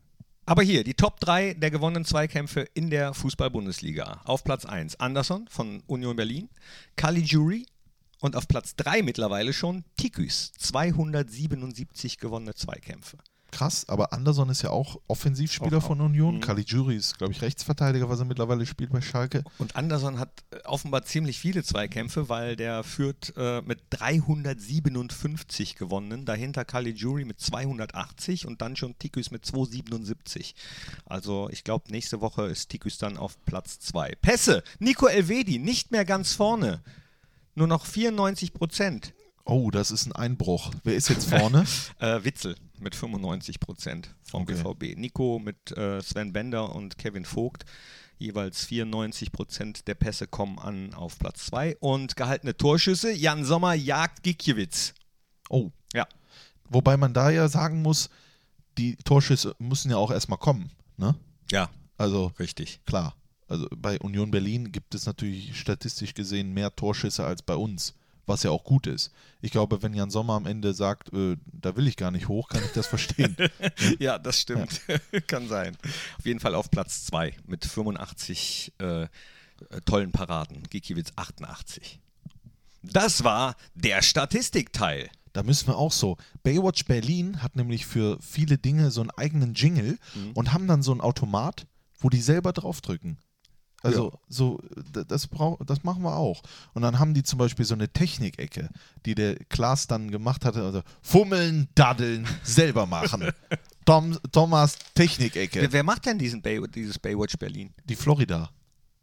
Aber 0.48 0.62
hier, 0.62 0.85
die 0.85 0.94
Top 0.94 1.18
3 1.18 1.54
der 1.54 1.72
gewonnenen 1.72 2.04
Zweikämpfe 2.04 2.61
in 2.72 2.88
der 2.88 3.14
Fußball-Bundesliga. 3.14 4.20
Auf 4.24 4.44
Platz 4.44 4.64
1 4.64 5.00
Anderson 5.00 5.48
von 5.48 5.82
Union 5.88 6.14
Berlin, 6.14 6.48
Caligiuri 6.94 7.66
und 8.20 8.37
auf 8.37 8.46
Platz 8.46 8.76
3 8.76 9.02
mittlerweile 9.02 9.52
schon 9.52 9.82
Tiküs. 9.96 10.52
277 10.52 12.18
gewonnene 12.18 12.54
Zweikämpfe. 12.54 13.18
Krass, 13.52 13.88
aber 13.88 14.12
Anderson 14.12 14.48
ist 14.50 14.62
ja 14.62 14.70
auch 14.70 15.00
Offensivspieler 15.06 15.78
Auch- 15.78 15.87
von 15.87 16.00
Union. 16.00 16.37
Mhm. 16.37 16.40
Caligiuri 16.40 16.96
ist, 16.96 17.16
glaube 17.16 17.32
ich, 17.32 17.42
Rechtsverteidiger, 17.42 18.09
was 18.09 18.18
er 18.18 18.24
mittlerweile 18.24 18.66
spielt 18.66 18.90
bei 18.92 19.00
Schalke. 19.00 19.44
Und 19.59 19.76
Anderson 19.76 20.18
hat 20.18 20.30
äh, 20.50 20.59
offenbar 20.64 21.04
ziemlich 21.04 21.38
viele 21.38 21.62
Zweikämpfe, 21.62 22.28
weil 22.28 22.56
der 22.56 22.82
führt 22.82 23.32
äh, 23.37 23.62
mit 23.62 23.80
357 23.90 25.76
gewonnenen, 25.76 26.24
dahinter 26.26 26.64
Caligiuri 26.64 27.24
mit 27.24 27.40
280 27.40 28.46
und 28.46 28.61
dann 28.62 28.76
schon 28.76 28.98
Tiküs 28.98 29.30
mit 29.30 29.46
277. 29.46 30.54
Also 31.04 31.48
ich 31.50 31.64
glaube, 31.64 31.90
nächste 31.90 32.20
Woche 32.20 32.46
ist 32.46 32.68
Tiküs 32.68 32.98
dann 32.98 33.16
auf 33.16 33.42
Platz 33.44 33.78
2. 33.80 34.16
Pässe, 34.20 34.62
Nico 34.80 35.06
Elvedi 35.06 35.59
nicht 35.59 35.90
mehr 35.92 36.04
ganz 36.04 36.32
vorne, 36.32 36.82
nur 37.54 37.66
noch 37.68 37.87
94 37.87 38.52
Prozent. 38.52 39.14
Oh, 39.46 39.70
das 39.70 39.90
ist 39.92 40.06
ein 40.06 40.12
Einbruch. 40.12 40.72
Wer 40.85 40.94
ist 40.96 41.09
jetzt 41.09 41.28
vorne? 41.30 41.64
Äh, 42.00 42.24
Witzel 42.24 42.56
mit 42.80 42.94
95 42.94 43.61
Prozent 43.61 44.11
vom 44.22 44.42
Okay. 44.42 44.54
BVB. 44.62 44.98
Nico 44.98 45.38
mit 45.38 45.70
äh, 45.76 46.02
Sven 46.02 46.32
Bender 46.32 46.74
und 46.74 46.98
Kevin 46.98 47.24
Vogt. 47.24 47.64
Jeweils 48.18 48.64
94 48.64 49.30
Prozent 49.32 49.87
der 49.88 49.94
Pässe 49.94 50.26
kommen 50.26 50.59
an 50.59 50.94
auf 50.94 51.18
Platz 51.18 51.46
2. 51.46 51.76
Und 51.80 52.16
gehaltene 52.16 52.56
Torschüsse. 52.56 53.12
Jan 53.12 53.44
Sommer 53.44 53.74
jagt 53.74 54.22
Gikiewicz. 54.22 54.94
Oh, 55.48 55.70
Ja. 55.94 56.06
Wobei 56.68 56.96
man 56.96 57.14
da 57.14 57.30
ja 57.30 57.46
sagen 57.48 57.82
muss, 57.82 58.11
die 58.76 58.96
Torschüsse 58.96 59.54
müssen 59.61 59.90
ja 59.90 59.96
auch 59.96 60.11
erstmal 60.11 60.38
kommen. 60.40 60.70
Ne? 60.96 61.14
Ja, 61.52 61.70
Also 61.96 62.32
richtig. 62.40 62.80
klar, 62.85 63.14
also 63.46 63.68
bei 63.76 63.98
Union 64.00 64.32
Berlin 64.32 64.72
gibt 64.72 64.94
es 64.96 65.06
natürlich 65.06 65.56
statistisch 65.56 66.14
gesehen 66.14 66.52
mehr 66.52 66.74
Torschüsse 66.74 67.24
als 67.24 67.42
bei 67.42 67.54
uns, 67.54 67.94
was 68.27 68.43
ja 68.43 68.51
auch 68.51 68.65
gut 68.65 68.87
ist. 68.87 69.12
Ich 69.41 69.51
glaube, 69.51 69.83
wenn 69.83 69.95
Jan 69.95 70.11
Sommer 70.11 70.35
am 70.35 70.47
Ende 70.47 70.75
sagt, 70.75 71.12
äh, 71.12 71.37
da 71.47 71.77
will 71.77 71.87
ich 71.87 71.97
gar 71.97 72.11
nicht 72.11 72.29
hoch, 72.29 72.49
kann 72.49 72.62
ich 72.65 72.73
das 72.73 72.87
verstehen. 72.87 73.37
Ja, 73.99 74.19
das 74.19 74.41
stimmt. 74.41 74.81
Kann 75.27 75.49
sein. 75.49 75.77
Auf 76.19 76.27
jeden 76.27 76.41
Fall 76.41 76.55
auf 76.55 76.71
Platz 76.71 77.05
2 77.07 77.35
mit 77.47 77.65
85 77.65 78.73
äh, 78.79 79.03
äh, 79.03 79.09
tollen 79.85 80.12
Paraden. 80.12 80.65
Gikiewicz 80.69 81.12
88. 81.17 82.01
Das 82.83 83.25
war 83.25 83.57
der 83.75 84.03
Statistikteil. 84.03 85.09
Da 85.33 85.43
müssen 85.43 85.69
wir 85.69 85.77
auch 85.77 85.93
so. 85.93 86.17
Baywatch 86.43 86.85
Berlin 86.87 87.43
hat 87.43 87.57
nämlich 87.57 87.87
für 87.87 88.19
viele 88.21 88.59
Dinge 88.59 88.91
so 88.91 89.03
einen 89.03 89.11
eigenen 89.11 89.55
Jingle 89.55 89.99
und 90.35 90.53
haben 90.53 90.67
dann 90.67 90.83
so 90.83 90.93
einen 90.93 91.01
Automat, 91.01 91.67
wo 91.99 92.09
die 92.09 92.23
selber 92.23 92.53
draufdrücken. 92.53 93.19
Also 93.87 94.11
Ja. 94.12 94.18
so, 94.29 94.61
das, 95.09 95.27
brauch, 95.27 95.59
das 95.64 95.83
machen 95.85 96.03
wir 96.03 96.16
auch. 96.16 96.42
Und 96.75 96.83
dann 96.83 96.99
haben 96.99 97.14
die 97.14 97.22
zum 97.22 97.38
Beispiel 97.38 97.64
so 97.64 97.75
eine 97.75 97.88
Technikecke, 97.88 98.68
die 99.05 99.14
der 99.14 99.37
Klaas 99.49 99.87
dann 99.87 100.11
gemacht 100.11 100.44
hatte. 100.44 100.62
Also 100.64 100.83
Fummeln, 101.03 101.68
Daddeln, 101.75 102.27
selber 102.42 102.87
machen. 102.87 103.31
Tom, 103.87 104.18
Thomas 104.33 104.77
Technikecke. 104.94 105.61
Wer, 105.62 105.72
wer 105.72 105.83
macht 105.85 106.07
denn 106.07 106.18
diesen 106.18 106.42
Bay, 106.42 106.61
dieses 106.75 106.99
Baywatch 106.99 107.37
Berlin? 107.38 107.72
Die 107.88 107.94
Florida. 107.96 108.51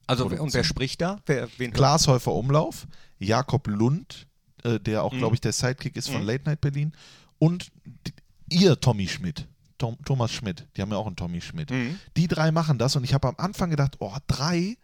Also, 0.07 0.23
Produktion. 0.23 0.47
und 0.47 0.53
wer 0.53 0.63
spricht 0.65 0.99
da? 1.01 1.19
Wer, 1.25 1.47
Glashäufer 1.47 2.33
Umlauf, 2.33 2.85
Jakob 3.19 3.67
Lund, 3.67 4.27
äh, 4.63 4.77
der 4.81 5.03
auch, 5.03 5.13
Mhm. 5.13 5.19
glaube 5.19 5.35
ich, 5.35 5.41
der 5.41 5.53
Sidekick 5.53 5.95
ist 5.95 6.09
von 6.09 6.21
Mhm. 6.21 6.27
Late 6.27 6.43
Night 6.45 6.59
Berlin, 6.59 6.91
und 7.39 7.71
d- 7.85 8.11
ihr 8.49 8.77
Tommy 8.79 9.07
Schmidt, 9.07 9.47
Tom, 9.83 9.97
Thomas 10.05 10.31
Schmidt, 10.31 10.65
die 10.77 10.81
haben 10.81 10.91
ja 10.91 10.97
auch 10.97 11.07
einen 11.07 11.17
Tommy 11.17 11.41
Schmidt. 11.41 11.69
Mhm. 11.69 11.99
Die 12.15 12.29
drei 12.29 12.51
machen 12.51 12.77
das 12.77 12.95
und 12.95 13.03
ich 13.03 13.13
habe 13.13 13.27
am 13.27 13.35
Anfang 13.37 13.69
gedacht, 13.69 13.97
oh, 13.99 14.15
drei, 14.27 14.77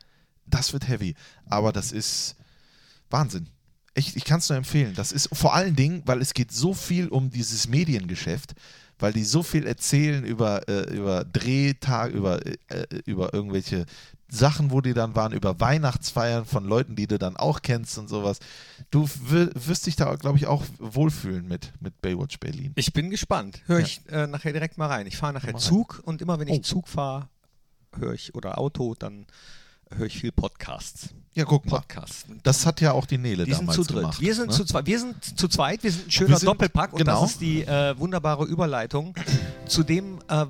das 0.45 0.73
wird 0.73 0.89
heavy. 0.89 1.15
Aber 1.45 1.71
das 1.71 1.93
ist 1.93 2.35
Wahnsinn. 3.09 3.47
Echt, 3.93 4.17
ich 4.17 4.25
kann 4.25 4.39
es 4.39 4.49
nur 4.49 4.57
empfehlen. 4.57 4.93
Das 4.95 5.13
ist 5.13 5.29
vor 5.31 5.53
allen 5.53 5.77
Dingen, 5.77 6.01
weil 6.05 6.21
es 6.21 6.33
geht 6.33 6.51
so 6.51 6.73
viel 6.73 7.07
um 7.07 7.29
dieses 7.29 7.69
Mediengeschäft, 7.69 8.55
weil 8.97 9.13
die 9.13 9.23
so 9.23 9.41
viel 9.41 9.65
erzählen 9.65 10.25
über, 10.25 10.67
äh, 10.67 10.93
über 10.93 11.23
Drehtag, 11.23 12.11
über, 12.11 12.45
äh, 12.45 12.85
über 13.05 13.33
irgendwelche 13.33 13.85
Sachen, 14.31 14.69
wo 14.71 14.79
die 14.81 14.93
dann 14.93 15.15
waren, 15.15 15.31
über 15.31 15.59
Weihnachtsfeiern 15.59 16.45
von 16.45 16.63
Leuten, 16.65 16.95
die 16.95 17.07
du 17.07 17.17
dann 17.17 17.35
auch 17.35 17.61
kennst 17.61 17.97
und 17.97 18.07
sowas. 18.07 18.39
Du 18.91 19.09
wirst 19.25 19.85
dich 19.87 19.95
da, 19.95 20.15
glaube 20.15 20.37
ich, 20.37 20.45
auch 20.47 20.63
wohlfühlen 20.77 21.47
mit, 21.47 21.71
mit 21.79 21.99
Baywatch 22.01 22.39
Berlin. 22.39 22.71
Ich 22.75 22.93
bin 22.93 23.09
gespannt. 23.09 23.61
Höre 23.65 23.79
Ja. 23.79 23.85
ich 23.85 24.01
äh, 24.11 24.27
nachher 24.27 24.53
direkt 24.53 24.77
mal 24.77 24.87
rein. 24.87 25.07
Ich 25.07 25.17
fahre 25.17 25.33
nachher 25.33 25.53
Mal 25.53 25.59
rein. 25.59 25.61
Zug 25.67 26.01
und 26.05 26.21
immer 26.21 26.39
wenn 26.39 26.47
ich 26.47 26.59
Oh. 26.59 26.61
Zug 26.61 26.87
fahre, 26.87 27.27
höre 27.97 28.13
ich 28.13 28.35
oder 28.35 28.59
Auto, 28.59 28.93
dann 28.97 29.25
höre 29.91 30.05
ich 30.05 30.19
viel 30.19 30.31
Podcasts. 30.31 31.09
Ja, 31.33 31.45
guck 31.45 31.65
mal. 31.65 31.77
Podcasts. 31.77 32.25
Das 32.43 32.65
hat 32.67 32.79
ja 32.81 32.91
auch 32.91 33.07
die 33.07 33.17
Nele 33.17 33.45
Die 33.45 33.51
damals 33.51 33.75
zu 33.75 33.83
dritt. 33.83 33.95
gemacht. 34.01 34.21
wir, 34.21 34.35
sind 34.35 34.49
ne? 34.49 34.53
zu 34.53 34.63
zweit, 34.65 34.85
wir 34.85 34.99
sind 34.99 35.39
zu 35.39 35.47
zweit, 35.47 35.81
wir 35.83 35.91
sind 35.91 36.07
ein 36.07 36.11
schöner 36.11 36.37
sind- 36.37 36.47
Doppelpack 36.47 36.93
und 36.93 36.99
genau. 36.99 37.21
das 37.21 37.31
ist 37.31 37.41
die 37.41 37.63
äh, 37.63 37.97
wunderbare 37.97 38.45
Überleitung 38.45 39.15
zu 39.65 39.81
dem, 39.83 40.19
äh, 40.27 40.45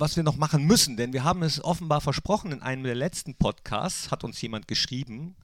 was 0.00 0.16
wir 0.16 0.22
noch 0.22 0.36
machen 0.36 0.64
müssen. 0.64 0.96
Denn 0.96 1.12
wir 1.12 1.24
haben 1.24 1.42
es 1.42 1.62
offenbar 1.62 2.00
versprochen 2.00 2.52
in 2.52 2.62
einem 2.62 2.82
der 2.84 2.94
letzten 2.94 3.34
Podcasts, 3.34 4.10
hat 4.10 4.24
uns 4.24 4.40
jemand 4.40 4.66
geschrieben, 4.68 5.36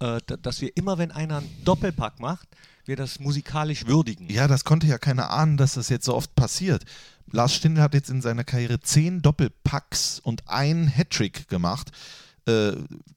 äh, 0.00 0.20
da- 0.26 0.36
dass 0.36 0.60
wir 0.60 0.76
immer, 0.76 0.98
wenn 0.98 1.10
einer 1.10 1.38
einen 1.38 1.64
Doppelpack 1.64 2.20
macht, 2.20 2.48
wir 2.84 2.96
das 2.96 3.20
musikalisch 3.20 3.86
würdigen. 3.86 4.28
Ja, 4.30 4.48
das 4.48 4.64
konnte 4.64 4.86
ja 4.86 4.98
keiner 4.98 5.30
ahnen, 5.30 5.56
dass 5.56 5.74
das 5.74 5.88
jetzt 5.88 6.04
so 6.04 6.14
oft 6.14 6.34
passiert. 6.34 6.84
Lars 7.30 7.54
Stindl 7.54 7.80
hat 7.80 7.94
jetzt 7.94 8.10
in 8.10 8.20
seiner 8.20 8.42
Karriere 8.44 8.80
zehn 8.80 9.22
Doppelpacks 9.22 10.18
und 10.20 10.48
einen 10.48 10.88
Hattrick 10.88 11.48
gemacht. 11.48 11.92
Äh, 12.46 12.72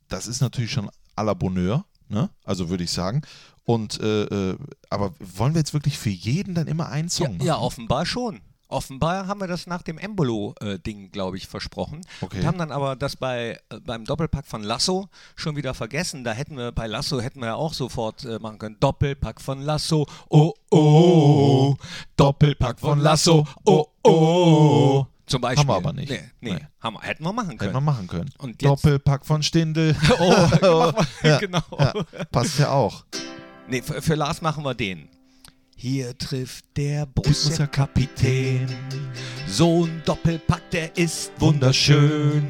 das 0.07 0.27
ist 0.27 0.41
natürlich 0.41 0.71
schon 0.71 0.89
à 1.15 1.23
la 1.23 1.33
Bonheur, 1.33 1.83
ne? 2.09 2.29
also 2.43 2.69
würde 2.69 2.83
ich 2.83 2.91
sagen. 2.91 3.21
Und 3.63 3.99
äh, 3.99 4.23
äh, 4.51 4.57
aber 4.91 5.15
wollen 5.19 5.55
wir 5.55 5.59
jetzt 5.61 5.73
wirklich 5.73 5.97
für 5.97 6.11
jeden 6.11 6.53
dann 6.53 6.67
immer 6.67 6.89
einen 6.89 7.09
Song 7.09 7.25
Ja, 7.25 7.31
machen? 7.33 7.47
ja, 7.47 7.57
offenbar 7.57 8.05
schon. 8.05 8.41
Offenbar 8.67 9.27
haben 9.27 9.39
wir 9.39 9.47
das 9.47 9.67
nach 9.67 9.81
dem 9.83 9.97
Embolo-Ding, 9.97 11.11
glaube 11.11 11.37
ich, 11.37 11.47
versprochen. 11.47 12.01
Okay. 12.21 12.39
Und 12.39 12.45
haben 12.47 12.57
dann 12.57 12.71
aber 12.71 12.95
das 12.95 13.15
bei, 13.15 13.59
äh, 13.69 13.79
beim 13.79 14.05
Doppelpack 14.05 14.45
von 14.47 14.63
Lasso 14.63 15.07
schon 15.35 15.55
wieder 15.55 15.73
vergessen. 15.73 16.23
Da 16.23 16.31
hätten 16.31 16.57
wir 16.57 16.71
bei 16.71 16.87
Lasso 16.87 17.21
hätten 17.21 17.39
wir 17.41 17.47
ja 17.47 17.55
auch 17.55 17.73
sofort 17.73 18.25
äh, 18.25 18.39
machen 18.39 18.57
können. 18.57 18.77
Doppelpack 18.79 19.39
von 19.39 19.61
Lasso, 19.61 20.07
oh 20.29 20.53
oh. 20.71 21.75
Doppelpack 22.17 22.79
von 22.79 22.99
Lasso, 22.99 23.45
oh 23.65 23.85
oh. 24.03 25.05
Zum 25.27 25.41
Beispiel. 25.41 25.59
Haben 25.61 25.67
wir 25.69 25.75
aber 25.75 25.93
nicht. 25.93 26.09
Nee, 26.11 26.19
nee, 26.41 26.53
Nee. 26.53 26.59
Haben 26.79 27.01
hätten 27.01 27.23
wir 27.23 27.33
machen 27.33 27.47
Hätten 27.49 27.57
können. 27.59 27.73
wir 27.73 27.81
machen 27.81 28.07
können. 28.07 28.29
Und 28.37 28.61
jetzt- 28.61 28.69
Doppelpack 28.69 29.25
von 29.25 29.41
Stindl. 29.43 29.95
Oh, 30.19 30.91
Ja, 31.23 31.39
genau. 31.39 31.61
Ja, 31.79 31.93
passt 32.31 32.59
ja 32.59 32.69
auch. 32.71 33.05
Nee, 33.67 33.81
für, 33.81 34.01
für 34.03 34.13
Lars 34.15 34.41
machen 34.41 34.63
wir 34.63 34.75
den. 34.75 35.09
Hier 35.77 36.17
trifft 36.17 36.65
der 36.77 37.05
Borussia-Kapitän. 37.05 38.65
Borussia-Kapitän. 38.67 39.11
So 39.47 39.85
ein 39.85 40.01
Doppelpack, 40.05 40.69
der 40.71 40.95
ist 40.97 41.31
wunderschön. 41.37 42.47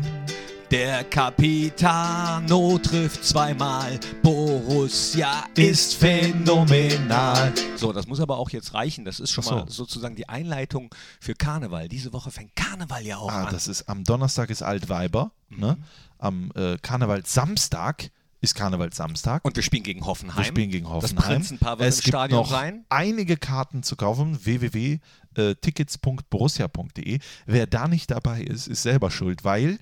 Der 0.71 1.03
Capitano 1.05 2.77
trifft 2.79 3.23
zweimal. 3.23 3.99
Borussia 4.21 5.45
ist 5.55 5.95
phänomenal. 5.95 7.51
So, 7.75 7.91
das 7.93 8.07
muss 8.07 8.19
aber 8.19 8.37
auch 8.37 8.49
jetzt 8.51 8.73
reichen. 8.73 9.05
Das 9.05 9.19
ist 9.19 9.31
schon 9.31 9.43
so. 9.43 9.55
mal 9.55 9.69
sozusagen 9.69 10.15
die 10.15 10.29
Einleitung 10.29 10.93
für 11.19 11.33
Karneval. 11.33 11.87
Diese 11.87 12.13
Woche 12.13 12.31
fängt 12.31 12.55
Karneval 12.55 13.05
ja 13.05 13.17
auch 13.17 13.31
Ah, 13.31 13.45
an. 13.45 13.53
das 13.53 13.67
ist 13.67 13.87
am 13.89 14.03
Donnerstag 14.03 14.49
ist 14.49 14.61
Altweiber. 14.61 15.31
Mhm. 15.49 15.59
Ne? 15.59 15.77
Am 16.17 16.51
äh, 16.55 16.77
Karnevalssamstag 16.81 18.11
ist 18.45 18.55
Karnevalssamstag. 18.55 19.43
Und 19.43 19.55
wir 19.57 19.63
spielen 19.63 19.83
gegen 19.83 20.05
Hoffenheim. 20.05 20.37
Wir 20.37 20.45
spielen 20.45 20.71
gegen 20.71 20.85
Das 20.85 20.93
Hoffenheim. 20.93 21.33
Prinzenpaar 21.33 21.77
wird 21.79 21.89
es 21.89 21.97
gibt 21.97 22.07
Stadion 22.07 22.39
noch 22.39 22.49
sein. 22.49 22.85
einige 22.89 23.35
Karten 23.37 23.83
zu 23.83 23.95
kaufen. 23.97 24.39
www.tickets.borussia.de. 24.45 27.19
Wer 27.45 27.67
da 27.67 27.87
nicht 27.87 28.09
dabei 28.11 28.41
ist, 28.41 28.67
ist 28.67 28.83
selber 28.83 29.11
schuld, 29.11 29.43
weil 29.43 29.77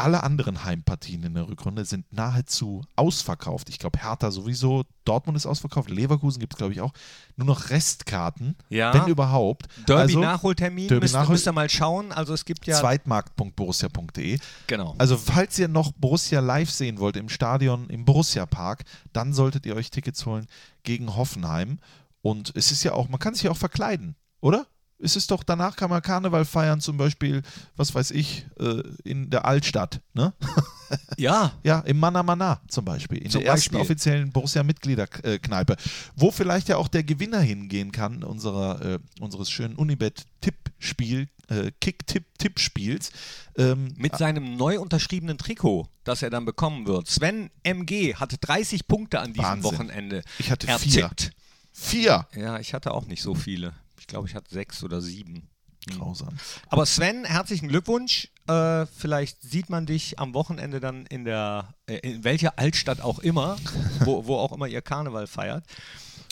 alle 0.00 0.22
anderen 0.22 0.64
Heimpartien 0.64 1.22
in 1.22 1.34
der 1.34 1.48
Rückrunde 1.48 1.84
sind 1.84 2.12
nahezu 2.12 2.82
ausverkauft. 2.96 3.68
Ich 3.68 3.78
glaube, 3.78 3.98
Hertha 4.00 4.30
sowieso, 4.30 4.84
Dortmund 5.04 5.36
ist 5.36 5.46
ausverkauft, 5.46 5.90
Leverkusen 5.90 6.40
gibt 6.40 6.54
es, 6.54 6.58
glaube 6.58 6.72
ich, 6.72 6.80
auch. 6.80 6.92
Nur 7.36 7.46
noch 7.46 7.70
Restkarten, 7.70 8.56
Ja. 8.68 8.92
wenn 8.94 9.06
überhaupt. 9.08 9.66
Also, 9.78 9.84
Derby-Nachholtermin 9.94 10.88
Derby 10.88 11.04
müsst, 11.04 11.14
Nachhol- 11.14 11.30
müsst 11.30 11.46
ihr 11.46 11.52
mal 11.52 11.70
schauen. 11.70 12.12
Also 12.12 12.34
es 12.34 12.44
gibt 12.44 12.66
ja... 12.66 12.78
Zweitmarkt.borussia.de. 12.78 14.38
Genau. 14.66 14.94
Also, 14.98 15.16
falls 15.16 15.58
ihr 15.58 15.68
noch 15.68 15.92
Borussia 15.92 16.40
live 16.40 16.70
sehen 16.70 16.98
wollt 16.98 17.16
im 17.16 17.28
Stadion 17.28 17.88
im 17.90 18.04
Borussia 18.04 18.46
Park, 18.46 18.84
dann 19.12 19.32
solltet 19.32 19.66
ihr 19.66 19.74
euch 19.76 19.90
Tickets 19.90 20.24
holen 20.26 20.46
gegen 20.82 21.16
Hoffenheim. 21.16 21.78
Und 22.22 22.52
es 22.54 22.70
ist 22.70 22.82
ja 22.84 22.92
auch, 22.92 23.08
man 23.08 23.18
kann 23.18 23.34
sich 23.34 23.44
ja 23.44 23.50
auch 23.50 23.56
verkleiden, 23.56 24.14
oder? 24.40 24.66
Es 25.02 25.16
ist 25.16 25.30
doch, 25.30 25.42
danach 25.42 25.76
kann 25.76 25.88
man 25.90 26.02
Karneval 26.02 26.44
feiern, 26.44 26.80
zum 26.80 26.96
Beispiel, 26.96 27.42
was 27.76 27.94
weiß 27.94 28.10
ich, 28.10 28.46
äh, 28.58 28.82
in 29.04 29.30
der 29.30 29.44
Altstadt, 29.46 30.00
ne? 30.14 30.32
Ja, 31.16 31.52
Ja, 31.62 31.78
im 31.80 31.98
Mana 32.00 32.22
Mana 32.24 32.60
zum 32.68 32.84
Beispiel, 32.84 33.18
in 33.18 33.30
Zum 33.30 33.42
der 33.42 33.50
ersten 33.52 33.70
Beispiel. 33.74 33.80
offiziellen 33.80 34.32
Borussia-Mitgliederkneipe, 34.32 35.76
wo 36.16 36.30
vielleicht 36.32 36.68
ja 36.68 36.76
auch 36.78 36.88
der 36.88 37.04
Gewinner 37.04 37.40
hingehen 37.40 37.92
kann, 37.92 38.24
unserer, 38.24 38.80
äh, 38.84 38.98
unseres 39.20 39.50
schönen 39.50 39.76
Unibet-Tippspiel, 39.76 41.28
äh, 41.48 41.70
Kick-Tipp-Tippspiels. 41.80 43.10
Ähm, 43.56 43.94
mit 43.96 44.16
seinem 44.16 44.56
neu 44.56 44.80
unterschriebenen 44.80 45.38
Trikot, 45.38 45.88
das 46.04 46.22
er 46.22 46.30
dann 46.30 46.44
bekommen 46.44 46.86
wird. 46.86 47.08
Sven 47.08 47.50
MG 47.62 48.14
hatte 48.16 48.38
30 48.38 48.88
Punkte 48.88 49.20
an 49.20 49.32
diesem 49.32 49.44
Wahnsinn. 49.44 49.62
Wochenende. 49.72 50.22
Ich 50.38 50.50
hatte 50.50 50.66
vier. 50.78 51.04
ertippt. 51.04 51.32
vier. 51.72 52.26
Ja, 52.34 52.58
ich 52.58 52.74
hatte 52.74 52.92
auch 52.92 53.06
nicht 53.06 53.22
so 53.22 53.34
viele. 53.34 53.74
Ich 54.00 54.06
glaube, 54.06 54.26
ich 54.26 54.34
hatte 54.34 54.52
sechs 54.52 54.82
oder 54.82 55.00
sieben. 55.00 55.48
Grausam. 55.88 56.36
Aber 56.68 56.84
Sven, 56.84 57.24
herzlichen 57.24 57.68
Glückwunsch. 57.68 58.28
Äh, 58.46 58.86
vielleicht 58.86 59.40
sieht 59.42 59.70
man 59.70 59.86
dich 59.86 60.18
am 60.18 60.34
Wochenende 60.34 60.80
dann 60.80 61.06
in 61.06 61.24
der, 61.24 61.74
äh, 61.86 61.96
in 61.98 62.24
welcher 62.24 62.58
Altstadt 62.58 63.00
auch 63.00 63.18
immer, 63.20 63.56
wo, 64.00 64.26
wo 64.26 64.36
auch 64.36 64.52
immer 64.52 64.66
ihr 64.66 64.82
Karneval 64.82 65.26
feiert. 65.26 65.64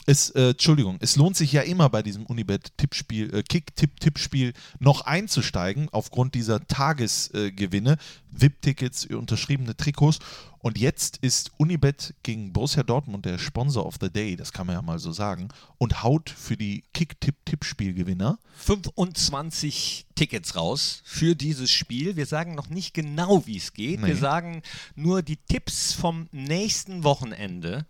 Es, 0.06 0.30
äh, 0.30 0.50
Entschuldigung, 0.50 0.96
es 1.00 1.16
lohnt 1.16 1.36
sich 1.36 1.52
ja 1.52 1.62
immer 1.62 1.90
bei 1.90 2.02
diesem 2.02 2.24
Unibet-Tippspiel, 2.24 3.34
äh, 3.34 3.42
Kick-Tipp-Tippspiel 3.42 4.54
noch 4.78 5.02
einzusteigen, 5.02 5.88
aufgrund 5.92 6.34
dieser 6.34 6.66
Tagesgewinne, 6.66 7.98
VIP-Tickets, 8.30 9.06
unterschriebene 9.06 9.76
Trikots. 9.76 10.18
Und 10.60 10.78
jetzt 10.78 11.18
ist 11.18 11.52
Unibet 11.56 12.14
gegen 12.22 12.52
Borussia 12.52 12.82
Dortmund 12.82 13.24
der 13.24 13.38
Sponsor 13.38 13.86
of 13.86 13.96
the 14.00 14.10
Day, 14.10 14.36
das 14.36 14.52
kann 14.52 14.66
man 14.66 14.76
ja 14.76 14.82
mal 14.82 14.98
so 14.98 15.12
sagen, 15.12 15.48
und 15.78 16.02
haut 16.02 16.30
für 16.30 16.56
die 16.56 16.84
Kick-Tipp-Tippspiel-Gewinner 16.94 18.38
25 18.56 20.06
Tickets 20.14 20.56
raus 20.56 21.02
für 21.04 21.36
dieses 21.36 21.70
Spiel. 21.70 22.16
Wir 22.16 22.26
sagen 22.26 22.54
noch 22.54 22.70
nicht 22.70 22.92
genau, 22.92 23.46
wie 23.46 23.56
es 23.56 23.72
geht. 23.72 24.00
Nee. 24.00 24.08
Wir 24.08 24.16
sagen 24.16 24.62
nur, 24.96 25.22
die 25.22 25.36
Tipps 25.36 25.92
vom 25.92 26.28
nächsten 26.32 27.04
Wochenende 27.04 27.86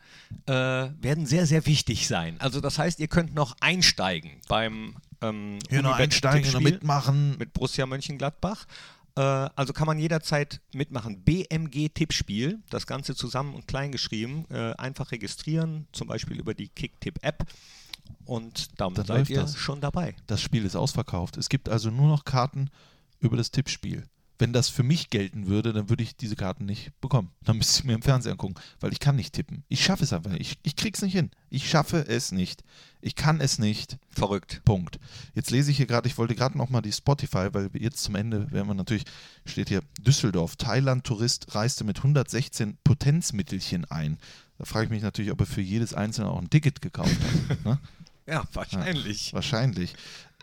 äh, 0.46 0.52
werden 0.52 1.24
sehr, 1.24 1.46
sehr 1.46 1.64
wichtig 1.64 2.06
sein. 2.06 2.36
Also 2.38 2.60
das 2.60 2.78
heißt, 2.78 3.00
ihr 3.00 3.08
könnt 3.08 3.34
noch 3.34 3.56
einsteigen 3.60 4.32
beim 4.48 4.96
ähm, 5.22 5.58
Unibet 5.70 5.94
einsteigen, 5.94 6.62
mitmachen. 6.62 7.36
mit 7.38 7.52
Borussia 7.52 7.86
Mönchengladbach. 7.86 8.66
Äh, 9.18 9.50
also 9.56 9.72
kann 9.72 9.86
man 9.88 9.98
jederzeit 9.98 10.60
mitmachen. 10.72 11.24
BMG 11.24 11.88
Tippspiel, 11.92 12.60
das 12.70 12.86
Ganze 12.86 13.16
zusammen 13.16 13.54
und 13.54 13.66
klein 13.66 13.90
geschrieben. 13.90 14.44
Äh, 14.48 14.74
einfach 14.74 15.10
registrieren, 15.10 15.88
zum 15.92 16.06
Beispiel 16.06 16.38
über 16.38 16.54
die 16.54 16.68
Kick-Tipp-App. 16.68 17.44
Und 18.24 18.80
dann 18.80 18.94
Dann 18.94 19.06
seid 19.06 19.16
läuft 19.18 19.30
ihr 19.30 19.40
das. 19.40 19.56
schon 19.56 19.80
dabei. 19.80 20.14
Das 20.28 20.40
Spiel 20.40 20.64
ist 20.64 20.76
ausverkauft. 20.76 21.36
Es 21.36 21.48
gibt 21.48 21.68
also 21.68 21.90
nur 21.90 22.06
noch 22.06 22.24
Karten 22.24 22.70
über 23.18 23.36
das 23.36 23.50
Tippspiel. 23.50 24.04
Wenn 24.38 24.52
das 24.52 24.68
für 24.68 24.84
mich 24.84 25.10
gelten 25.10 25.48
würde, 25.48 25.72
dann 25.72 25.88
würde 25.88 26.02
ich 26.02 26.16
diese 26.16 26.36
Karten 26.36 26.64
nicht 26.64 26.92
bekommen. 27.00 27.30
Dann 27.44 27.58
müsste 27.58 27.80
ich 27.80 27.84
mir 27.84 27.94
im 27.94 28.02
Fernsehen 28.02 28.32
angucken, 28.32 28.54
weil 28.78 28.92
ich 28.92 29.00
kann 29.00 29.16
nicht 29.16 29.34
tippen. 29.34 29.64
Ich 29.68 29.84
schaffe 29.84 30.04
es 30.04 30.12
einfach 30.12 30.30
nicht. 30.30 30.40
Ich, 30.40 30.58
ich 30.62 30.76
krieg's 30.76 31.02
nicht 31.02 31.12
hin. 31.14 31.30
Ich 31.50 31.68
schaffe 31.68 32.06
es 32.06 32.30
nicht. 32.30 32.62
Ich 33.00 33.16
kann 33.16 33.40
es 33.40 33.58
nicht. 33.58 33.98
Verrückt. 34.10 34.62
Punkt. 34.64 34.98
Jetzt 35.34 35.50
lese 35.50 35.70
ich 35.70 35.76
hier 35.76 35.86
gerade, 35.86 36.06
ich 36.08 36.18
wollte 36.18 36.34
gerade 36.34 36.56
nochmal 36.56 36.82
die 36.82 36.92
Spotify, 36.92 37.48
weil 37.52 37.70
jetzt 37.74 38.02
zum 38.02 38.14
Ende 38.14 38.50
werden 38.52 38.68
wir 38.68 38.74
natürlich, 38.74 39.04
steht 39.44 39.68
hier 39.68 39.82
Düsseldorf, 40.00 40.56
Thailand-Tourist 40.56 41.54
reiste 41.54 41.84
mit 41.84 41.98
116 41.98 42.78
Potenzmittelchen 42.84 43.84
ein. 43.86 44.18
Da 44.58 44.64
frage 44.64 44.84
ich 44.84 44.90
mich 44.90 45.02
natürlich, 45.02 45.30
ob 45.32 45.40
er 45.40 45.46
für 45.46 45.60
jedes 45.60 45.94
einzelne 45.94 46.30
auch 46.30 46.40
ein 46.40 46.50
Ticket 46.50 46.80
gekauft 46.80 47.16
hat. 47.48 47.64
ne? 47.64 47.78
Ja, 48.28 48.44
wahrscheinlich. 48.52 49.32
Wahrscheinlich. 49.32 49.94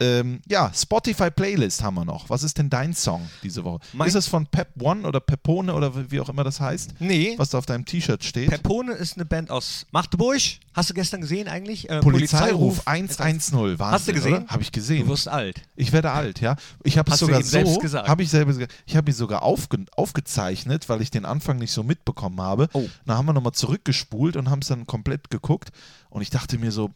Ähm, 0.02 0.41
ja, 0.50 0.72
Spotify 0.76 1.32
Playlist 1.32 1.82
haben 1.82 1.96
wir 1.96 2.04
noch. 2.04 2.30
Was 2.30 2.43
ist 2.43 2.58
denn 2.58 2.70
dein 2.70 2.93
Song 2.93 3.30
diese 3.43 3.64
Woche? 3.64 3.80
Mein- 3.93 4.10
ist 4.10 4.16
es 4.16 4.28
von 4.28 4.46
Pep 4.46 4.68
One 4.82 5.08
oder 5.08 5.22
Pepone 5.22 5.74
oder 5.74 6.12
wie 6.12 6.20
auch 6.20 6.28
immer 6.28 6.43
das 6.43 6.60
heißt? 6.60 6.96
Nee, 7.00 7.36
Was 7.38 7.52
da 7.52 7.60
auf 7.60 7.66
deinem 7.66 7.86
T-Shirt 7.86 8.22
steht? 8.22 8.50
Pepone 8.50 8.91
ist 8.91 9.16
eine 9.16 9.24
Band 9.24 9.50
aus 9.52 9.86
Magdeburg. 9.91 10.41
Hast 10.74 10.89
du 10.89 10.93
gestern 10.93 11.22
gesehen 11.22 11.48
eigentlich? 11.48 11.89
Äh, 11.89 12.02
Polizeiruf 12.02 12.86
110. 12.86 13.80
Wahnsinn, 13.80 13.80
Hast 13.80 14.08
du 14.10 14.14
gesehen? 14.14 14.48
Habe 14.50 14.64
ich 14.64 14.72
Du 14.72 14.80
gesehen. 14.82 15.08
wirst 15.08 15.30
alt. 15.30 15.62
Ich 15.78 15.93
werde 15.93 16.12
alt, 16.12 16.41
ja. 16.41 16.58
Ich 16.84 16.98
habe 16.98 17.10
es 17.12 17.20
du 17.20 17.26
sogar 17.28 17.39
eben 17.39 17.48
selbst 17.48 17.76
so, 17.76 17.80
gesagt. 17.80 18.10
habe 18.10 18.22
ich 18.22 18.30
selber 18.30 18.54
ich 18.86 18.96
habe 18.98 19.10
ihn 19.12 19.16
sogar 19.16 19.43
aufge, 19.43 19.86
aufgezeichnet, 19.96 20.89
weil 20.89 21.02
ich 21.02 21.12
den 21.12 21.24
Anfang 21.24 21.58
nicht 21.58 21.72
so 21.72 21.84
mitbekommen 21.84 22.41
habe. 22.41 22.68
Oh. 22.74 22.86
Dann 23.06 23.18
haben 23.18 23.26
wir 23.28 23.34
nochmal 23.34 23.54
zurückgespult 23.54 24.36
und 24.36 24.50
haben 24.50 24.60
es 24.60 24.68
dann 24.68 24.86
komplett 24.88 25.30
geguckt 25.30 25.70
und 26.10 26.22
ich 26.22 26.30
dachte 26.30 26.58
mir 26.58 26.74
so, 26.74 26.89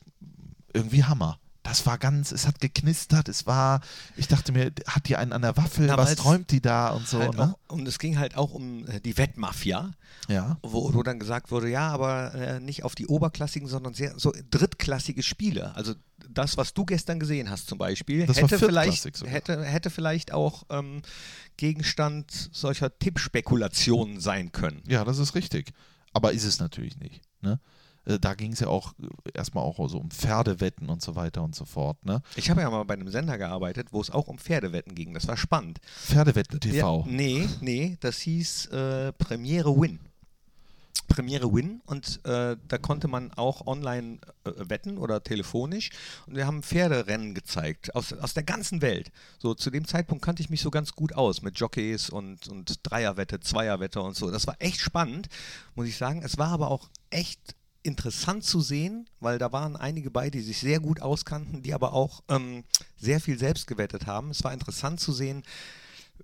irgendwie 0.73 1.05
Hammer. 1.05 1.39
Das 1.69 1.85
war 1.85 1.99
ganz, 1.99 2.31
es 2.31 2.47
hat 2.47 2.59
geknistert, 2.59 3.29
es 3.29 3.45
war, 3.45 3.81
ich 4.15 4.27
dachte 4.27 4.51
mir, 4.51 4.71
hat 4.87 5.07
die 5.07 5.15
einen 5.15 5.33
an 5.33 5.43
der 5.43 5.55
Waffel, 5.55 5.85
Na, 5.85 5.97
was 5.97 6.15
träumt 6.15 6.49
die 6.49 6.61
da 6.61 6.89
und 6.89 7.07
so, 7.07 7.19
Halt 7.19 7.35
ne? 7.35 7.53
auch, 7.67 7.73
und 7.75 7.87
es 7.87 7.99
ging 7.99 8.17
halt 8.17 8.35
auch 8.35 8.53
um 8.55 8.87
äh, 8.87 8.99
die 8.99 9.15
Wettmafia, 9.17 9.91
Ja. 10.27 10.57
wo, 10.63 10.91
wo 10.95 11.03
dann 11.03 11.19
gesagt 11.19 11.51
wurde, 11.51 11.69
ja, 11.69 11.87
aber 11.89 12.33
äh, 12.33 12.59
nicht 12.59 12.83
auf 12.83 12.95
die 12.95 13.05
oberklassigen, 13.05 13.67
sondern 13.69 13.93
sehr 13.93 14.17
so 14.17 14.33
drittklassige 14.49 15.21
Spiele. 15.21 15.75
Also 15.75 15.93
das, 16.27 16.57
was 16.57 16.73
du 16.73 16.85
gestern 16.85 17.19
gesehen 17.19 17.51
hast 17.51 17.67
zum 17.67 17.77
Beispiel, 17.77 18.25
Das 18.25 18.37
hätte, 18.41 18.57
vielleicht, 18.57 19.05
hätte, 19.27 19.63
hätte 19.63 19.89
vielleicht 19.91 20.33
auch 20.33 20.63
ähm, 20.71 21.03
Gegenstand 21.57 22.49
solcher 22.51 22.97
Tippspekulationen 22.97 24.19
sein 24.19 24.51
können. 24.51 24.81
Ja, 24.87 25.03
das 25.05 25.19
ist 25.19 25.35
richtig. 25.35 25.71
Aber 26.13 26.31
ist 26.33 26.45
es 26.45 26.59
natürlich 26.59 26.97
nicht. 26.97 27.21
Ne? 27.41 27.59
Äh, 28.09 28.19
Da 28.19 28.33
ging 28.33 28.53
es 28.53 28.59
ja 28.59 28.67
auch 28.67 28.93
äh, 28.99 29.31
erstmal 29.33 29.63
auch 29.63 29.77
so 29.89 29.99
um 29.99 30.09
Pferdewetten 30.09 30.89
und 30.89 31.01
so 31.01 31.15
weiter 31.15 31.43
und 31.43 31.55
so 31.55 31.65
fort. 31.65 32.03
Ne? 32.05 32.21
Ich 32.35 32.49
habe 32.49 32.61
ja 32.61 32.69
mal 32.69 32.83
bei 32.83 32.95
einem 32.95 33.09
Sender 33.09 33.37
gearbeitet, 33.37 33.89
wo 33.91 34.01
es 34.01 34.09
auch 34.09 34.27
um 34.27 34.37
Pferdewetten 34.39 34.95
ging. 34.95 35.13
Das 35.13 35.27
war 35.27 35.37
spannend. 35.37 35.79
Pferdewetten 35.85 36.59
TV. 36.59 37.03
Ja, 37.05 37.11
nee, 37.11 37.47
nee, 37.61 37.97
das 37.99 38.19
hieß 38.19 38.67
äh, 38.67 39.13
Premiere 39.13 39.79
Win. 39.79 39.99
Premiere 41.07 41.51
Win 41.51 41.81
und 41.85 42.23
äh, 42.25 42.55
da 42.67 42.77
konnte 42.77 43.07
man 43.07 43.33
auch 43.33 43.65
online 43.65 44.19
äh, 44.43 44.51
wetten 44.69 44.97
oder 44.97 45.23
telefonisch 45.23 45.89
und 46.27 46.35
wir 46.35 46.45
haben 46.45 46.61
Pferderennen 46.61 47.33
gezeigt 47.33 47.95
aus, 47.95 48.13
aus 48.13 48.35
der 48.35 48.43
ganzen 48.43 48.81
Welt. 48.81 49.11
So 49.39 49.55
zu 49.55 49.71
dem 49.71 49.85
Zeitpunkt 49.85 50.23
kannte 50.23 50.43
ich 50.43 50.49
mich 50.51 50.61
so 50.61 50.69
ganz 50.69 50.93
gut 50.93 51.13
aus 51.13 51.41
mit 51.41 51.59
Jockeys 51.59 52.09
und, 52.09 52.47
und 52.47 52.79
Dreierwette, 52.83 53.39
Zweierwette 53.39 54.01
und 54.01 54.15
so. 54.15 54.29
Das 54.29 54.45
war 54.45 54.55
echt 54.59 54.81
spannend, 54.81 55.29
muss 55.75 55.87
ich 55.87 55.97
sagen. 55.97 56.21
Es 56.23 56.37
war 56.37 56.49
aber 56.49 56.69
auch 56.69 56.89
echt 57.09 57.55
interessant 57.83 58.43
zu 58.43 58.61
sehen, 58.61 59.09
weil 59.19 59.37
da 59.37 59.51
waren 59.51 59.75
einige 59.75 60.11
bei, 60.11 60.29
die 60.29 60.41
sich 60.41 60.59
sehr 60.59 60.79
gut 60.79 61.01
auskannten, 61.01 61.61
die 61.61 61.73
aber 61.73 61.93
auch 61.93 62.23
ähm, 62.29 62.63
sehr 62.97 63.19
viel 63.19 63.37
selbst 63.37 63.67
gewettet 63.67 64.05
haben. 64.05 64.31
Es 64.31 64.43
war 64.43 64.53
interessant 64.53 64.99
zu 64.99 65.11
sehen, 65.11 65.43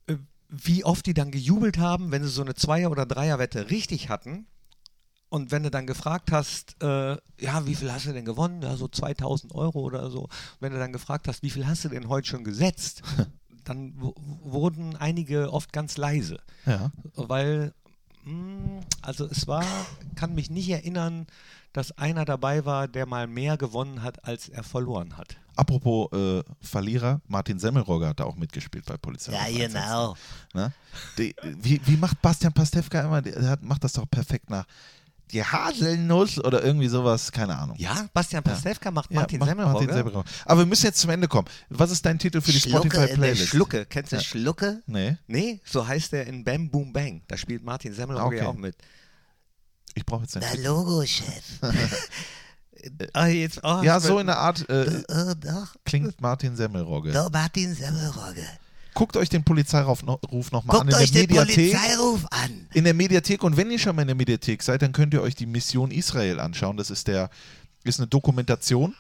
äh, 0.08 0.16
wie 0.50 0.84
oft 0.84 1.06
die 1.06 1.14
dann 1.14 1.32
gejubelt 1.32 1.78
haben, 1.78 2.12
wenn 2.12 2.24
sie 2.24 2.30
so 2.30 2.42
eine 2.42 2.56
Zweier- 2.56 2.92
oder 2.92 3.06
Dreierwette 3.06 3.70
richtig 3.70 4.10
hatten 4.10 4.48
und 5.30 5.52
wenn 5.52 5.64
du 5.64 5.72
dann 5.72 5.88
gefragt 5.88 6.32
hast, 6.32 6.82
äh, 6.82 7.18
ja, 7.40 7.66
wie 7.66 7.76
viel 7.76 7.92
hast 7.92 8.06
du 8.06 8.14
denn 8.14 8.26
gewonnen? 8.26 8.62
Ja, 8.62 8.78
so 8.78 8.88
2000 8.88 9.54
Euro 9.54 9.80
oder 9.80 10.10
so. 10.10 10.30
Wenn 10.60 10.72
du 10.72 10.80
dann 10.80 10.94
gefragt 10.94 11.28
hast, 11.28 11.44
wie 11.44 11.50
viel 11.50 11.68
hast 11.68 11.84
du 11.84 11.90
denn 11.90 12.08
heute 12.08 12.28
schon 12.28 12.44
gesetzt? 12.44 13.02
dann 13.66 13.96
wurden 13.98 14.96
einige 14.96 15.52
oft 15.52 15.74
ganz 15.74 15.98
leise. 15.98 16.38
Ja. 16.66 16.92
Weil, 17.16 17.74
also 19.02 19.26
es 19.26 19.48
war, 19.48 19.66
kann 20.16 20.34
mich 20.34 20.50
nicht 20.50 20.70
erinnern, 20.70 21.28
dass 21.74 21.98
einer 21.98 22.26
dabei 22.26 22.66
war, 22.66 22.88
der 22.88 23.06
mal 23.06 23.28
mehr 23.28 23.58
gewonnen 23.58 24.02
hat, 24.02 24.26
als 24.26 24.50
er 24.50 24.64
verloren 24.64 25.18
hat. 25.18 25.38
Apropos 25.56 26.12
äh, 26.12 26.44
Verlierer, 26.62 27.22
Martin 27.28 27.60
Semmelrogger 27.60 28.10
hat 28.10 28.20
da 28.20 28.26
auch 28.26 28.36
mitgespielt 28.36 28.86
bei 28.86 28.98
Polizei. 28.98 29.34
Ja, 29.34 29.68
genau. 29.68 30.16
Ne? 30.54 30.74
Die, 31.18 31.36
wie, 31.44 31.80
wie 31.86 31.98
macht 31.98 32.22
Bastian 32.22 32.54
Pastewka 32.54 33.02
immer? 33.02 33.22
Der 33.22 33.50
hat, 33.50 33.64
macht 33.64 33.84
das 33.84 33.94
doch 33.94 34.10
perfekt 34.10 34.50
nach 34.50 34.66
die 35.32 35.44
Haselnuss 35.44 36.44
oder 36.44 36.64
irgendwie 36.64 36.88
sowas, 36.88 37.32
keine 37.32 37.58
Ahnung. 37.58 37.76
Ja, 37.80 38.08
Bastian 38.14 38.44
Pastewka 38.44 38.86
ja. 38.86 38.92
macht 38.92 39.12
Martin 39.12 39.40
ja, 39.40 39.46
Semmelrogge. 39.46 39.74
Martin 39.74 39.94
Semmelrogge. 39.94 40.30
Aber 40.46 40.62
wir 40.62 40.66
müssen 40.66 40.86
jetzt 40.86 41.00
zum 41.00 41.10
Ende 41.10 41.28
kommen. 41.28 41.48
Was 41.70 41.92
ist 41.92 42.06
dein 42.06 42.20
Titel 42.20 42.42
für 42.42 42.52
die 42.52 42.60
Spotify-Playlist? 42.60 43.48
Schlucke. 43.48 43.86
Kennst 43.86 44.12
du 44.12 44.18
ja. 44.18 44.22
Schlucke? 44.22 44.84
Nee. 44.86 45.18
Nee, 45.28 45.62
so 45.66 45.88
heißt 45.88 46.14
er 46.14 46.28
in 46.28 46.44
Bam 46.44 46.70
Boom 46.70 46.94
Bang. 46.94 47.22
Da 47.28 47.38
spielt 47.38 47.64
Martin 47.64 47.94
Semmelrogge 47.94 48.38
okay. 48.38 48.46
auch 48.46 48.56
mit. 48.56 48.76
Ich 49.96 50.06
brauche 50.06 50.24
jetzt 50.24 50.36
einen 50.36 50.46
Na 50.56 50.70
Logo, 50.70 51.04
Chef. 51.06 51.60
jetzt, 53.28 53.62
oh, 53.64 53.82
ja, 53.82 54.00
so 54.00 54.20
in 54.20 54.28
der 54.28 54.38
Art 54.38 54.68
äh, 54.70 54.84
äh, 54.84 55.36
klingt 55.86 56.22
Martin 56.22 56.56
Semmelrogge. 56.56 57.12
Doch, 57.12 57.32
Martin 57.32 57.74
Semmelrogge. 57.74 58.46
Guckt 58.96 59.18
euch 59.18 59.30
den 59.30 59.44
Polizeiruf 59.44 60.04
nochmal 60.04 60.80
an 60.80 60.88
in 60.88 60.96
euch 60.96 61.12
der 61.12 61.28
den 61.28 61.36
Mediathek. 61.36 61.74
Polizeiruf 61.74 62.26
an. 62.32 62.68
In 62.74 62.86
der 62.86 62.94
Mediathek. 62.94 63.44
Und 63.44 63.58
wenn 63.58 63.70
ihr 63.70 63.78
schon 63.78 63.96
mal 63.96 64.04
in 64.04 64.08
der 64.08 64.16
Mediathek 64.16 64.64
seid, 64.64 64.82
dann 64.82 64.94
könnt 64.94 65.14
ihr 65.14 65.22
euch 65.22 65.36
die 65.36 65.46
Mission 65.46 65.92
Israel 65.92 66.40
anschauen. 66.40 66.78
Das 66.78 66.90
ist 66.90 67.08
der, 67.08 67.30
ist 67.84 68.00
eine 68.00 68.08
Dokumentation. 68.08 68.96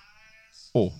Oh, 0.74 0.92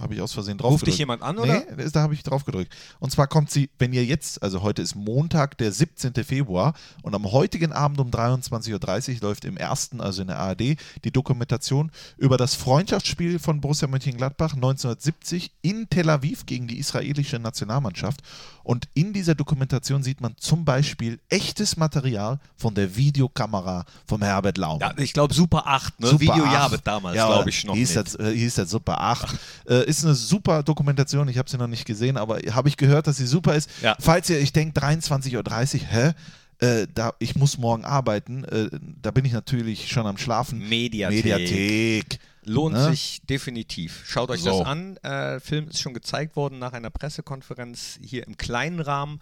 habe 0.00 0.14
ich 0.14 0.20
aus 0.20 0.32
Versehen 0.32 0.58
drauf 0.58 0.72
Ruft 0.72 0.86
dich 0.86 0.98
jemand 0.98 1.22
an, 1.22 1.38
oder? 1.38 1.64
Nee, 1.76 1.90
da 1.92 2.00
habe 2.00 2.14
ich 2.14 2.22
drauf 2.22 2.44
gedrückt. 2.44 2.74
Und 2.98 3.10
zwar 3.10 3.26
kommt 3.26 3.50
sie, 3.50 3.70
wenn 3.78 3.92
ihr 3.92 4.04
jetzt, 4.04 4.42
also 4.42 4.62
heute 4.62 4.82
ist 4.82 4.94
Montag, 4.94 5.58
der 5.58 5.72
17. 5.72 6.12
Februar 6.24 6.74
und 7.02 7.14
am 7.14 7.30
heutigen 7.30 7.72
Abend 7.72 8.00
um 8.00 8.10
23.30 8.10 9.14
Uhr 9.14 9.20
läuft 9.22 9.44
im 9.44 9.56
ersten, 9.56 10.00
also 10.00 10.22
in 10.22 10.28
der 10.28 10.38
ARD, 10.38 10.76
die 11.04 11.10
Dokumentation 11.12 11.90
über 12.16 12.36
das 12.36 12.54
Freundschaftsspiel 12.54 13.38
von 13.38 13.60
Borussia 13.60 13.88
Mönchengladbach 13.88 14.54
1970 14.54 15.52
in 15.62 15.88
Tel 15.90 16.08
Aviv 16.10 16.46
gegen 16.46 16.66
die 16.66 16.78
israelische 16.78 17.38
Nationalmannschaft. 17.38 18.20
Und 18.62 18.88
in 18.94 19.12
dieser 19.12 19.34
Dokumentation 19.34 20.02
sieht 20.02 20.20
man 20.20 20.36
zum 20.36 20.64
Beispiel 20.64 21.18
echtes 21.28 21.76
Material 21.76 22.38
von 22.56 22.74
der 22.74 22.94
Videokamera 22.94 23.84
vom 24.06 24.22
Herbert 24.22 24.58
Laum. 24.58 24.80
Ja, 24.80 24.92
ich 24.96 25.12
glaube 25.12 25.34
Super 25.34 25.66
8, 25.66 25.98
ne? 26.00 26.06
Super 26.08 26.20
Video 26.20 26.44
8. 26.44 26.86
damals, 26.86 27.16
ja, 27.16 27.26
glaube 27.26 27.50
ich 27.50 27.64
noch. 27.64 27.74
Hieß 27.74 27.94
das, 27.94 28.14
äh, 28.16 28.32
hieß 28.32 28.56
das 28.56 28.70
Super 28.70 29.00
8. 29.00 29.38
Äh, 29.66 29.82
ist 29.90 30.04
eine 30.04 30.14
super 30.14 30.62
Dokumentation, 30.62 31.28
ich 31.28 31.38
habe 31.38 31.50
sie 31.50 31.58
noch 31.58 31.66
nicht 31.66 31.84
gesehen, 31.84 32.16
aber 32.16 32.38
habe 32.52 32.68
ich 32.68 32.76
gehört, 32.76 33.06
dass 33.06 33.16
sie 33.16 33.26
super 33.26 33.54
ist. 33.54 33.70
Ja. 33.82 33.96
Falls 34.00 34.30
ihr, 34.30 34.40
ich 34.40 34.52
denke 34.52 34.80
23.30 34.80 35.34
Uhr, 35.36 35.86
hä? 35.88 36.12
Äh, 36.58 36.86
da, 36.94 37.14
ich 37.18 37.36
muss 37.36 37.56
morgen 37.56 37.84
arbeiten, 37.84 38.44
äh, 38.44 38.68
da 39.00 39.10
bin 39.10 39.24
ich 39.24 39.32
natürlich 39.32 39.88
schon 39.88 40.06
am 40.06 40.18
Schlafen. 40.18 40.68
Mediathek. 40.68 41.24
Mediathek. 41.24 42.18
Lohnt 42.44 42.74
ne? 42.74 42.90
sich 42.90 43.20
definitiv. 43.28 44.02
Schaut 44.06 44.30
euch 44.30 44.40
so. 44.40 44.58
das 44.58 44.66
an. 44.66 44.96
Äh, 44.98 45.40
Film 45.40 45.68
ist 45.68 45.80
schon 45.80 45.94
gezeigt 45.94 46.36
worden 46.36 46.58
nach 46.58 46.72
einer 46.72 46.90
Pressekonferenz 46.90 47.98
hier 48.02 48.26
im 48.26 48.36
kleinen 48.36 48.80
Rahmen. 48.80 49.20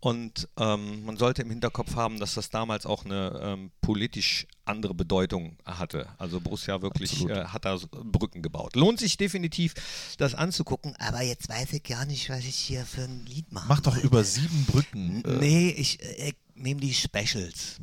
Und 0.00 0.48
ähm, 0.58 1.04
man 1.04 1.16
sollte 1.16 1.42
im 1.42 1.50
Hinterkopf 1.50 1.96
haben, 1.96 2.20
dass 2.20 2.34
das 2.34 2.50
damals 2.50 2.86
auch 2.86 3.04
eine 3.04 3.40
ähm, 3.42 3.70
politisch 3.80 4.46
andere 4.64 4.94
Bedeutung 4.94 5.56
hatte. 5.64 6.08
Also 6.18 6.40
Borussia 6.40 6.82
wirklich 6.82 7.26
äh, 7.28 7.46
hat 7.46 7.64
da 7.64 7.78
Brücken 7.90 8.42
gebaut. 8.42 8.76
Lohnt 8.76 9.00
sich 9.00 9.16
definitiv, 9.16 9.74
das 10.18 10.34
anzugucken. 10.34 10.94
Aber 10.98 11.22
jetzt 11.22 11.48
weiß 11.48 11.72
ich 11.72 11.82
gar 11.82 12.04
nicht, 12.04 12.28
was 12.30 12.40
ich 12.40 12.56
hier 12.56 12.84
für 12.84 13.02
ein 13.02 13.24
Lied 13.26 13.50
mache. 13.50 13.66
Mach 13.68 13.80
doch 13.80 13.96
über 13.96 14.22
sieben 14.22 14.66
Brücken. 14.66 15.24
Äh. 15.24 15.38
Nee, 15.38 15.68
ich, 15.70 16.02
äh, 16.02 16.28
ich 16.28 16.36
nehme 16.54 16.80
die 16.80 16.94
Specials. 16.94 17.78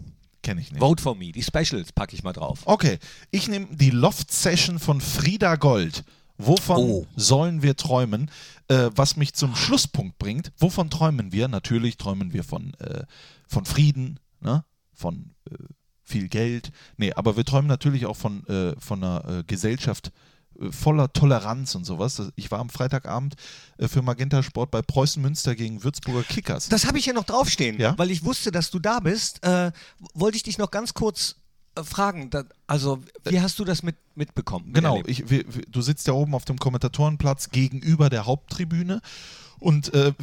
Kenne 0.46 0.62
ich 0.62 0.72
nicht. 0.72 0.80
Vote 0.80 1.02
for 1.02 1.16
me. 1.16 1.32
Die 1.32 1.42
Specials 1.42 1.92
packe 1.92 2.16
ich 2.16 2.22
mal 2.22 2.32
drauf. 2.32 2.62
Okay, 2.66 3.00
ich 3.32 3.48
nehme 3.48 3.66
die 3.72 3.90
Loft 3.90 4.32
Session 4.32 4.78
von 4.78 5.02
Frieda 5.02 5.56
Gold. 5.56 6.04
Wovon 6.38 6.78
oh. 6.78 7.08
sollen 7.16 7.64
wir 7.64 7.76
träumen? 7.76 8.30
Äh, 8.68 8.92
was 8.94 9.16
mich 9.16 9.34
zum 9.34 9.56
Schlusspunkt 9.56 10.20
bringt. 10.20 10.52
Wovon 10.60 10.92
träumen 10.92 11.32
wir? 11.32 11.48
Natürlich 11.48 11.98
träumen 11.98 12.32
wir 12.32 12.44
von, 12.44 12.76
äh, 12.76 13.06
von 13.48 13.66
Frieden, 13.66 14.20
ne? 14.40 14.64
von 14.94 15.34
äh, 15.50 15.56
viel 16.04 16.28
Geld. 16.28 16.70
Nee, 16.98 17.12
aber 17.14 17.38
wir 17.38 17.44
träumen 17.44 17.68
natürlich 17.68 18.06
auch 18.06 18.18
von, 18.18 18.46
äh, 18.46 18.80
von 18.80 19.04
einer 19.04 19.40
äh, 19.40 19.44
Gesellschaft, 19.48 20.10
äh, 20.10 20.12
voller 20.72 21.12
Toleranz 21.12 21.76
und 21.76 21.86
sowas. 21.86 22.22
Ich 22.36 22.52
war 22.52 22.60
am 22.60 22.70
Freitagabend 22.70 23.36
äh, 23.78 23.88
für 23.88 24.02
Magenta 24.02 24.44
Sport 24.44 24.72
bei 24.72 24.82
Preußen 24.82 25.22
Münster 25.22 25.56
gegen 25.56 25.84
Würzburger 25.84 26.24
Kickers. 26.24 26.70
Das 26.70 26.86
habe 26.88 26.98
ich 26.98 27.06
ja 27.06 27.14
noch 27.14 27.24
draufstehen, 27.24 27.80
ja? 27.80 27.98
weil 27.98 28.12
ich 28.12 28.24
wusste, 28.24 28.52
dass 28.52 28.72
du 28.72 28.80
da 28.80 29.00
bist. 29.00 29.44
Äh, 29.44 29.72
wollte 30.14 30.38
ich 30.38 30.44
dich 30.44 30.58
noch 30.58 30.72
ganz 30.72 30.94
kurz 30.94 31.36
äh, 31.76 31.84
fragen. 31.84 32.30
Also, 32.68 33.00
wie 33.26 33.42
hast 33.42 33.60
du 33.60 33.66
das 33.66 33.84
mit, 33.84 33.96
mitbekommen? 34.16 34.74
Genau, 34.74 35.02
ich, 35.06 35.30
wir, 35.30 35.44
du 35.44 35.82
sitzt 35.82 36.08
ja 36.08 36.14
oben 36.14 36.34
auf 36.34 36.46
dem 36.46 36.58
Kommentatorenplatz 36.58 37.50
gegenüber 37.50 38.10
der 38.10 38.26
Haupttribüne 38.26 39.02
und 39.60 39.94
äh, 39.94 40.14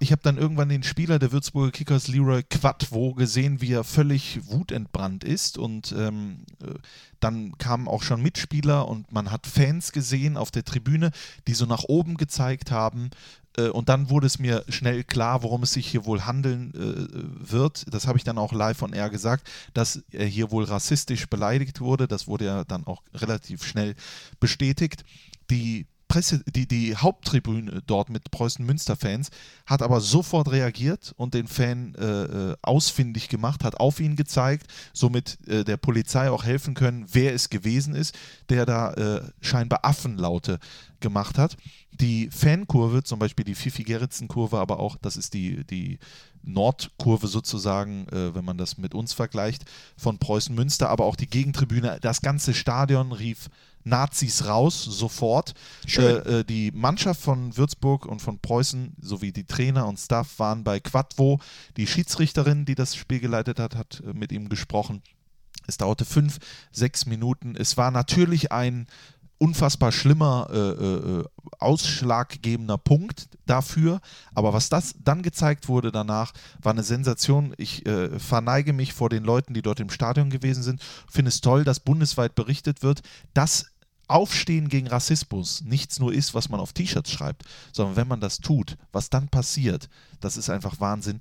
ich 0.00 0.12
habe 0.12 0.22
dann 0.22 0.36
irgendwann 0.36 0.68
den 0.68 0.82
Spieler 0.82 1.18
der 1.18 1.32
Würzburger 1.32 1.70
Kickers, 1.70 2.08
Leroy 2.08 2.42
Quadvo, 2.42 3.14
gesehen, 3.14 3.60
wie 3.60 3.72
er 3.72 3.84
völlig 3.84 4.40
wutentbrannt 4.48 5.24
ist. 5.24 5.58
Und 5.58 5.94
ähm, 5.96 6.44
äh, 6.62 6.74
dann 7.20 7.56
kamen 7.58 7.88
auch 7.88 8.02
schon 8.02 8.22
Mitspieler 8.22 8.88
und 8.88 9.12
man 9.12 9.30
hat 9.30 9.46
Fans 9.46 9.92
gesehen 9.92 10.36
auf 10.36 10.50
der 10.50 10.64
Tribüne, 10.64 11.10
die 11.46 11.54
so 11.54 11.66
nach 11.66 11.84
oben 11.84 12.16
gezeigt 12.16 12.70
haben. 12.70 13.10
Äh, 13.56 13.68
und 13.68 13.88
dann 13.88 14.10
wurde 14.10 14.26
es 14.26 14.38
mir 14.38 14.64
schnell 14.68 15.04
klar, 15.04 15.42
worum 15.42 15.62
es 15.62 15.72
sich 15.72 15.86
hier 15.86 16.04
wohl 16.04 16.26
handeln 16.26 16.74
äh, 16.74 17.50
wird. 17.50 17.86
Das 17.92 18.06
habe 18.06 18.18
ich 18.18 18.24
dann 18.24 18.38
auch 18.38 18.52
live 18.52 18.76
von 18.76 18.92
R 18.92 19.10
gesagt, 19.10 19.48
dass 19.72 20.02
er 20.10 20.26
hier 20.26 20.50
wohl 20.50 20.64
rassistisch 20.64 21.26
beleidigt 21.28 21.80
wurde. 21.80 22.08
Das 22.08 22.26
wurde 22.26 22.44
ja 22.46 22.64
dann 22.64 22.86
auch 22.86 23.02
relativ 23.14 23.64
schnell 23.64 23.94
bestätigt. 24.40 25.04
Die 25.50 25.86
Presse, 26.14 26.44
die, 26.46 26.68
die 26.68 26.94
Haupttribüne 26.94 27.82
dort 27.88 28.08
mit 28.08 28.30
Preußen-Münster-Fans 28.30 29.30
hat 29.66 29.82
aber 29.82 30.00
sofort 30.00 30.48
reagiert 30.52 31.12
und 31.16 31.34
den 31.34 31.48
Fan 31.48 31.96
äh, 31.96 32.04
äh, 32.52 32.56
ausfindig 32.62 33.28
gemacht, 33.28 33.64
hat 33.64 33.80
auf 33.80 33.98
ihn 33.98 34.14
gezeigt, 34.14 34.68
somit 34.92 35.38
äh, 35.48 35.64
der 35.64 35.76
Polizei 35.76 36.30
auch 36.30 36.44
helfen 36.44 36.74
können, 36.74 37.04
wer 37.10 37.34
es 37.34 37.50
gewesen 37.50 37.96
ist, 37.96 38.16
der 38.48 38.64
da 38.64 38.92
äh, 38.92 39.22
scheinbar 39.40 39.80
Affenlaute 39.82 40.60
gemacht 41.00 41.36
hat. 41.36 41.56
Die 41.90 42.30
Fankurve, 42.30 43.02
zum 43.02 43.18
Beispiel 43.18 43.44
die 43.44 43.56
Fifi-Gerritsen-Kurve, 43.56 44.60
aber 44.60 44.78
auch, 44.78 44.96
das 45.02 45.16
ist 45.16 45.34
die, 45.34 45.64
die 45.64 45.98
Nordkurve 46.44 47.26
sozusagen, 47.26 48.06
äh, 48.12 48.36
wenn 48.36 48.44
man 48.44 48.56
das 48.56 48.78
mit 48.78 48.94
uns 48.94 49.14
vergleicht, 49.14 49.64
von 49.96 50.18
Preußen-Münster, 50.18 50.90
aber 50.90 51.06
auch 51.06 51.16
die 51.16 51.26
Gegentribüne, 51.26 51.98
das 52.00 52.22
ganze 52.22 52.54
Stadion 52.54 53.10
rief 53.10 53.50
Nazis 53.84 54.46
raus, 54.46 54.82
sofort. 54.82 55.54
Äh, 55.96 56.00
äh, 56.00 56.44
die 56.44 56.72
Mannschaft 56.72 57.20
von 57.20 57.56
Würzburg 57.56 58.06
und 58.06 58.20
von 58.20 58.38
Preußen 58.38 58.94
sowie 59.00 59.32
die 59.32 59.44
Trainer 59.44 59.86
und 59.86 59.98
Staff 59.98 60.38
waren 60.38 60.64
bei 60.64 60.80
Quadvo. 60.80 61.40
Die 61.76 61.86
Schiedsrichterin, 61.86 62.64
die 62.64 62.74
das 62.74 62.96
Spiel 62.96 63.20
geleitet 63.20 63.58
hat, 63.60 63.76
hat 63.76 64.02
äh, 64.06 64.12
mit 64.12 64.32
ihm 64.32 64.48
gesprochen. 64.48 65.02
Es 65.66 65.78
dauerte 65.78 66.04
fünf, 66.04 66.38
sechs 66.72 67.06
Minuten. 67.06 67.54
Es 67.56 67.76
war 67.76 67.90
natürlich 67.90 68.52
ein 68.52 68.86
unfassbar 69.38 69.92
schlimmer, 69.92 70.48
äh, 70.50 70.56
äh, 70.56 71.24
ausschlaggebender 71.58 72.78
Punkt 72.78 73.28
dafür. 73.46 74.00
Aber 74.34 74.52
was 74.52 74.68
das 74.68 74.94
dann 75.02 75.22
gezeigt 75.22 75.68
wurde 75.68 75.92
danach, 75.92 76.32
war 76.62 76.72
eine 76.72 76.82
Sensation. 76.82 77.54
Ich 77.58 77.84
äh, 77.86 78.18
verneige 78.18 78.72
mich 78.72 78.92
vor 78.92 79.10
den 79.10 79.24
Leuten, 79.24 79.54
die 79.54 79.62
dort 79.62 79.80
im 79.80 79.90
Stadion 79.90 80.30
gewesen 80.30 80.62
sind. 80.62 80.82
Finde 81.10 81.30
es 81.30 81.40
toll, 81.40 81.64
dass 81.64 81.80
bundesweit 81.80 82.34
berichtet 82.34 82.82
wird, 82.82 83.02
dass 83.34 83.66
Aufstehen 84.08 84.68
gegen 84.68 84.86
Rassismus 84.86 85.62
nichts 85.62 85.98
nur 85.98 86.12
ist, 86.12 86.34
was 86.34 86.48
man 86.48 86.60
auf 86.60 86.72
T-Shirts 86.72 87.10
schreibt, 87.10 87.44
sondern 87.72 87.96
wenn 87.96 88.08
man 88.08 88.20
das 88.20 88.38
tut, 88.38 88.76
was 88.92 89.10
dann 89.10 89.28
passiert, 89.28 89.88
das 90.20 90.36
ist 90.36 90.50
einfach 90.50 90.80
Wahnsinn. 90.80 91.20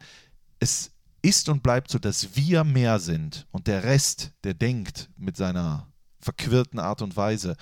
Es 0.60 0.92
ist 1.22 1.50
und 1.50 1.64
bleibt 1.64 1.90
so, 1.90 2.00
dass 2.00 2.36
wir 2.36 2.64
mehr 2.64 3.00
sind 3.00 3.48
und 3.52 3.68
der 3.68 3.84
Rest, 3.84 4.32
der 4.44 4.54
denkt 4.54 5.10
mit 5.18 5.38
seiner 5.38 5.88
verquirlten 6.20 6.80
Art 6.80 7.02
und 7.02 7.16
Weise, 7.16 7.56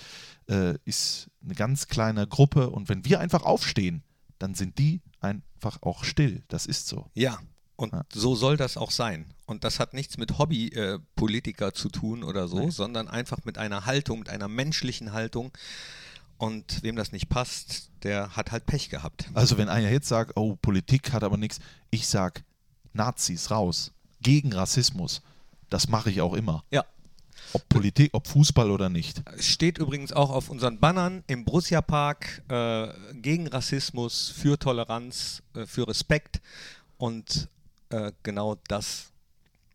äh, 0.47 0.75
ist 0.85 1.29
eine 1.43 1.55
ganz 1.55 1.87
kleine 1.87 2.27
Gruppe 2.27 2.69
und 2.69 2.89
wenn 2.89 3.05
wir 3.05 3.19
einfach 3.19 3.43
aufstehen, 3.43 4.03
dann 4.39 4.55
sind 4.55 4.77
die 4.79 5.01
einfach 5.19 5.81
auch 5.81 6.03
still. 6.03 6.43
Das 6.47 6.65
ist 6.65 6.87
so. 6.87 7.09
Ja, 7.13 7.39
und 7.81 7.91
Ja. 7.93 8.03
so 8.13 8.35
soll 8.35 8.57
das 8.57 8.77
auch 8.77 8.91
sein. 8.91 9.25
Und 9.45 9.63
das 9.63 9.79
hat 9.79 9.93
nichts 9.93 10.17
mit 10.17 10.37
Hobbypolitiker 10.37 11.73
zu 11.73 11.89
tun 11.89 12.23
oder 12.23 12.47
so, 12.47 12.69
sondern 12.69 13.07
einfach 13.07 13.39
mit 13.43 13.57
einer 13.57 13.85
Haltung, 13.85 14.19
mit 14.19 14.29
einer 14.29 14.47
menschlichen 14.47 15.13
Haltung. 15.13 15.51
Und 16.37 16.81
wem 16.83 16.95
das 16.95 17.11
nicht 17.11 17.29
passt, 17.29 17.89
der 18.03 18.35
hat 18.35 18.51
halt 18.51 18.65
Pech 18.65 18.89
gehabt. 18.89 19.29
Also 19.33 19.57
wenn 19.57 19.69
einer 19.69 19.89
jetzt 19.91 20.07
sagt, 20.07 20.37
oh, 20.37 20.55
Politik 20.61 21.11
hat 21.13 21.23
aber 21.23 21.37
nichts, 21.37 21.59
ich 21.91 22.07
sag 22.07 22.43
Nazis 22.93 23.51
raus, 23.51 23.91
gegen 24.21 24.53
Rassismus. 24.53 25.21
Das 25.69 25.87
mache 25.87 26.09
ich 26.09 26.21
auch 26.21 26.33
immer. 26.33 26.63
Ja. 26.71 26.83
Ob 27.53 27.67
Politik, 27.69 28.09
ob 28.13 28.27
Fußball 28.27 28.71
oder 28.71 28.89
nicht. 28.89 29.21
Steht 29.39 29.77
übrigens 29.77 30.13
auch 30.13 30.29
auf 30.29 30.49
unseren 30.49 30.79
Bannern 30.79 31.23
im 31.27 31.43
Borussia 31.45 31.81
Park 31.81 32.41
äh, 32.49 32.87
gegen 33.13 33.47
Rassismus, 33.47 34.29
für 34.29 34.57
Toleranz, 34.57 35.43
äh, 35.55 35.65
für 35.65 35.87
Respekt. 35.87 36.41
Und 36.97 37.49
äh, 37.91 38.11
genau 38.23 38.57
das 38.67 39.11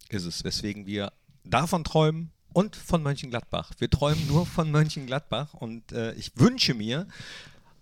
ist 0.08 0.24
es, 0.24 0.44
weswegen 0.44 0.86
wir 0.86 1.12
davon 1.44 1.84
träumen 1.84 2.30
und 2.52 2.76
von 2.76 3.02
Mönchengladbach. 3.02 3.72
Wir 3.78 3.90
träumen 3.90 4.26
nur 4.26 4.46
von 4.46 4.70
Mönchengladbach 4.70 5.54
und 5.54 5.92
äh, 5.92 6.12
ich 6.14 6.32
wünsche 6.36 6.74
mir 6.74 7.06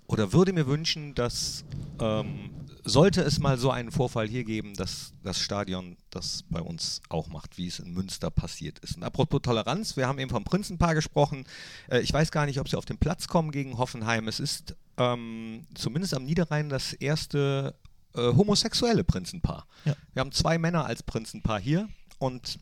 oder 0.07 0.32
würde 0.32 0.53
mir 0.53 0.66
wünschen, 0.66 1.14
dass 1.14 1.64
ähm, 2.01 2.51
sollte 2.85 3.22
es 3.22 3.39
mal 3.39 3.57
so 3.57 3.70
einen 3.70 3.91
Vorfall 3.91 4.28
hier 4.28 4.45
geben, 4.45 4.74
dass 4.74 5.14
das 5.22 5.41
Stadion 5.41 5.97
das 6.11 6.45
bei 6.51 6.61
uns 6.61 7.01
auch 7.09 7.28
macht, 7.28 7.57
wie 7.57 7.66
es 7.66 7.78
in 7.78 7.93
Münster 7.93 8.30
passiert 8.30 8.78
ist. 8.80 8.97
Und 8.97 9.03
apropos 9.03 9.41
Toleranz, 9.43 9.97
wir 9.97 10.07
haben 10.07 10.18
eben 10.18 10.30
vom 10.30 10.45
Prinzenpaar 10.45 10.95
gesprochen. 10.95 11.47
Äh, 11.89 12.01
ich 12.01 12.12
weiß 12.12 12.30
gar 12.30 12.47
nicht, 12.47 12.61
ob 12.61 12.68
sie 12.68 12.76
auf 12.76 12.85
den 12.85 12.99
Platz 12.99 13.28
kommen 13.28 13.51
gegen 13.53 13.78
Hoffenheim. 13.78 14.28
Es 14.28 14.41
ist 14.41 14.76
ähm, 14.99 15.66
zumindest 15.74 16.14
am 16.14 16.24
Niederrhein 16.24 16.68
das 16.68 16.93
erste 16.93 17.74
äh, 18.14 18.32
homosexuelle 18.34 19.04
Prinzenpaar. 19.04 19.66
Ja. 19.84 19.94
Wir 20.12 20.20
haben 20.20 20.32
zwei 20.32 20.58
Männer 20.58 20.86
als 20.86 21.02
Prinzenpaar 21.02 21.60
hier 21.60 21.88
und 22.18 22.58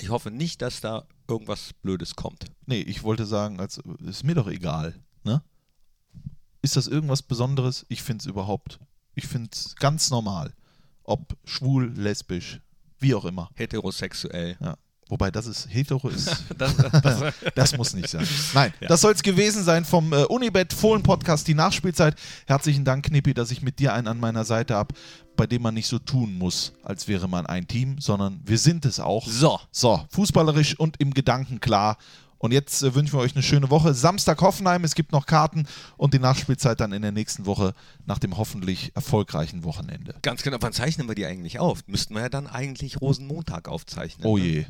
ich 0.00 0.08
hoffe 0.08 0.30
nicht, 0.30 0.62
dass 0.62 0.80
da 0.80 1.06
irgendwas 1.28 1.72
Blödes 1.82 2.16
kommt. 2.16 2.46
Nee, 2.66 2.80
ich 2.80 3.02
wollte 3.02 3.26
sagen, 3.26 3.60
als, 3.60 3.80
ist 4.06 4.24
mir 4.24 4.34
doch 4.34 4.48
egal. 4.48 4.94
Ne? 5.24 5.42
Ist 6.62 6.76
das 6.76 6.86
irgendwas 6.86 7.22
Besonderes? 7.22 7.86
Ich 7.88 8.02
finde 8.02 8.22
es 8.22 8.26
überhaupt. 8.26 8.78
Ich 9.14 9.26
finde 9.26 9.50
es 9.52 9.76
ganz 9.76 10.10
normal. 10.10 10.54
Ob 11.04 11.36
schwul, 11.44 11.92
lesbisch, 11.94 12.60
wie 12.98 13.14
auch 13.14 13.24
immer. 13.24 13.50
Heterosexuell. 13.54 14.56
Ja. 14.60 14.76
Wobei 15.12 15.30
das 15.30 15.46
ist 15.46 15.68
hetero 15.68 16.08
ist. 16.08 16.42
Das, 16.56 16.74
das, 16.74 17.34
Das 17.54 17.76
muss 17.76 17.92
nicht 17.92 18.08
sein. 18.08 18.26
Nein, 18.54 18.72
das 18.80 19.02
soll 19.02 19.12
es 19.12 19.22
gewesen 19.22 19.62
sein 19.62 19.84
vom 19.84 20.10
äh, 20.14 20.24
Unibet 20.24 20.72
Fohlen 20.72 21.02
Podcast, 21.02 21.46
die 21.46 21.54
Nachspielzeit. 21.54 22.14
Herzlichen 22.46 22.86
Dank, 22.86 23.04
Knippi, 23.04 23.34
dass 23.34 23.50
ich 23.50 23.60
mit 23.60 23.78
dir 23.78 23.92
einen 23.92 24.08
an 24.08 24.18
meiner 24.18 24.44
Seite 24.44 24.74
habe, 24.74 24.94
bei 25.36 25.46
dem 25.46 25.60
man 25.60 25.74
nicht 25.74 25.86
so 25.86 25.98
tun 25.98 26.38
muss, 26.38 26.72
als 26.82 27.08
wäre 27.08 27.28
man 27.28 27.44
ein 27.44 27.68
Team, 27.68 27.98
sondern 27.98 28.40
wir 28.44 28.56
sind 28.56 28.86
es 28.86 29.00
auch. 29.00 29.26
So. 29.26 29.60
So, 29.70 30.02
fußballerisch 30.08 30.78
und 30.78 30.98
im 30.98 31.12
Gedanken 31.12 31.60
klar. 31.60 31.98
Und 32.38 32.52
jetzt 32.52 32.82
äh, 32.82 32.94
wünschen 32.94 33.12
wir 33.12 33.20
euch 33.20 33.34
eine 33.34 33.42
schöne 33.42 33.68
Woche. 33.68 33.92
Samstag 33.92 34.40
Hoffenheim, 34.40 34.82
es 34.82 34.94
gibt 34.94 35.12
noch 35.12 35.26
Karten 35.26 35.66
und 35.98 36.14
die 36.14 36.20
Nachspielzeit 36.20 36.80
dann 36.80 36.92
in 36.94 37.02
der 37.02 37.12
nächsten 37.12 37.44
Woche 37.44 37.74
nach 38.06 38.18
dem 38.18 38.38
hoffentlich 38.38 38.92
erfolgreichen 38.94 39.62
Wochenende. 39.62 40.14
Ganz 40.22 40.42
genau, 40.42 40.56
wann 40.60 40.72
zeichnen 40.72 41.06
wir 41.06 41.14
die 41.14 41.26
eigentlich 41.26 41.58
auf? 41.58 41.86
Müssten 41.86 42.14
wir 42.14 42.22
ja 42.22 42.28
dann 42.30 42.46
eigentlich 42.46 43.00
Rosenmontag 43.02 43.68
aufzeichnen. 43.68 44.26
Oh 44.26 44.38
ne? 44.38 44.64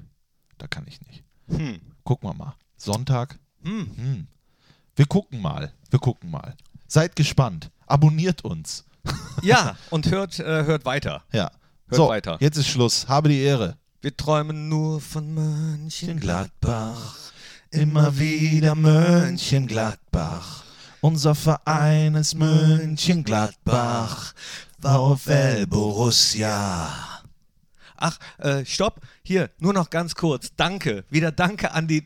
Da 0.58 0.66
kann 0.66 0.84
ich 0.86 1.00
nicht. 1.02 1.24
Hm. 1.48 1.80
Gucken 2.04 2.28
wir 2.28 2.34
mal. 2.34 2.54
Sonntag? 2.76 3.38
Hm. 3.62 3.90
Hm. 3.96 4.26
Wir 4.96 5.06
gucken 5.06 5.40
mal. 5.40 5.72
Wir 5.90 5.98
gucken 5.98 6.30
mal. 6.30 6.54
Seid 6.86 7.16
gespannt. 7.16 7.70
Abonniert 7.86 8.44
uns. 8.44 8.84
Ja, 9.42 9.76
und 9.90 10.10
hört, 10.10 10.38
äh, 10.38 10.64
hört 10.64 10.84
weiter. 10.84 11.24
Ja. 11.32 11.50
Hört 11.88 11.96
so, 11.96 12.08
weiter. 12.08 12.36
jetzt 12.40 12.56
ist 12.58 12.68
Schluss. 12.68 13.08
Habe 13.08 13.30
die 13.30 13.40
Ehre. 13.40 13.76
Wir 14.00 14.16
träumen 14.16 14.68
nur 14.68 15.00
von 15.00 15.34
Mönchengladbach. 15.34 17.16
Immer 17.70 18.18
wieder 18.18 18.74
Mönchengladbach. 18.74 20.64
Unser 21.00 21.34
Verein 21.34 22.14
ist 22.14 22.34
Mönchengladbach. 22.34 24.34
VfL 24.80 25.66
Borussia. 25.66 27.11
Ach, 28.02 28.18
äh, 28.38 28.64
stopp. 28.64 29.00
Hier, 29.22 29.50
nur 29.58 29.72
noch 29.72 29.88
ganz 29.88 30.16
kurz. 30.16 30.50
Danke. 30.56 31.04
Wieder 31.08 31.30
danke 31.30 31.72
an 31.72 31.86
die 31.86 32.02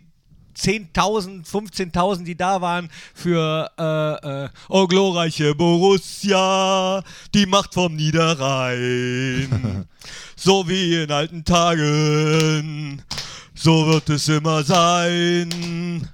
10.000, 0.55 1.47
15.000, 1.47 2.25
die 2.25 2.37
da 2.37 2.61
waren 2.61 2.91
für 3.15 3.71
äh, 3.79 4.45
äh, 4.45 4.49
oh 4.69 4.87
glorreiche 4.87 5.55
Borussia, 5.55 7.03
die 7.35 7.47
Macht 7.47 7.73
vom 7.73 7.97
Niederrhein. 7.97 9.87
so 10.37 10.69
wie 10.69 11.03
in 11.03 11.11
alten 11.11 11.45
Tagen, 11.45 13.03
so 13.55 13.87
wird 13.87 14.11
es 14.11 14.29
immer 14.29 14.63
sein. 14.65 16.09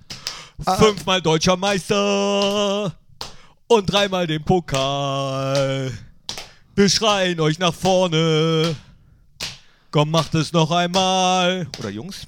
Fünfmal 0.78 1.20
deutscher 1.20 1.56
Meister 1.56 2.94
und 3.66 3.86
dreimal 3.86 4.28
den 4.28 4.44
Pokal. 4.44 5.92
Wir 6.76 6.88
schreien 6.88 7.40
euch 7.40 7.58
nach 7.58 7.74
vorne. 7.74 8.76
Komm, 9.92 10.10
macht 10.10 10.34
es 10.34 10.52
noch 10.54 10.70
einmal. 10.70 11.66
Oder 11.78 11.90
Jungs? 11.90 12.26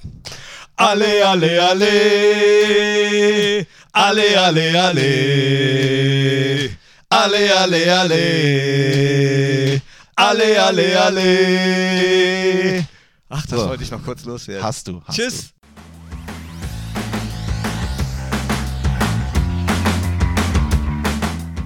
Alle, 0.76 1.26
alle, 1.26 1.62
alle. 1.66 3.66
Alle, 3.92 4.38
alle, 4.40 4.82
alle. 4.82 6.70
Alle, 7.08 7.56
alle, 7.56 7.98
alle. 8.00 9.80
Alle, 10.16 10.62
alle, 10.62 11.00
alle. 11.02 12.86
Ach, 13.30 13.46
das 13.46 13.60
So. 13.60 13.66
wollte 13.68 13.82
ich 13.82 13.90
noch 13.90 14.02
kurz 14.04 14.24
loswerden. 14.26 14.62
Hast 14.62 14.86
du. 14.88 15.02
Hast 15.06 15.16
Tschüss. 15.16 15.50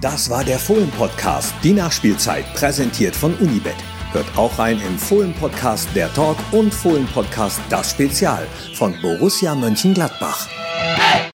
Das 0.01 0.31
war 0.31 0.45
der 0.45 0.61
Fohlen-Podcast, 0.61 1.53
die 1.65 1.73
Nachspielzeit, 1.73 2.55
präsentiert 2.55 3.17
von 3.17 3.35
Unibet. 3.39 3.75
Hört 4.13 4.27
auch 4.39 4.59
rein 4.59 4.81
im 4.81 4.99
Fohlen-Podcast 4.99 5.89
Der 5.95 6.13
Talk 6.15 6.37
und 6.53 6.73
Fohlen-Podcast 6.73 7.61
Das 7.69 7.91
Spezial 7.91 8.47
von 8.75 8.95
Borussia 9.03 9.55
Mönchengladbach. 9.55 10.49